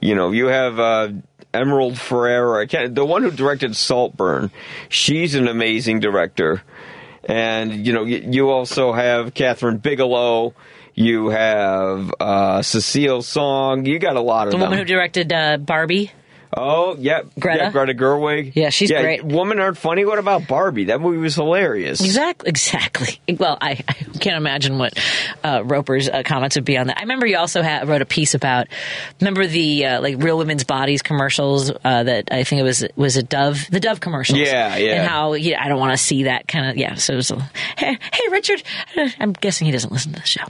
[0.01, 0.79] you know, you have.
[0.79, 1.09] Uh,
[1.55, 4.49] Emerald Ferreira, I can't, the one who directed Saltburn,
[4.89, 6.63] she's an amazing director.
[7.25, 10.55] And, you know, you, also have Kathryn Bigelow,
[10.95, 14.61] you have uh, Cecile Song, you got a lot of The them.
[14.61, 16.11] woman who directed uh, Barbie.
[16.55, 17.21] Oh, yeah.
[17.39, 17.65] Greta?
[17.65, 18.53] Yeah, Greta Gerwig.
[18.55, 19.23] Yeah, she's great.
[19.23, 20.05] Women aren't funny.
[20.05, 20.85] What about Barbie?
[20.85, 22.01] That movie was hilarious.
[22.01, 22.49] Exactly.
[22.49, 23.19] Exactly.
[23.37, 24.97] Well, I, I can't imagine what
[25.43, 26.97] uh, Roeper's uh, comments would be on that.
[26.97, 28.67] I remember you also had, wrote a piece about.
[29.19, 33.17] Remember the uh, like real women's bodies commercials uh, that I think it was was
[33.17, 34.39] a Dove the Dove commercials.
[34.39, 34.93] Yeah, yeah.
[34.93, 36.95] And how yeah, I don't want to see that kind of yeah.
[36.95, 37.39] So it was a,
[37.77, 38.63] hey, hey Richard,
[39.19, 40.43] I'm guessing he doesn't listen to the show.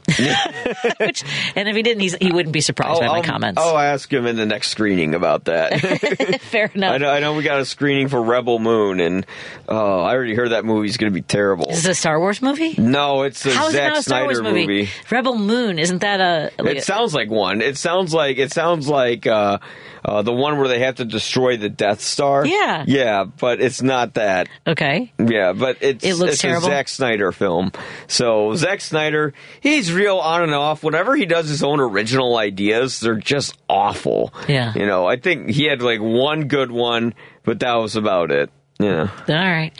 [1.05, 1.23] Which,
[1.55, 3.61] and if he didn't, he's, he wouldn't be surprised by my I'll- comments.
[3.61, 5.73] I'll ask him in the next screening about that.
[6.39, 6.93] Fair enough.
[6.93, 9.25] I know, I know we got a screening for Rebel Moon, and
[9.67, 11.67] oh, I already heard that movie's going to be terrible.
[11.69, 12.75] Is this a Star Wars movie?
[12.77, 14.67] No, it's a How is it Zack not a Star Wars Snyder movie?
[14.67, 14.89] movie.
[15.11, 16.51] Rebel Moon isn't that a?
[16.61, 17.61] like It sounds like one.
[17.61, 19.59] It sounds like it sounds like uh,
[20.05, 22.45] uh, the one where they have to destroy the Death Star.
[22.45, 22.83] Yeah.
[22.87, 24.49] yeah, but it's not that.
[24.67, 25.11] Okay.
[25.17, 26.67] Yeah, but it's It looks it's terrible?
[26.67, 27.71] a Zack Snyder film.
[28.07, 30.83] So Zack Snyder, he's real on and off.
[30.83, 34.33] Whenever he does his own original ideas, they're just awful.
[34.47, 34.73] Yeah.
[34.75, 38.49] you know, I think he had like one good one, but that was about it.
[38.79, 39.07] Yeah.
[39.29, 39.71] All right,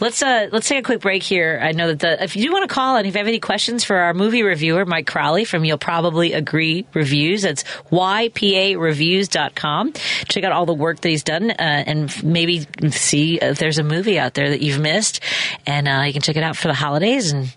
[0.00, 1.60] let's uh let's take a quick break here.
[1.62, 3.38] I know that the, if you do want to call and if you have any
[3.38, 7.62] questions for our movie reviewer Mike Crowley from You'll Probably Agree Reviews, that's
[7.92, 9.92] ypareviews.com.
[9.92, 13.84] Check out all the work that he's done uh, and maybe see if there's a
[13.84, 15.20] movie out there that you've missed,
[15.64, 17.32] and uh, you can check it out for the holidays.
[17.32, 17.54] And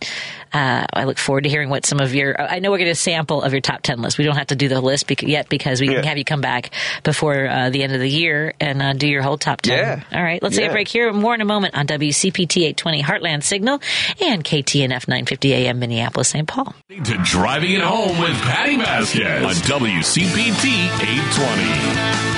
[0.54, 2.40] uh, I look forward to hearing what some of your.
[2.40, 4.18] I know we're going to a sample of your top ten list.
[4.18, 6.42] We don't have to do the list bec- yet because we can have you come
[6.42, 6.72] back
[7.04, 9.78] before uh, the end of the year and uh, do your whole top ten.
[9.78, 10.04] Yeah.
[10.18, 11.12] All right, let's take a break here.
[11.12, 13.80] More in a moment on WCPT 820 Heartland Signal
[14.22, 16.48] and KTNF 950 AM Minneapolis, St.
[16.48, 16.74] Paul.
[16.90, 20.66] To driving it home with Patti Vasquez on WCPT
[21.02, 22.34] 820.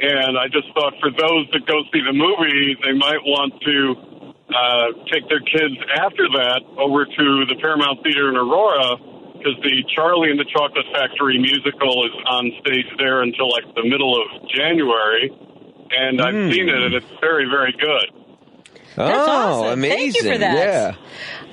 [0.00, 3.76] and I just thought for those that go see the movie, they might want to
[4.48, 8.96] uh, take their kids after that over to the Paramount Theater in Aurora
[9.36, 13.84] because the Charlie and the Chocolate Factory musical is on stage there until like the
[13.84, 15.28] middle of January,
[15.92, 18.21] and I've seen it, and it's very, very good.
[18.96, 19.72] That's oh, awesome.
[19.72, 19.98] amazing!
[19.98, 20.56] Thank you for that.
[20.56, 20.96] Yeah.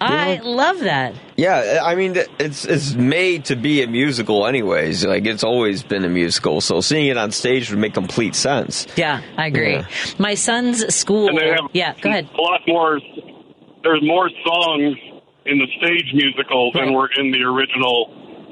[0.02, 1.14] I love that.
[1.36, 5.06] Yeah, I mean, it's it's made to be a musical, anyways.
[5.06, 8.88] Like it's always been a musical, so seeing it on stage would make complete sense.
[8.96, 9.74] Yeah, I agree.
[9.74, 9.88] Yeah.
[10.18, 11.30] My son's school.
[11.30, 12.30] And they have yeah, go ahead.
[12.38, 13.00] a lot more.
[13.84, 14.98] There's more songs
[15.46, 18.12] in the stage musical than were in the original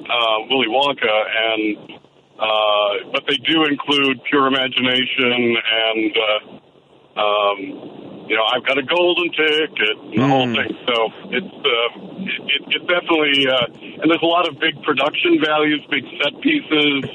[0.09, 1.99] uh, Willy Wonka, and
[2.39, 8.83] uh, but they do include Pure Imagination and uh, um, you know I've got a
[8.83, 10.71] golden ticket, and the whole thing.
[10.87, 10.95] So
[11.31, 11.89] it's uh,
[12.21, 17.05] it, it definitely uh, and there's a lot of big production values, big set pieces,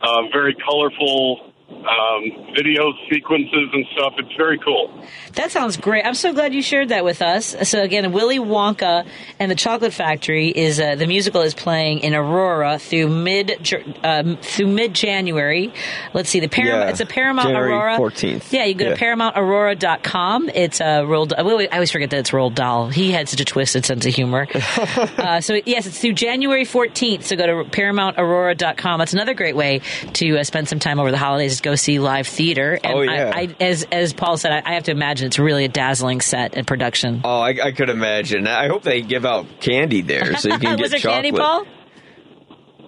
[0.00, 2.24] uh, very colorful um,
[2.56, 4.14] video sequences and stuff.
[4.18, 4.90] It's very cool.
[5.34, 6.04] That sounds great.
[6.04, 7.54] I'm so glad you shared that with us.
[7.68, 9.06] So again, Willy Wonka
[9.38, 13.72] and the Chocolate Factory is uh, the musical is playing in Aurora through mid
[14.02, 15.72] um, through mid January.
[16.14, 16.84] Let's see, the Paramount.
[16.84, 17.98] Yeah, it's a Paramount January Aurora.
[17.98, 18.50] 14th.
[18.52, 18.94] Yeah, you go Yeah.
[18.94, 20.48] to ParamountAurora.com.
[20.54, 21.32] It's a Roald.
[21.36, 22.88] I always forget that it's Roald Dahl.
[22.88, 24.46] He had such a twisted sense of humor.
[24.54, 27.24] uh, so yes, it's through January 14th.
[27.24, 28.98] So go to ParamountAurora.com.
[28.98, 29.80] That's another great way
[30.14, 31.57] to uh, spend some time over the holidays.
[31.58, 32.78] Is go see live theater.
[32.82, 33.32] And Oh, yeah.
[33.34, 36.20] I, I, as as Paul said, I, I have to imagine it's really a dazzling
[36.20, 37.20] set and production.
[37.24, 38.46] Oh, I, I could imagine.
[38.46, 41.24] I hope they give out candy there so you can get Was there chocolate.
[41.24, 41.66] candy, Paul?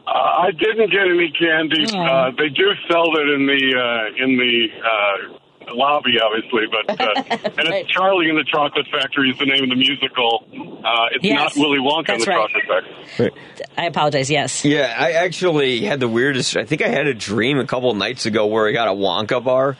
[0.07, 1.85] Uh, I didn't get any candy.
[1.97, 5.40] Uh, they do sell it in the uh, in the
[5.75, 7.15] lobby, obviously, but uh,
[7.59, 10.45] and it's Charlie and the Chocolate Factory is the name of the musical.
[10.85, 12.49] Uh, it's Yes, not Willy Wonka and the right.
[12.51, 12.85] Chocolate
[13.19, 13.31] Factory.
[13.77, 14.31] I apologize.
[14.31, 14.65] Yes.
[14.65, 16.57] Yeah, I actually had the weirdest.
[16.57, 19.43] I think I had a dream a couple nights ago where I got a Wonka
[19.43, 19.77] bar,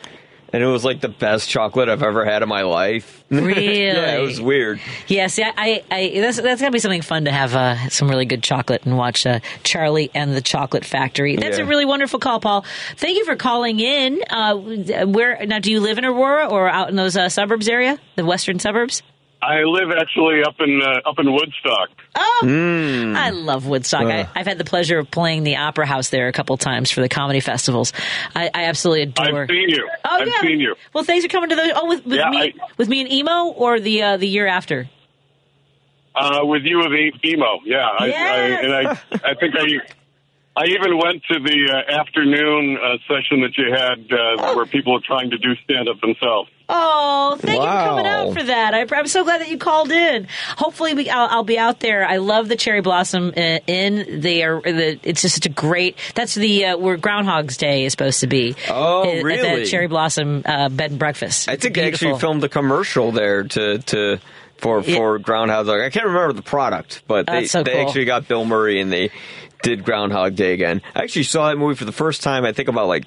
[0.53, 3.23] and it was like the best chocolate I've ever had in my life.
[3.29, 3.83] Really?
[3.85, 4.79] yeah, it was weird.
[5.07, 8.25] Yes, yeah, I, I, that's, that's gotta be something fun to have uh, some really
[8.25, 11.35] good chocolate and watch uh, Charlie and the Chocolate Factory.
[11.37, 11.63] That's Yeah.
[11.63, 12.65] a really wonderful call, Paul.
[12.97, 14.21] Thank you for calling in.
[14.29, 14.55] Uh,
[15.05, 15.59] where now?
[15.59, 19.01] Do you live in Aurora or out in those uh, suburbs area, the western suburbs?
[19.43, 21.89] I live actually up in uh, up in Woodstock.
[22.15, 23.15] Oh, Hmm.
[23.15, 24.03] I love Woodstock.
[24.03, 27.01] I, I've had the pleasure of playing the Opera House there a couple times for
[27.01, 27.91] the comedy festivals.
[28.35, 29.43] I, I absolutely adore.
[29.43, 29.89] I've seen you.
[30.05, 30.41] Oh, I've yeah.
[30.41, 30.75] seen you.
[30.93, 31.71] Well, thanks for coming to the.
[31.75, 34.89] Oh, with, with Yeah, me, with me and emo, or the uh, the year after.
[36.13, 37.87] Uh, with you with e- emo, yeah.
[37.87, 38.91] I, I, and I,
[39.31, 39.65] I think I,
[40.53, 44.91] I even went to the uh, afternoon uh, session that you had uh, where people
[44.93, 46.49] were trying to do stand up themselves.
[46.67, 48.73] Oh, thank you for coming out for that.
[48.73, 50.27] I, I'm so glad that you called in.
[50.57, 52.05] Hopefully, we, I'll, I'll be out there.
[52.05, 54.43] I love the cherry blossom uh, in the.
[54.43, 55.97] Uh, the it's just such a great.
[56.15, 58.55] That's the uh, where Groundhog's Day is supposed to be.
[58.69, 59.61] Oh, Uh, at really?
[59.61, 61.47] That cherry blossom uh, bed and breakfast.
[61.49, 64.19] I It's think they actually filmed a commercial there to to
[64.57, 65.85] for for Groundhog Day.
[65.85, 67.87] I can't remember the product, but they so they cool.
[67.87, 69.11] actually got Bill Murray and they
[69.61, 70.81] did Groundhog Day again.
[70.95, 72.45] I actually saw that movie for the first time.
[72.45, 73.05] I think about like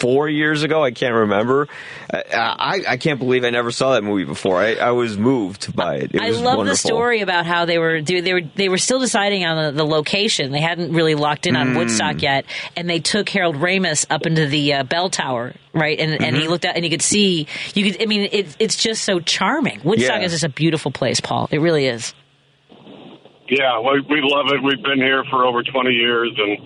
[0.00, 0.82] four years ago.
[0.82, 1.68] I can't remember.
[2.12, 4.56] I I, I can't believe I never saw that movie before.
[4.60, 6.14] I, I was moved by it.
[6.14, 6.64] It I love wonderful.
[6.64, 9.82] the story about how they were do- they were they were still deciding on the,
[9.84, 10.50] the location.
[10.52, 11.76] They hadn't really locked in on Mm.
[11.76, 12.46] Woodstock yet,
[12.76, 15.98] and they took Harold Ramis up into the uh, bell tower, right?
[16.00, 16.48] And and he Mhm.
[16.50, 18.02] looked out and you could see you could.
[18.02, 19.80] I mean, it, it's just so charming.
[19.84, 20.24] Woodstock Yeah.
[20.26, 21.48] is just a beautiful place, Paul.
[21.52, 22.12] It really is.
[23.48, 24.62] Yeah, we, we love it.
[24.62, 26.58] We've been here for over 20 years, and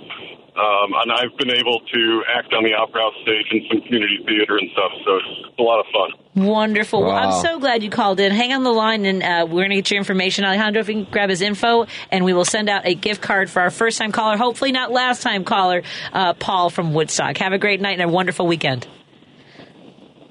[0.57, 4.19] um, and I've been able to act on the Opera House stage and some community
[4.27, 4.90] theater and stuff.
[5.07, 6.44] So it's, it's a lot of fun.
[6.47, 7.01] Wonderful.
[7.02, 7.31] Well, Wow.
[7.36, 8.32] I'm so glad you called in.
[8.32, 10.44] Hang on the line, and uh, we're going to get your information.
[10.44, 13.48] Alejandro, if you can grab his info, and we will send out a gift card
[13.48, 15.82] for our first time caller, hopefully not last time caller,
[16.12, 17.36] uh, Paul from Woodstock.
[17.39, 18.86] Have a great night and a wonderful weekend.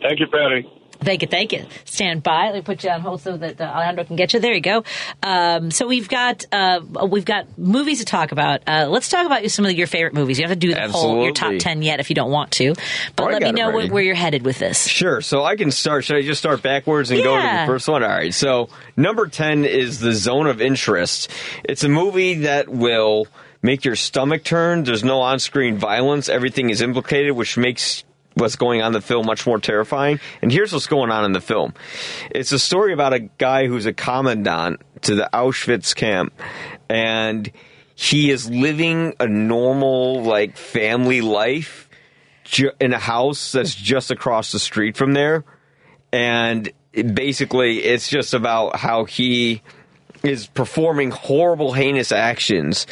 [0.01, 0.67] Thank you, Patti.
[1.01, 1.65] Thank you, thank you.
[1.85, 2.45] Stand by.
[2.47, 4.39] Let me put you on hold so that uh, Alejandro can get you.
[4.39, 4.84] There you go.
[5.23, 8.61] Um, so we've got uh, we've got movies to talk about.
[8.67, 10.38] Uh, let's talk about some of your favorite movies.
[10.38, 12.51] You don't have to do the whole your top ten yet if you don't want
[12.51, 12.73] to,
[13.15, 14.88] but Oh, let me know where, where you're headed with this.
[14.88, 15.21] Sure.
[15.21, 16.03] So I can start.
[16.03, 18.03] Should I just start backwards and go to the first one?
[18.03, 18.34] All right.
[18.34, 21.31] So number 10 is The Zone of Interest.
[21.63, 23.27] It's a movie that will
[23.61, 24.84] make your stomach turn.
[24.84, 26.27] There's no on screen violence.
[26.30, 28.03] Everything is implicated, which makes
[28.40, 30.20] what's going on in the film much more terrifying.
[30.41, 31.74] And here's what's going on in the film
[32.32, 36.34] it's a story about a guy who's a commandant to the Auschwitz camp.
[36.90, 37.52] And
[37.95, 41.90] he is living a normal, like, family life
[42.45, 45.44] ju- in a house that's just across the street from there.
[46.11, 49.61] And it- basically, it's just about how he
[50.24, 52.88] is performing horrible, heinous actions.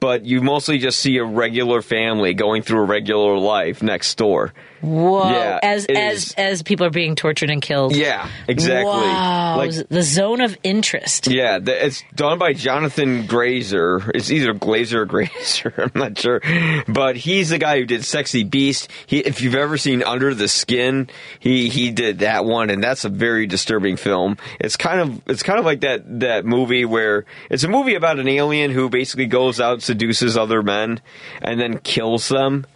[0.00, 4.54] But you mostly just see a regular family going through a regular life next door.
[4.80, 5.30] Whoa!
[5.30, 7.94] Yeah, as as is- as people are being tortured and killed.
[7.96, 8.84] Yeah, exactly.
[8.84, 9.56] Wow!
[9.56, 11.26] Like- the zone of interest.
[11.28, 14.10] Yeah, the, it's done by Jonathan Grazer.
[14.14, 15.74] It's either Glazer or Grazer.
[15.78, 16.40] I'm not sure,
[16.86, 18.88] but he's the guy who did Sexy Beast.
[19.06, 21.08] He, if you've ever seen Under the Skin,
[21.40, 24.36] he he did that one, and that's a very disturbing film.
[24.60, 28.18] It's kind of it's kind of like that that movie where it's a movie about
[28.18, 31.00] an alien who basically goes out seduces other men
[31.42, 32.66] and then kills them.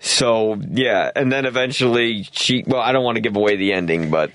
[0.00, 2.64] So yeah, and then eventually she.
[2.66, 4.30] Well, I don't want to give away the ending, but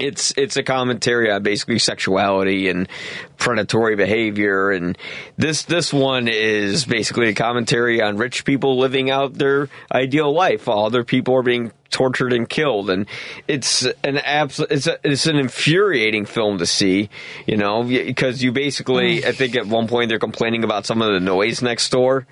[0.00, 2.88] it's it's a commentary on basically sexuality and
[3.36, 4.98] predatory behavior and
[5.36, 10.66] this this one is basically a commentary on rich people living out their ideal life
[10.66, 13.06] while other people are being tortured and killed and
[13.46, 17.08] it's an abs- it's it's an infuriating film to see
[17.46, 21.12] you know because you basically I think at one point they're complaining about some of
[21.12, 22.26] the noise next door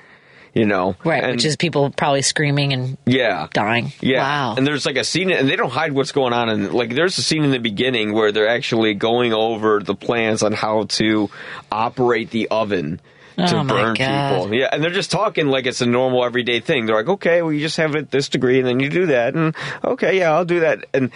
[0.54, 3.92] You know, Right, And- which is people probably screaming and yeah, dying.
[4.02, 4.20] yeah.
[4.22, 4.54] Wow.
[4.58, 6.50] And there's like a scene, and they don't hide what's going on.
[6.50, 10.42] And like, there's a scene in the beginning where they're actually going over the plans
[10.42, 11.30] on how to
[11.70, 13.00] operate the oven.
[13.38, 16.84] To Oh, burn people, yeah, and they're just talking like it's a normal everyday thing.
[16.84, 19.32] They're like, okay, well, you just have it this degree, and then you do that,
[19.34, 21.10] and okay, yeah, I'll do that, and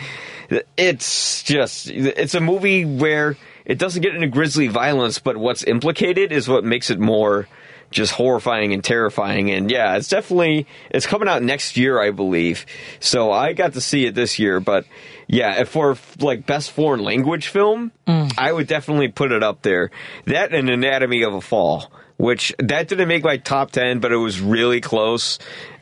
[0.79, 3.37] it's just it's a movie where
[3.67, 7.49] it doesn't get into grisly violence, but what's implicated is what makes it more
[7.91, 9.51] just horrifying and terrifying.
[9.51, 12.67] And yeah, it's definitely it's coming out next year, I believe.
[13.01, 14.85] So I got to see it this year, but
[15.29, 18.33] yeah, if for like best foreign language film, mm.
[18.39, 19.91] I would definitely put it up there.
[20.27, 24.17] That and Anatomy of a Fall, which that didn't make my top ten, but it
[24.17, 25.39] was really close.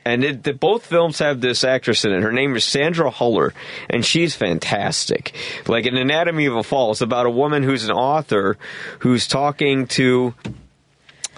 [0.06, 2.22] And it, the, both films have this actress in it.
[2.22, 3.52] Her name is Sandra Hüller,
[3.88, 5.34] and she's fantastic.
[5.66, 8.58] Like in Anatomy of a Fall, it's about a woman who's an author
[8.98, 10.34] who's talking to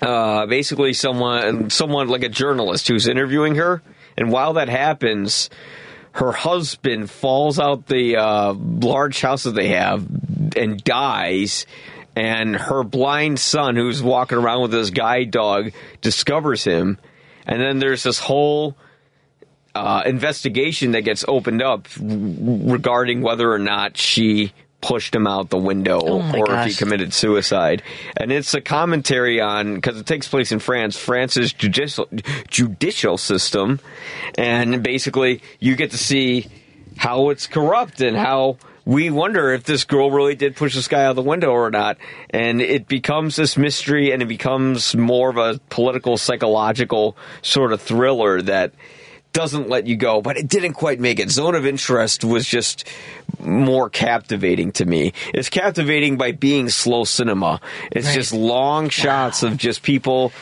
[0.02, 3.82] uh, basically someone, someone like a journalist who's interviewing her.
[4.16, 5.51] And while that happens,
[6.12, 10.06] her husband falls out the uh, large house that they have
[10.56, 11.66] and dies.
[12.14, 16.98] And her blind son, who's walking around with his guide dog, discovers him.
[17.47, 18.74] And then there's this whole
[19.74, 25.59] uh, investigation that gets opened up regarding whether or not she pushed him out the
[25.59, 27.82] window Oh or if he committed suicide.
[28.16, 32.09] And it's a commentary on because it takes place in France, France's judicial
[32.48, 33.81] judicial system,
[34.36, 36.48] and basically you get to see
[36.97, 41.05] how it's corrupt and how we wonder if this girl really did push this guy
[41.05, 41.98] out the window or not.
[42.31, 47.82] And it becomes this mystery and it becomes more of a political, psychological sort of
[47.82, 48.73] thriller that
[49.32, 51.28] doesn't let you go, but it didn't quite make it.
[51.28, 52.89] Zone of Interest was just
[53.40, 55.12] more captivating to me.
[55.34, 57.60] It's captivating by being slow cinema.
[57.92, 58.14] It's Right.
[58.14, 60.32] just long shots of just people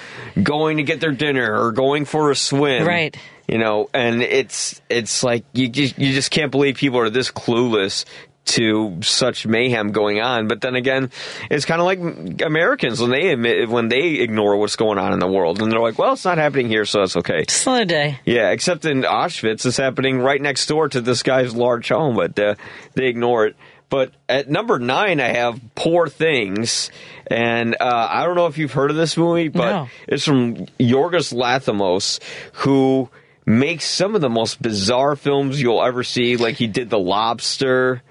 [0.42, 2.86] going to get their dinner or going for a swim.
[2.86, 3.16] Right.
[3.48, 7.30] You know, and it's it's like you just, you just can't believe people are this
[7.30, 8.04] clueless
[8.46, 10.48] to such mayhem going on.
[10.48, 11.10] But then again,
[11.50, 15.18] it's kind of like Americans when they admit when they ignore what's going on in
[15.18, 17.84] the world, and they're like, "Well, it's not happening here, so it's okay." Just another
[17.84, 18.18] day.
[18.24, 22.38] Yeah, except in Auschwitz, it's happening right next door to this guy's large home, but
[22.38, 22.54] uh,
[22.94, 23.56] they ignore it.
[23.90, 26.90] But at number nine, I have Poor Things,
[27.28, 29.88] and uh, I don't know if you've heard of this movie, but No.
[30.08, 32.18] it's from Yorgos Lanthimos,
[32.54, 33.08] who
[33.46, 36.36] makes some of the most bizarre films you'll ever see.
[36.36, 38.02] Like he did The Lobster,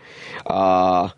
[0.46, 1.10] uh,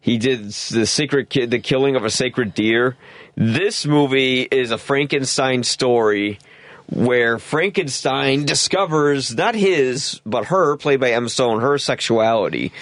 [0.00, 2.96] he did the secret, Ki- the killing of a sacred deer.
[3.36, 6.38] This movie is a Frankenstein story
[6.94, 12.72] where Frankenstein discovers not his, but her, played by Emma Stone, her sexuality,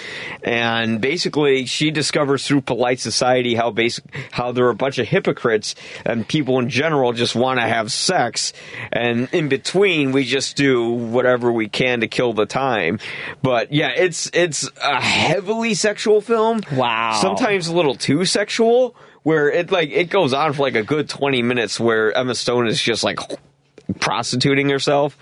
[0.43, 5.07] and basically she discovers through polite society how basic how there are a bunch of
[5.07, 5.75] hypocrites
[6.05, 8.53] and people in general just want to have sex,
[8.91, 12.99] and in between we just do whatever we can to kill the time.
[13.41, 16.61] But yeah, it's it's a heavily sexual film.
[16.73, 17.17] Wow.
[17.21, 18.95] Sometimes a little too sexual.
[19.23, 22.65] Where it like it goes on for like a good twenty minutes, where Emma Stone
[22.67, 23.19] is just like
[24.01, 25.17] prostituting herself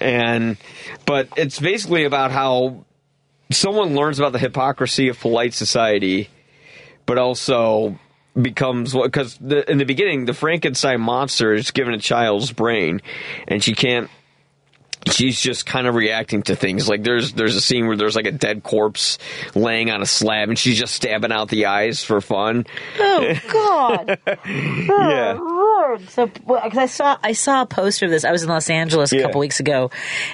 [0.00, 0.56] and
[1.04, 2.84] but it's basically about how
[3.52, 6.28] someone learns about the hypocrisy of polite society
[7.06, 7.96] but also
[8.40, 9.38] becomes because
[9.68, 13.00] in the beginning the frankenstein monster is given a child's brain
[13.46, 14.10] and she can't
[15.10, 18.26] she's just kind of reacting to things like there's there's a scene where there's like
[18.26, 19.18] a dead corpse
[19.54, 22.66] laying on a slab and she's just stabbing out the eyes for fun
[22.98, 24.18] Oh God!
[24.46, 25.38] Yeah.
[25.40, 26.08] Oh, Lord.
[26.10, 28.24] So, because I saw I saw a poster of this.
[28.24, 29.22] I was in Los Angeles a Yeah.
[29.22, 29.90] couple weeks ago,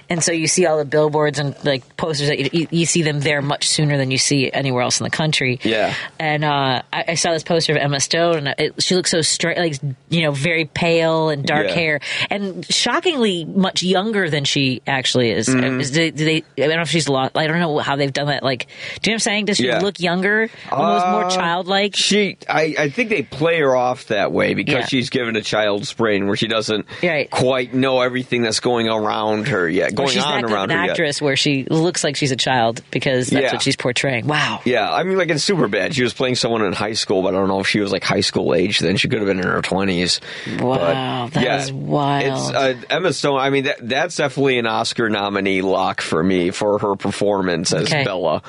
[0.09, 3.03] and so you see all the billboards and like posters that you, you, you see
[3.03, 5.61] them there much sooner than you see anywhere else in the country.
[5.63, 5.95] Yeah.
[6.19, 9.21] And uh, I, I saw this poster of Emma Stone, and it, she looks so
[9.23, 9.77] straight, like
[10.09, 11.75] you know, very pale and dark Yeah.
[11.75, 12.01] hair,
[12.31, 15.49] and shockingly much younger than she actually is.
[15.49, 15.81] Mhm.
[15.81, 16.37] Is- do they?
[16.59, 17.37] I don't know if she's lost.
[17.37, 18.43] I don't know how they've done that.
[18.43, 18.67] Like,
[19.01, 19.45] do you know what I'm saying?
[19.47, 19.81] Does she Yeah.
[19.81, 21.97] look younger, almost more Uh, childlike?
[21.97, 25.93] She, I, I think they play her off that way because she's given a child's
[25.93, 27.31] brain where she doesn't Right.
[27.31, 30.71] quite know everything that's going around her yet, going she's on that good of around
[30.71, 30.91] an her yet.
[30.93, 33.53] actress where she looks like she's a child because that's Yeah.
[33.53, 34.27] what she's portraying.
[34.27, 34.61] Wow.
[34.65, 37.39] Yeah, I mean, like in Superbad, she was playing someone in high school, but I
[37.39, 38.79] don't know if she was like high school age.
[38.79, 40.21] Then she could have been in her twenties.
[40.61, 42.25] Wow, that yeah, is wild.
[42.25, 43.39] It's uh, Emma Stone.
[43.41, 47.85] I mean, that, that's definitely an Oscar nominee lock for me for her performance as
[47.93, 48.05] Okay.
[48.05, 48.43] Bella,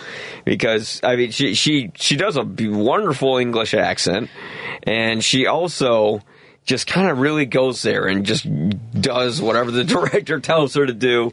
[0.45, 4.29] because I mean, she she she does a wonderful English accent,
[4.83, 6.21] and she also
[6.65, 8.45] just kind of really goes there and just
[8.99, 11.29] does whatever the director tells her to do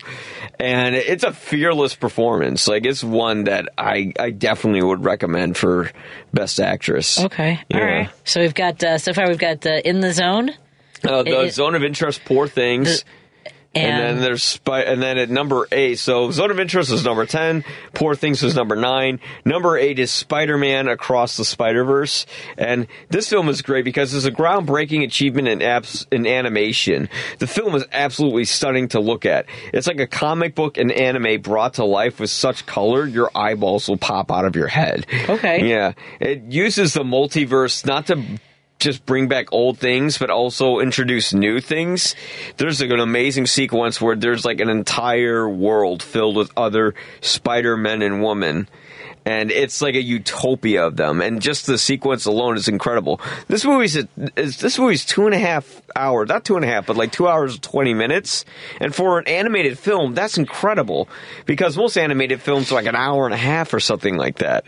[0.58, 5.90] and it's a fearless performance like it's one that i i definitely would recommend for
[6.34, 7.60] best actress Okay.
[7.72, 7.84] All Yeah.
[7.86, 8.10] right.
[8.24, 10.50] So we've got uh, so far we've got uh, in the zone.
[11.04, 13.04] Uh, the It- zone of interest, poor things.
[13.72, 17.04] And, and- then there's Spy- and then at number eight, so Zone of Interest is
[17.04, 17.64] number ten,
[17.94, 19.20] Poor Things is number nine.
[19.44, 22.26] Number eight is Spider-Man Across the Spider-Verse,
[22.58, 27.08] and this film is great because it's a groundbreaking achievement in apps in animation.
[27.38, 29.46] The film is absolutely stunning to look at.
[29.72, 33.88] It's like a comic book and anime brought to life with such color, your eyeballs
[33.88, 35.06] will pop out of your head.
[35.28, 35.68] Okay.
[35.68, 38.20] Yeah, it uses the multiverse not to
[38.80, 42.14] just bring back old things, but also introduce new things.
[42.56, 47.76] There's like an amazing sequence where there's like an entire world filled with other Spider
[47.76, 48.68] Men and women.
[49.30, 53.20] And it's like a utopia of them, and just the sequence alone is incredible.
[53.46, 56.86] This movie's is this movie's two and a half hours, not two and a half,
[56.86, 58.44] but like two hours twenty minutes.
[58.80, 61.08] And for an animated film, that's incredible
[61.46, 64.64] because most animated films are like an hour and a half or something like that.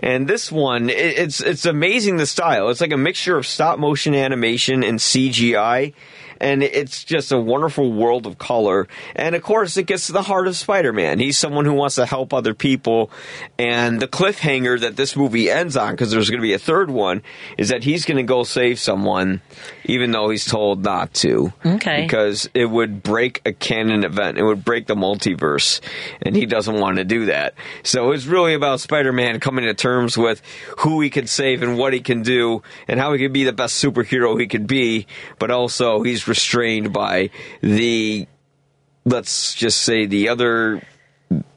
[0.00, 2.68] And this one, it, it's it's amazing the style.
[2.68, 5.94] It's like a mixture of stop motion animation and CGI.
[6.42, 8.88] And it's just a wonderful world of color.
[9.14, 11.20] And of course, it gets to the heart of Spider Man.
[11.20, 13.10] He's someone who wants to help other people.
[13.58, 16.90] And the cliffhanger that this movie ends on, because there's going to be a third
[16.90, 17.22] one,
[17.56, 19.40] is that he's going to go save someone,
[19.84, 21.52] even though he's told not to.
[21.64, 22.02] Okay.
[22.02, 25.80] Because it would break a canon event, it would break the multiverse.
[26.22, 27.54] And he doesn't want to do that.
[27.84, 30.42] So it's really about Spider Man coming to terms with
[30.78, 33.52] who he can save and what he can do, and how he can be the
[33.52, 35.06] best superhero he could be,
[35.38, 37.28] but also he's restrained by
[37.60, 38.26] the
[39.04, 40.80] let's just say the other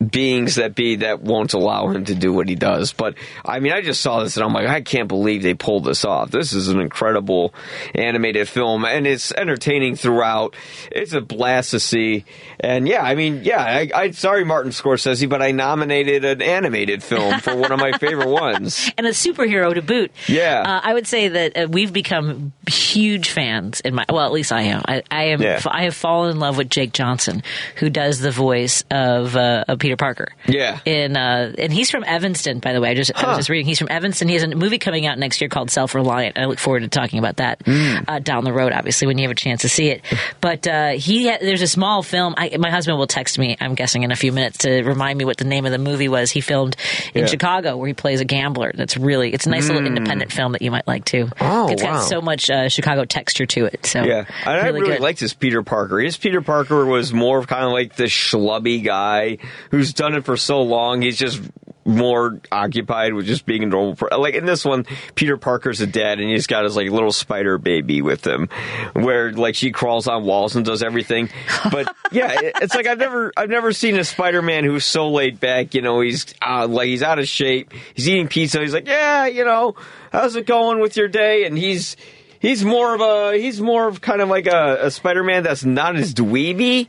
[0.06, 2.94] beings that be that won't allow him to do what he does.
[2.94, 5.86] But I mean, I just saw this and I'm like, I can't believe they pulled
[5.86, 6.32] this off.
[6.32, 7.54] This is an incredible
[7.94, 10.56] animated film and it's entertaining throughout.
[10.92, 12.26] It's a blast to see.
[12.60, 17.04] And yeah, I mean, yeah, I, I sorry, Martin Scorsese, but I nominated an animated
[17.04, 18.92] film for one of my favorite ones.
[18.98, 20.12] and a superhero to boot.
[20.28, 20.62] Yeah.
[20.66, 24.06] Uh, I would say that uh, we've become huge fans in my.
[24.10, 24.84] Well, at least I am.
[24.88, 25.42] I, I am.
[25.42, 25.62] Yeah.
[25.66, 27.44] I have fallen in love with Jake Johnson,
[27.78, 30.30] who does the voice of, uh, of Peter Parker.
[30.48, 30.80] Yeah.
[30.86, 32.90] In uh, and he's from Evanston, by the way.
[32.90, 33.66] I just I was just reading.
[33.66, 34.28] He's from Evanston.
[34.28, 36.38] He has a movie coming out next year called Self Reliant.
[36.38, 38.06] I look forward to talking about that Mm.
[38.08, 40.02] uh, down the road, obviously, when you have a chance to see it.
[40.42, 42.36] But uh, he ha- there's a small film.
[42.38, 43.58] I, my husband will text me.
[43.60, 46.08] I'm guessing in a few minutes to remind me what the name of the movie
[46.10, 46.32] was.
[46.32, 46.76] He filmed
[47.14, 47.28] in Yeah.
[47.28, 48.72] Chicago where he plays a gambler.
[48.76, 49.88] That's really it's a nice little Mm.
[49.98, 51.30] independent film that you might like too.
[51.42, 51.94] Oh, it's wow.
[51.94, 53.86] got so much uh, Chicago texture to it.
[53.86, 55.02] So Yeah, I really really good.
[55.02, 56.00] liked this Peter Parker.
[56.00, 59.38] His Peter Parker was more of kind of like the schlubby guy
[59.72, 61.02] who's done it for so long.
[61.02, 61.42] He's just
[61.86, 63.96] more occupied with just being a normal.
[63.96, 67.12] Per- like in this one, Peter Parker's a dad, and he's got his like little
[67.12, 68.50] spider baby with him,
[68.94, 71.30] where like she crawls on walls and does everything.
[71.72, 75.40] But yeah, it's like I've never I've never seen a Spider Man who's so laid
[75.40, 75.76] back.
[75.76, 77.72] You know, he's uh, like he's out of shape.
[77.94, 78.60] He's eating pizza.
[78.60, 79.76] He's like, yeah, you know,
[80.12, 81.46] how's it going with your day?
[81.46, 81.96] And he's
[82.40, 85.96] he's more of a he's more of kind of like a, a Spider-Man that's not
[85.96, 86.88] as dweeby,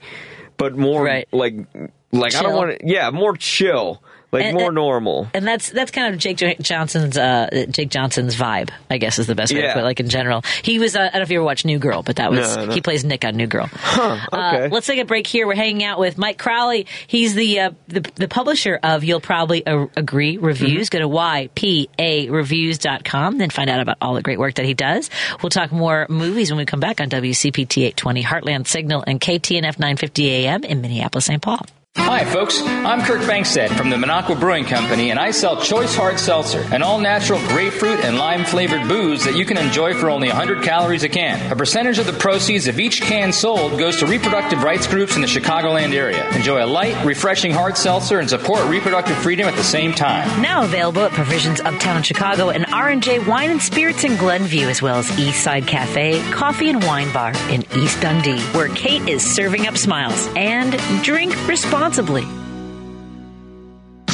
[0.56, 1.54] but more like
[2.12, 4.02] like I don't want to yeah more chill
[4.32, 5.28] like And- more and- normal.
[5.34, 9.36] And that's that's kind of Jake Johnson's uh, Jake Johnson's vibe, I guess is the
[9.36, 9.84] best way to put it.
[9.84, 10.96] Like in general, he was.
[10.96, 12.72] Uh, I don't know if you ever watched New Girl, but that was No, no.
[12.72, 13.68] he plays Nick on New Girl.
[13.72, 14.64] Huh, okay.
[14.64, 15.46] Uh, let's take a break here.
[15.46, 16.86] We're hanging out with Mike Crowley.
[17.06, 20.90] He's the uh, the, the publisher of You'll Probably uh, Agree Reviews.
[20.90, 20.98] Mm-hmm.
[21.02, 21.48] Go to
[22.28, 25.08] ypareviews.com, then find out about all the great work that he does.
[25.42, 29.78] We'll talk more movies when we come back on WCPT 820 Heartland Signal and KTNF
[29.78, 31.40] 950 AM in Minneapolis, St.
[31.40, 31.64] Paul.
[31.98, 32.60] Hi, folks.
[32.62, 36.82] I'm Kirk Bangstad from the Minocqua Brewing Company, and I sell Choice Hard Seltzer, an
[36.82, 41.02] all natural grapefruit and lime flavored booze that you can enjoy for only 100 calories
[41.04, 41.50] a can.
[41.50, 45.22] A percentage of the proceeds of each can sold goes to reproductive rights groups in
[45.22, 46.28] the Chicagoland area.
[46.36, 50.42] Enjoy a light, refreshing hard seltzer and support reproductive freedom at the same time.
[50.42, 54.98] Now available at Provisions Uptown Chicago and R&J Wine and Spirits in Glenview, as well
[54.98, 59.66] as East Side Cafe, Coffee and Wine Bar in East Dundee, where Kate is serving
[59.66, 60.28] up smiles.
[60.36, 62.45] And drink responsibly responsibly.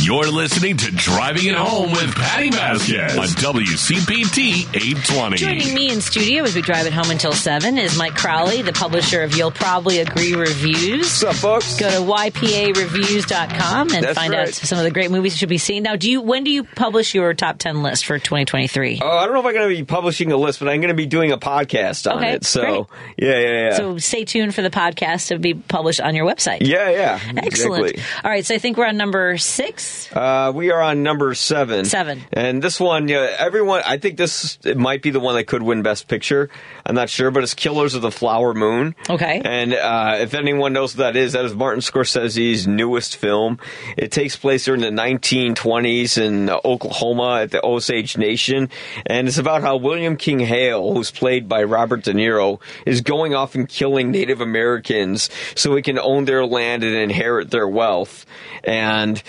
[0.03, 5.37] You're listening to Driving It Home with Patti Vasquez on WCPT 820.
[5.37, 8.73] Joining me in studio as we drive it home until 7 is Mike Crowley, the
[8.73, 11.23] publisher of You'll Probably Agree Reviews.
[11.23, 11.79] What's up, folks?
[11.79, 14.49] Go to ypareviews.com and That's find right.
[14.49, 15.85] out some of the great movies you should be seeing.
[15.85, 18.99] Now, do you when do you publish your top 10 list for 2023?
[19.01, 20.89] Oh, I don't know if I'm going to be publishing a list, but I'm going
[20.89, 22.45] to be doing a podcast on okay, it.
[22.45, 23.29] So, great.
[23.29, 23.77] yeah, yeah, yeah.
[23.77, 26.67] So, stay tuned for the podcast to be published on your website.
[26.67, 27.21] Yeah, yeah.
[27.37, 27.91] Excellent.
[27.91, 28.03] Exactly.
[28.25, 29.92] All right, so I think we're on number 6.
[30.13, 31.85] Uh, we are on number seven.
[31.85, 32.23] Seven.
[32.33, 35.63] And this one, yeah, everyone, I think this it might be the one that could
[35.63, 36.51] win Best Picture.
[36.85, 38.95] I'm not sure, but it's Killers of the Flower Moon.
[39.09, 39.41] Okay.
[39.45, 43.59] And uh, if anyone knows what that is, that is Martin Scorsese's newest film.
[43.97, 48.69] It takes place during the 1920s in Oklahoma at the Osage Nation,
[49.07, 53.35] and it's about how William King Hale, who's played by Robert De Niro, is going
[53.35, 58.27] off and killing Native Americans so he can own their land and inherit their wealth.
[58.65, 59.23] And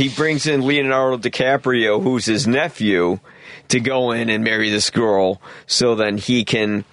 [0.00, 3.20] he brings in Leonardo DiCaprio, who's his nephew,
[3.68, 6.86] to go in and marry this girl so then he can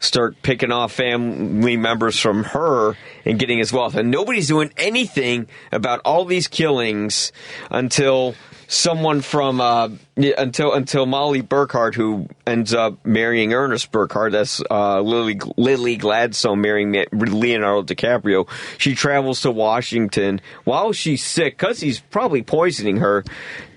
[0.00, 2.96] start picking off family members from her
[3.26, 3.94] and getting his wealth.
[3.94, 7.30] And nobody's doing anything about all these killings
[7.70, 8.34] until
[8.68, 14.62] someone from uh, yeah, until until Molly Burkhart, who ends up marrying Ernest Burkhart, that's
[14.70, 18.48] uh, Lily Lily Gladstone marrying Leonardo DiCaprio.
[18.78, 23.24] She travels to Washington while she's sick because he's probably poisoning her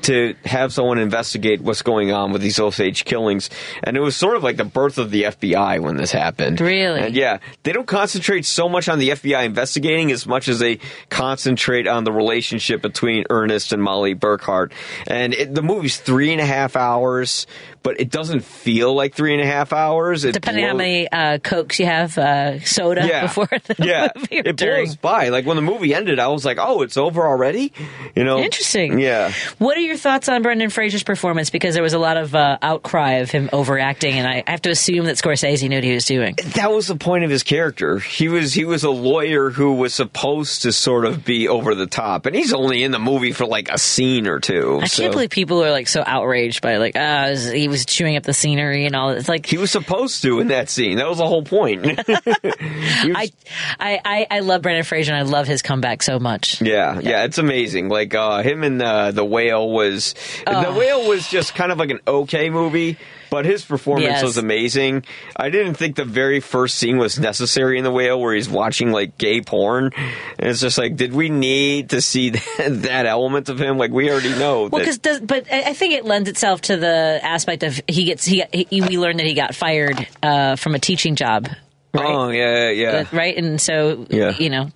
[0.03, 3.49] to have someone investigate what's going on with these Osage killings.
[3.83, 6.61] And it was sort of like the birth of the FBI when this happened.
[6.61, 7.01] Really?
[7.01, 10.79] And yeah, they don't concentrate so much on the FBI investigating as much as they
[11.09, 14.71] concentrate on the relationship between Ernest and Molly Burkhart.
[15.05, 17.47] And it, the movie's three and a half hours,
[17.83, 20.25] but it doesn't feel like three and a half hours.
[20.25, 23.21] It Depending on how blows- many uh, cokes you have, uh, soda yeah.
[23.27, 24.85] before the yeah, movie it during.
[24.85, 25.29] blows by.
[25.29, 27.71] Like when the movie ended, I was like, "Oh, it's over already."
[28.15, 28.99] You know, Interesting.
[28.99, 31.49] Yeah, What are your thoughts on Brendan Fraser's performance?
[31.49, 34.69] Because there was a lot of uh, outcry of him overacting, and I have to
[34.69, 36.35] assume that Scorsese knew what he was doing.
[36.55, 37.99] that was the point of his character.
[37.99, 41.87] He was he was a lawyer who was supposed to sort of be over the
[41.87, 44.79] top, and he's only in the movie for like a scene or two.
[44.81, 48.17] I so- can't believe people are like so outraged by like, uh, he was chewing
[48.17, 49.11] up the scenery and all.
[49.11, 50.97] It's like he was supposed to in that scene.
[50.97, 51.85] That was the whole point.
[52.07, 53.31] I,
[53.79, 56.61] I, I, I love Brendan Fraser and I love his comeback so much.
[56.61, 57.89] Yeah, yeah, it's amazing.
[57.89, 60.13] Like uh, him and uh, the whale was
[60.45, 60.77] the Oh.
[60.77, 62.97] whale was just kind of like an okay movie,
[63.29, 64.23] but his performance Yes.
[64.23, 65.05] was amazing.
[65.35, 68.91] I didn't think the very first scene was necessary in the whale where he's watching
[68.91, 69.91] like gay porn.
[70.39, 73.77] And it's just like, did we need to see that, that element of him?
[73.77, 77.63] Like we already know Well, because but I think it lends itself to the aspect
[77.63, 81.15] of he gets he, he we learned that he got fired uh, from a teaching
[81.15, 81.47] job,
[81.93, 82.97] Oh yeah, yeah, yeah.
[82.99, 83.35] uh, right?
[83.37, 84.31] And so Yeah.
[84.37, 84.69] you know,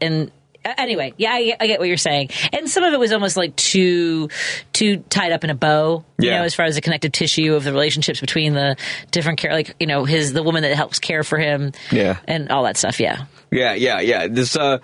[0.00, 0.30] and
[0.76, 3.54] anyway, yeah, I, I get what you're saying, and some of it was almost like
[3.56, 4.28] too
[4.72, 6.38] too tied up in a bow, you Yeah.
[6.38, 8.76] know, as far as the connective tissue of the relationships between the
[9.10, 12.18] different care, like you know, his the woman that helps care for him, Yeah.
[12.26, 13.24] and all that stuff, yeah.
[13.50, 14.26] Yeah, yeah, yeah.
[14.28, 14.76] This, uh,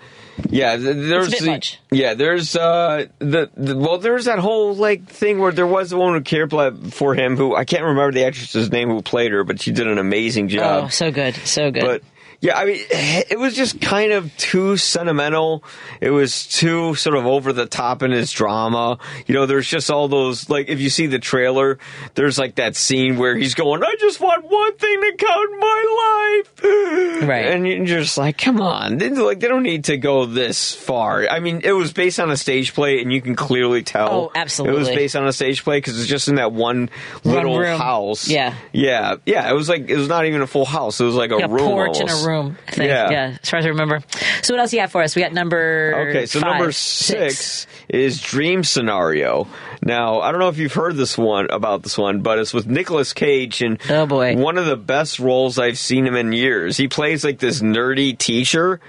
[0.49, 1.79] yeah, th- there's the, much.
[1.91, 5.97] yeah, there's uh, the, the well, there's that whole like thing where there was a
[5.97, 6.51] woman who cared
[6.91, 9.87] for him who I can't remember the actress's name who played her, but she did
[9.87, 10.85] an amazing job.
[10.85, 11.83] Oh, so good, so good.
[11.83, 12.01] But
[12.45, 15.63] yeah, I mean, it was just kind of too sentimental.
[15.99, 18.99] It was too sort of over the top in his drama.
[19.25, 21.79] You know, there's just all those like if you see the trailer,
[22.13, 25.59] there's like that scene where he's going, "I just want one thing to count in
[25.59, 27.45] my life," Right.
[27.47, 31.27] And you're just like, "Come on!" They, like they don't need to go this far.
[31.27, 34.09] I mean, it was based on a stage play, and you can clearly tell.
[34.11, 34.75] Oh, absolutely.
[34.75, 36.91] It was based on a stage play because it's just in that one
[37.23, 37.79] little room.
[37.79, 38.27] house.
[38.27, 38.53] Yeah.
[38.71, 39.49] yeah, yeah.
[39.49, 40.99] It was like it was not even a full house.
[40.99, 42.27] It was like a Like a room, porch and a almost.
[42.35, 42.57] Room.
[42.67, 42.89] I think.
[42.89, 43.09] Yeah.
[43.09, 44.01] yeah, as far as I remember.
[44.41, 45.15] So what else you got for us?
[45.15, 49.47] We got number Okay, so five, number six, is Dream Scenario.
[49.81, 52.67] Now, I don't know if you've heard this one about this one, but it's with
[52.67, 56.77] Nicolas Cage and oh boy, one of the best roles I've seen him in years.
[56.77, 58.79] He plays like this nerdy teacher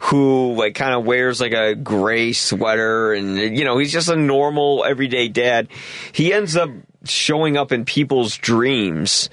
[0.00, 4.16] who like kind of wears like a gray sweater and you know, he's just a
[4.16, 5.68] normal everyday dad.
[6.12, 6.70] He ends up
[7.04, 9.30] showing up in people's dreams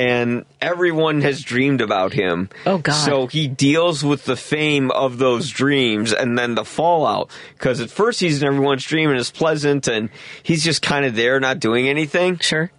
[0.00, 2.48] and everyone has dreamed about him.
[2.64, 2.94] Oh, God.
[2.94, 7.30] So he deals with the fame of those dreams and then the fallout.
[7.52, 10.08] Because at first he's in everyone's dream and it's pleasant and
[10.42, 12.38] he's just kind of there, not doing anything.
[12.38, 12.72] Sure.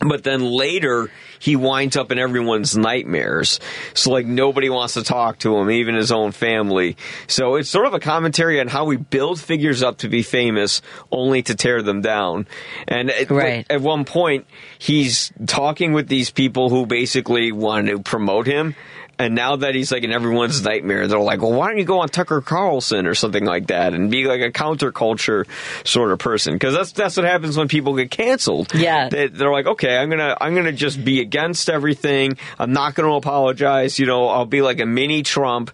[0.00, 3.60] But then later he winds up in everyone's nightmares.
[3.94, 6.96] So like nobody wants to talk to him, even his own family.
[7.28, 10.82] So it's sort of a commentary on how we build figures up to be famous
[11.10, 12.46] only to tear them down.
[12.86, 13.66] And at, Right.
[13.70, 14.46] at one point
[14.78, 18.74] he's talking with these people who basically want to promote him.
[19.18, 22.00] And now that he's like in everyone's nightmare, they're like, well, why don't you go
[22.00, 25.46] on Tucker Carlson or something like that and be like a counterculture
[25.84, 26.52] sort of person?
[26.52, 28.74] Because that's that's what happens when people get canceled.
[28.74, 29.08] Yeah.
[29.08, 32.36] They, they're like, okay, I'm gonna I'm gonna just be against everything.
[32.58, 33.98] I'm not gonna apologize.
[33.98, 35.70] You know, I'll be like a mini Trump,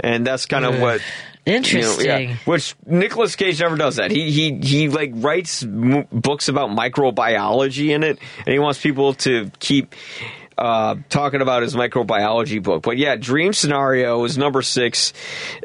[0.00, 1.00] and that's kind of what.
[1.46, 2.06] you know, Interesting.
[2.06, 2.36] yeah.
[2.44, 4.10] Which Nicolas Cage never does that.
[4.10, 9.14] He he he like writes m- books about microbiology in it, and he wants people
[9.14, 9.94] to keep
[10.58, 12.82] uh, talking about his microbiology book.
[12.82, 15.12] But yeah, Dream Scenario was number six.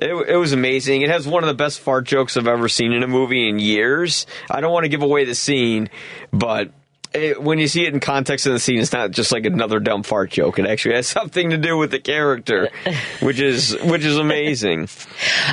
[0.01, 1.01] It, it was amazing.
[1.01, 3.59] It has one of the best fart jokes I've ever seen in a movie in
[3.59, 4.26] years.
[4.49, 5.89] I don't want to give away the scene,
[6.31, 6.72] but
[7.18, 9.80] it, when you see it in context of the scene, it's not just like another
[9.80, 10.60] dumb fart joke.
[10.60, 12.69] It actually has something to do with the character,
[13.22, 14.88] which is which is amazing.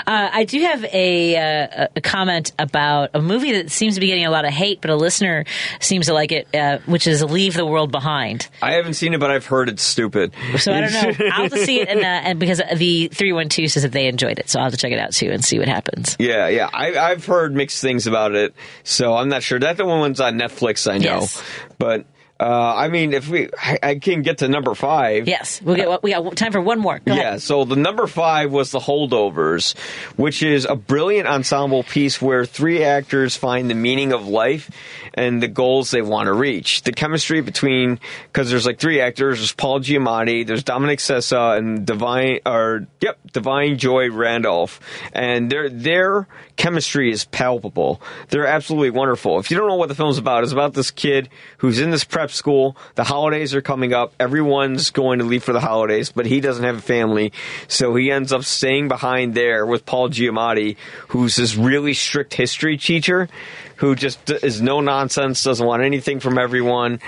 [0.07, 4.09] Uh, I do have a, uh, a comment about a movie that seems to be
[4.09, 5.45] getting a lot of hate, but a listener
[5.81, 8.47] seems to like it, uh, which is Leave the World Behind.
[8.61, 10.33] I haven't seen it, but I've heard it's stupid.
[10.59, 11.27] So I don't know.
[11.33, 14.39] I'll have to see it, and, uh, and because the 312 says that they enjoyed
[14.39, 14.51] it.
[14.51, 16.17] So I'll have to check it out too and see what happens.
[16.19, 16.69] Yeah, yeah.
[16.73, 19.59] I, I've heard mixed things about it, so I'm not sure.
[19.59, 21.21] That the one one's on Netflix, I know.
[21.21, 21.43] Yes.
[21.79, 22.07] But
[22.39, 25.29] uh, I mean, if we, I, I can get to number five.
[25.29, 26.99] Yes, we'll get, we got time for one more.
[26.99, 27.43] Go yeah, ahead.
[27.43, 29.79] so the number five was The Holdovers,
[30.17, 34.71] which is a brilliant ensemble piece where three actors find the meaning of life
[35.15, 36.83] and the goals they want to reach.
[36.83, 37.99] The chemistry between,
[38.33, 43.19] because there's like three actors, there's Paul Giamatti, there's Dominic Sessa, and Divine, or, yep,
[43.33, 44.81] Divine Joy Randolph.
[45.13, 48.03] And their, their chemistry is palpable.
[48.29, 49.39] They're absolutely wonderful.
[49.39, 51.29] If you don't know what the film's about, it's about this kid
[51.59, 52.77] who's in this prep school.
[52.97, 54.15] The holidays are coming up.
[54.19, 57.33] Everyone's going to leave for the holidays, but he doesn't have a family.
[57.69, 60.77] So he ends up staying behind there with Paul Giamatti,
[61.09, 63.29] who's this really strict history teacher
[63.77, 67.01] who just is no nonsense, doesn't want anything from everyone.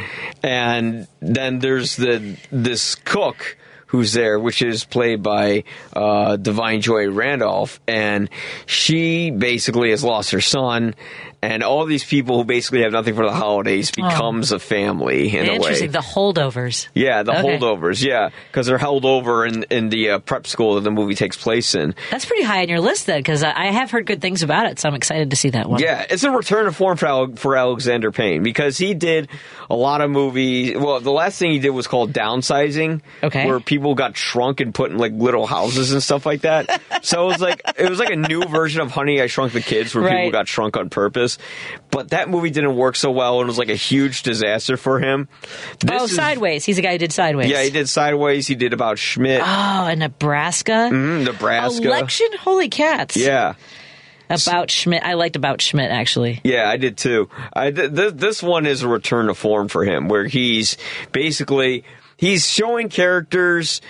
[0.43, 3.57] And then there's the this cook
[3.87, 8.29] who's there, which is played by uh, Divine Joy Randolph, and
[8.67, 10.95] she basically has lost her son.
[11.47, 15.47] And all these people who basically have nothing for the holidays becomes a family in
[15.47, 15.55] a way.
[15.57, 15.91] Interesting.
[15.93, 16.89] The holdovers.
[16.95, 17.59] Yeah, the Okay.
[17.59, 18.03] holdovers.
[18.05, 21.37] Yeah, because they're held over in in the uh, prep school that the movie takes
[21.37, 21.95] place in.
[22.11, 24.81] That's pretty high on your list then, because I have heard good things about it,
[24.81, 25.81] so I'm excited to see that one.
[25.81, 29.29] Yeah, it's a return to form for, Ale- for Alexander Payne because he did
[29.71, 30.77] a lot of movies.
[30.77, 33.47] Well, the last thing he did was called Downsizing, Okay.
[33.47, 36.81] where people got shrunk and put in like little houses and stuff like that.
[37.03, 39.61] so it was like it was like a new version of Honey I Shrunk the
[39.61, 41.36] Kids, where people got shrunk on purpose.
[41.91, 44.99] But that movie didn't work so well, and it was like a huge disaster for
[45.01, 45.29] him.
[45.81, 46.65] This oh, is- Sideways.
[46.65, 47.49] He's the guy who did Sideways.
[47.51, 48.47] Yeah, he did Sideways.
[48.47, 50.89] He did about Schmidt, Oh, and Nebraska.
[50.93, 51.85] Mhm, Nebraska.
[51.87, 52.29] Election.
[52.41, 53.17] Holy cats.
[53.17, 53.55] Yeah.
[54.29, 55.05] About Schmidt.
[55.05, 56.41] I liked About Schmidt actually.
[56.43, 57.31] Yeah, I did too.
[57.53, 60.77] I th- th- this one is a return to form for him, where he's
[61.13, 61.85] basically
[62.17, 63.81] he's showing characters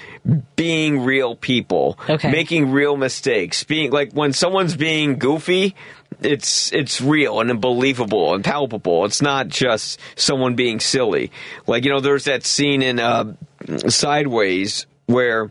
[0.57, 2.31] being real people, Okay.
[2.31, 5.75] making real mistakes, being like when someone's being goofy.
[6.23, 9.05] It's it's real and believable and palpable.
[9.05, 11.31] It's not just someone being silly.
[11.67, 13.35] Like you know, there's that scene in uh,
[13.89, 15.51] Sideways where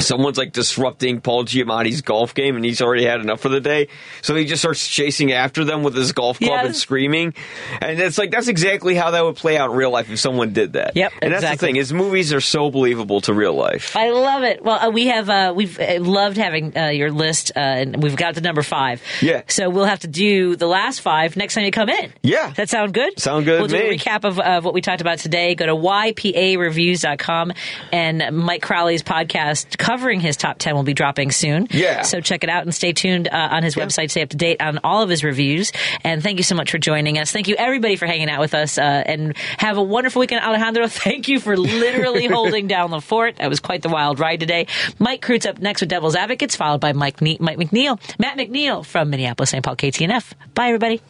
[0.00, 3.88] someone's like disrupting Paul Giamatti's golf game and he's already had enough for the day.
[4.22, 7.34] So he just starts chasing after them with his golf club and screaming.
[7.80, 10.52] And it's like, that's exactly how that would play out in real life if someone
[10.52, 10.96] did that.
[10.96, 13.96] Yep, And that's the thing, is movies are so believable to real life.
[13.96, 14.62] I love it.
[14.62, 18.16] Well, uh, we have uh, we've uh, loved having uh, your list, uh, and we've
[18.16, 19.02] got to number five.
[19.20, 19.42] Yeah.
[19.48, 22.12] So we'll have to do the last five next time you come in.
[22.22, 22.52] Yeah.
[22.56, 23.18] That sound good?
[23.18, 25.54] Sound good We'll do a recap of, of what we talked about today.
[25.54, 27.52] Go to ypareviews.com,
[27.92, 31.66] and Mike Crowley's podcast covering his top ten will be dropping soon.
[31.70, 32.02] Yeah.
[32.02, 34.10] So check it out and stay tuned uh, on his website.
[34.10, 35.72] Stay up to date on all of his reviews.
[36.04, 37.32] And thank you so much for joining us.
[37.32, 40.86] Thank you everybody for hanging out with us, uh, and have a wonderful weekend, Alejandro.
[41.08, 43.36] Thank you for literally holding down the fort.
[43.36, 44.66] That was quite the wild ride today.
[44.98, 48.84] Mike Krutz up next with Devil's Advocates, followed by Mike, ne- Mike McNeil, Matt McNeil
[48.84, 49.64] from Minneapolis, St.
[49.64, 50.34] Paul, KTNF.
[50.52, 51.00] Bye, everybody.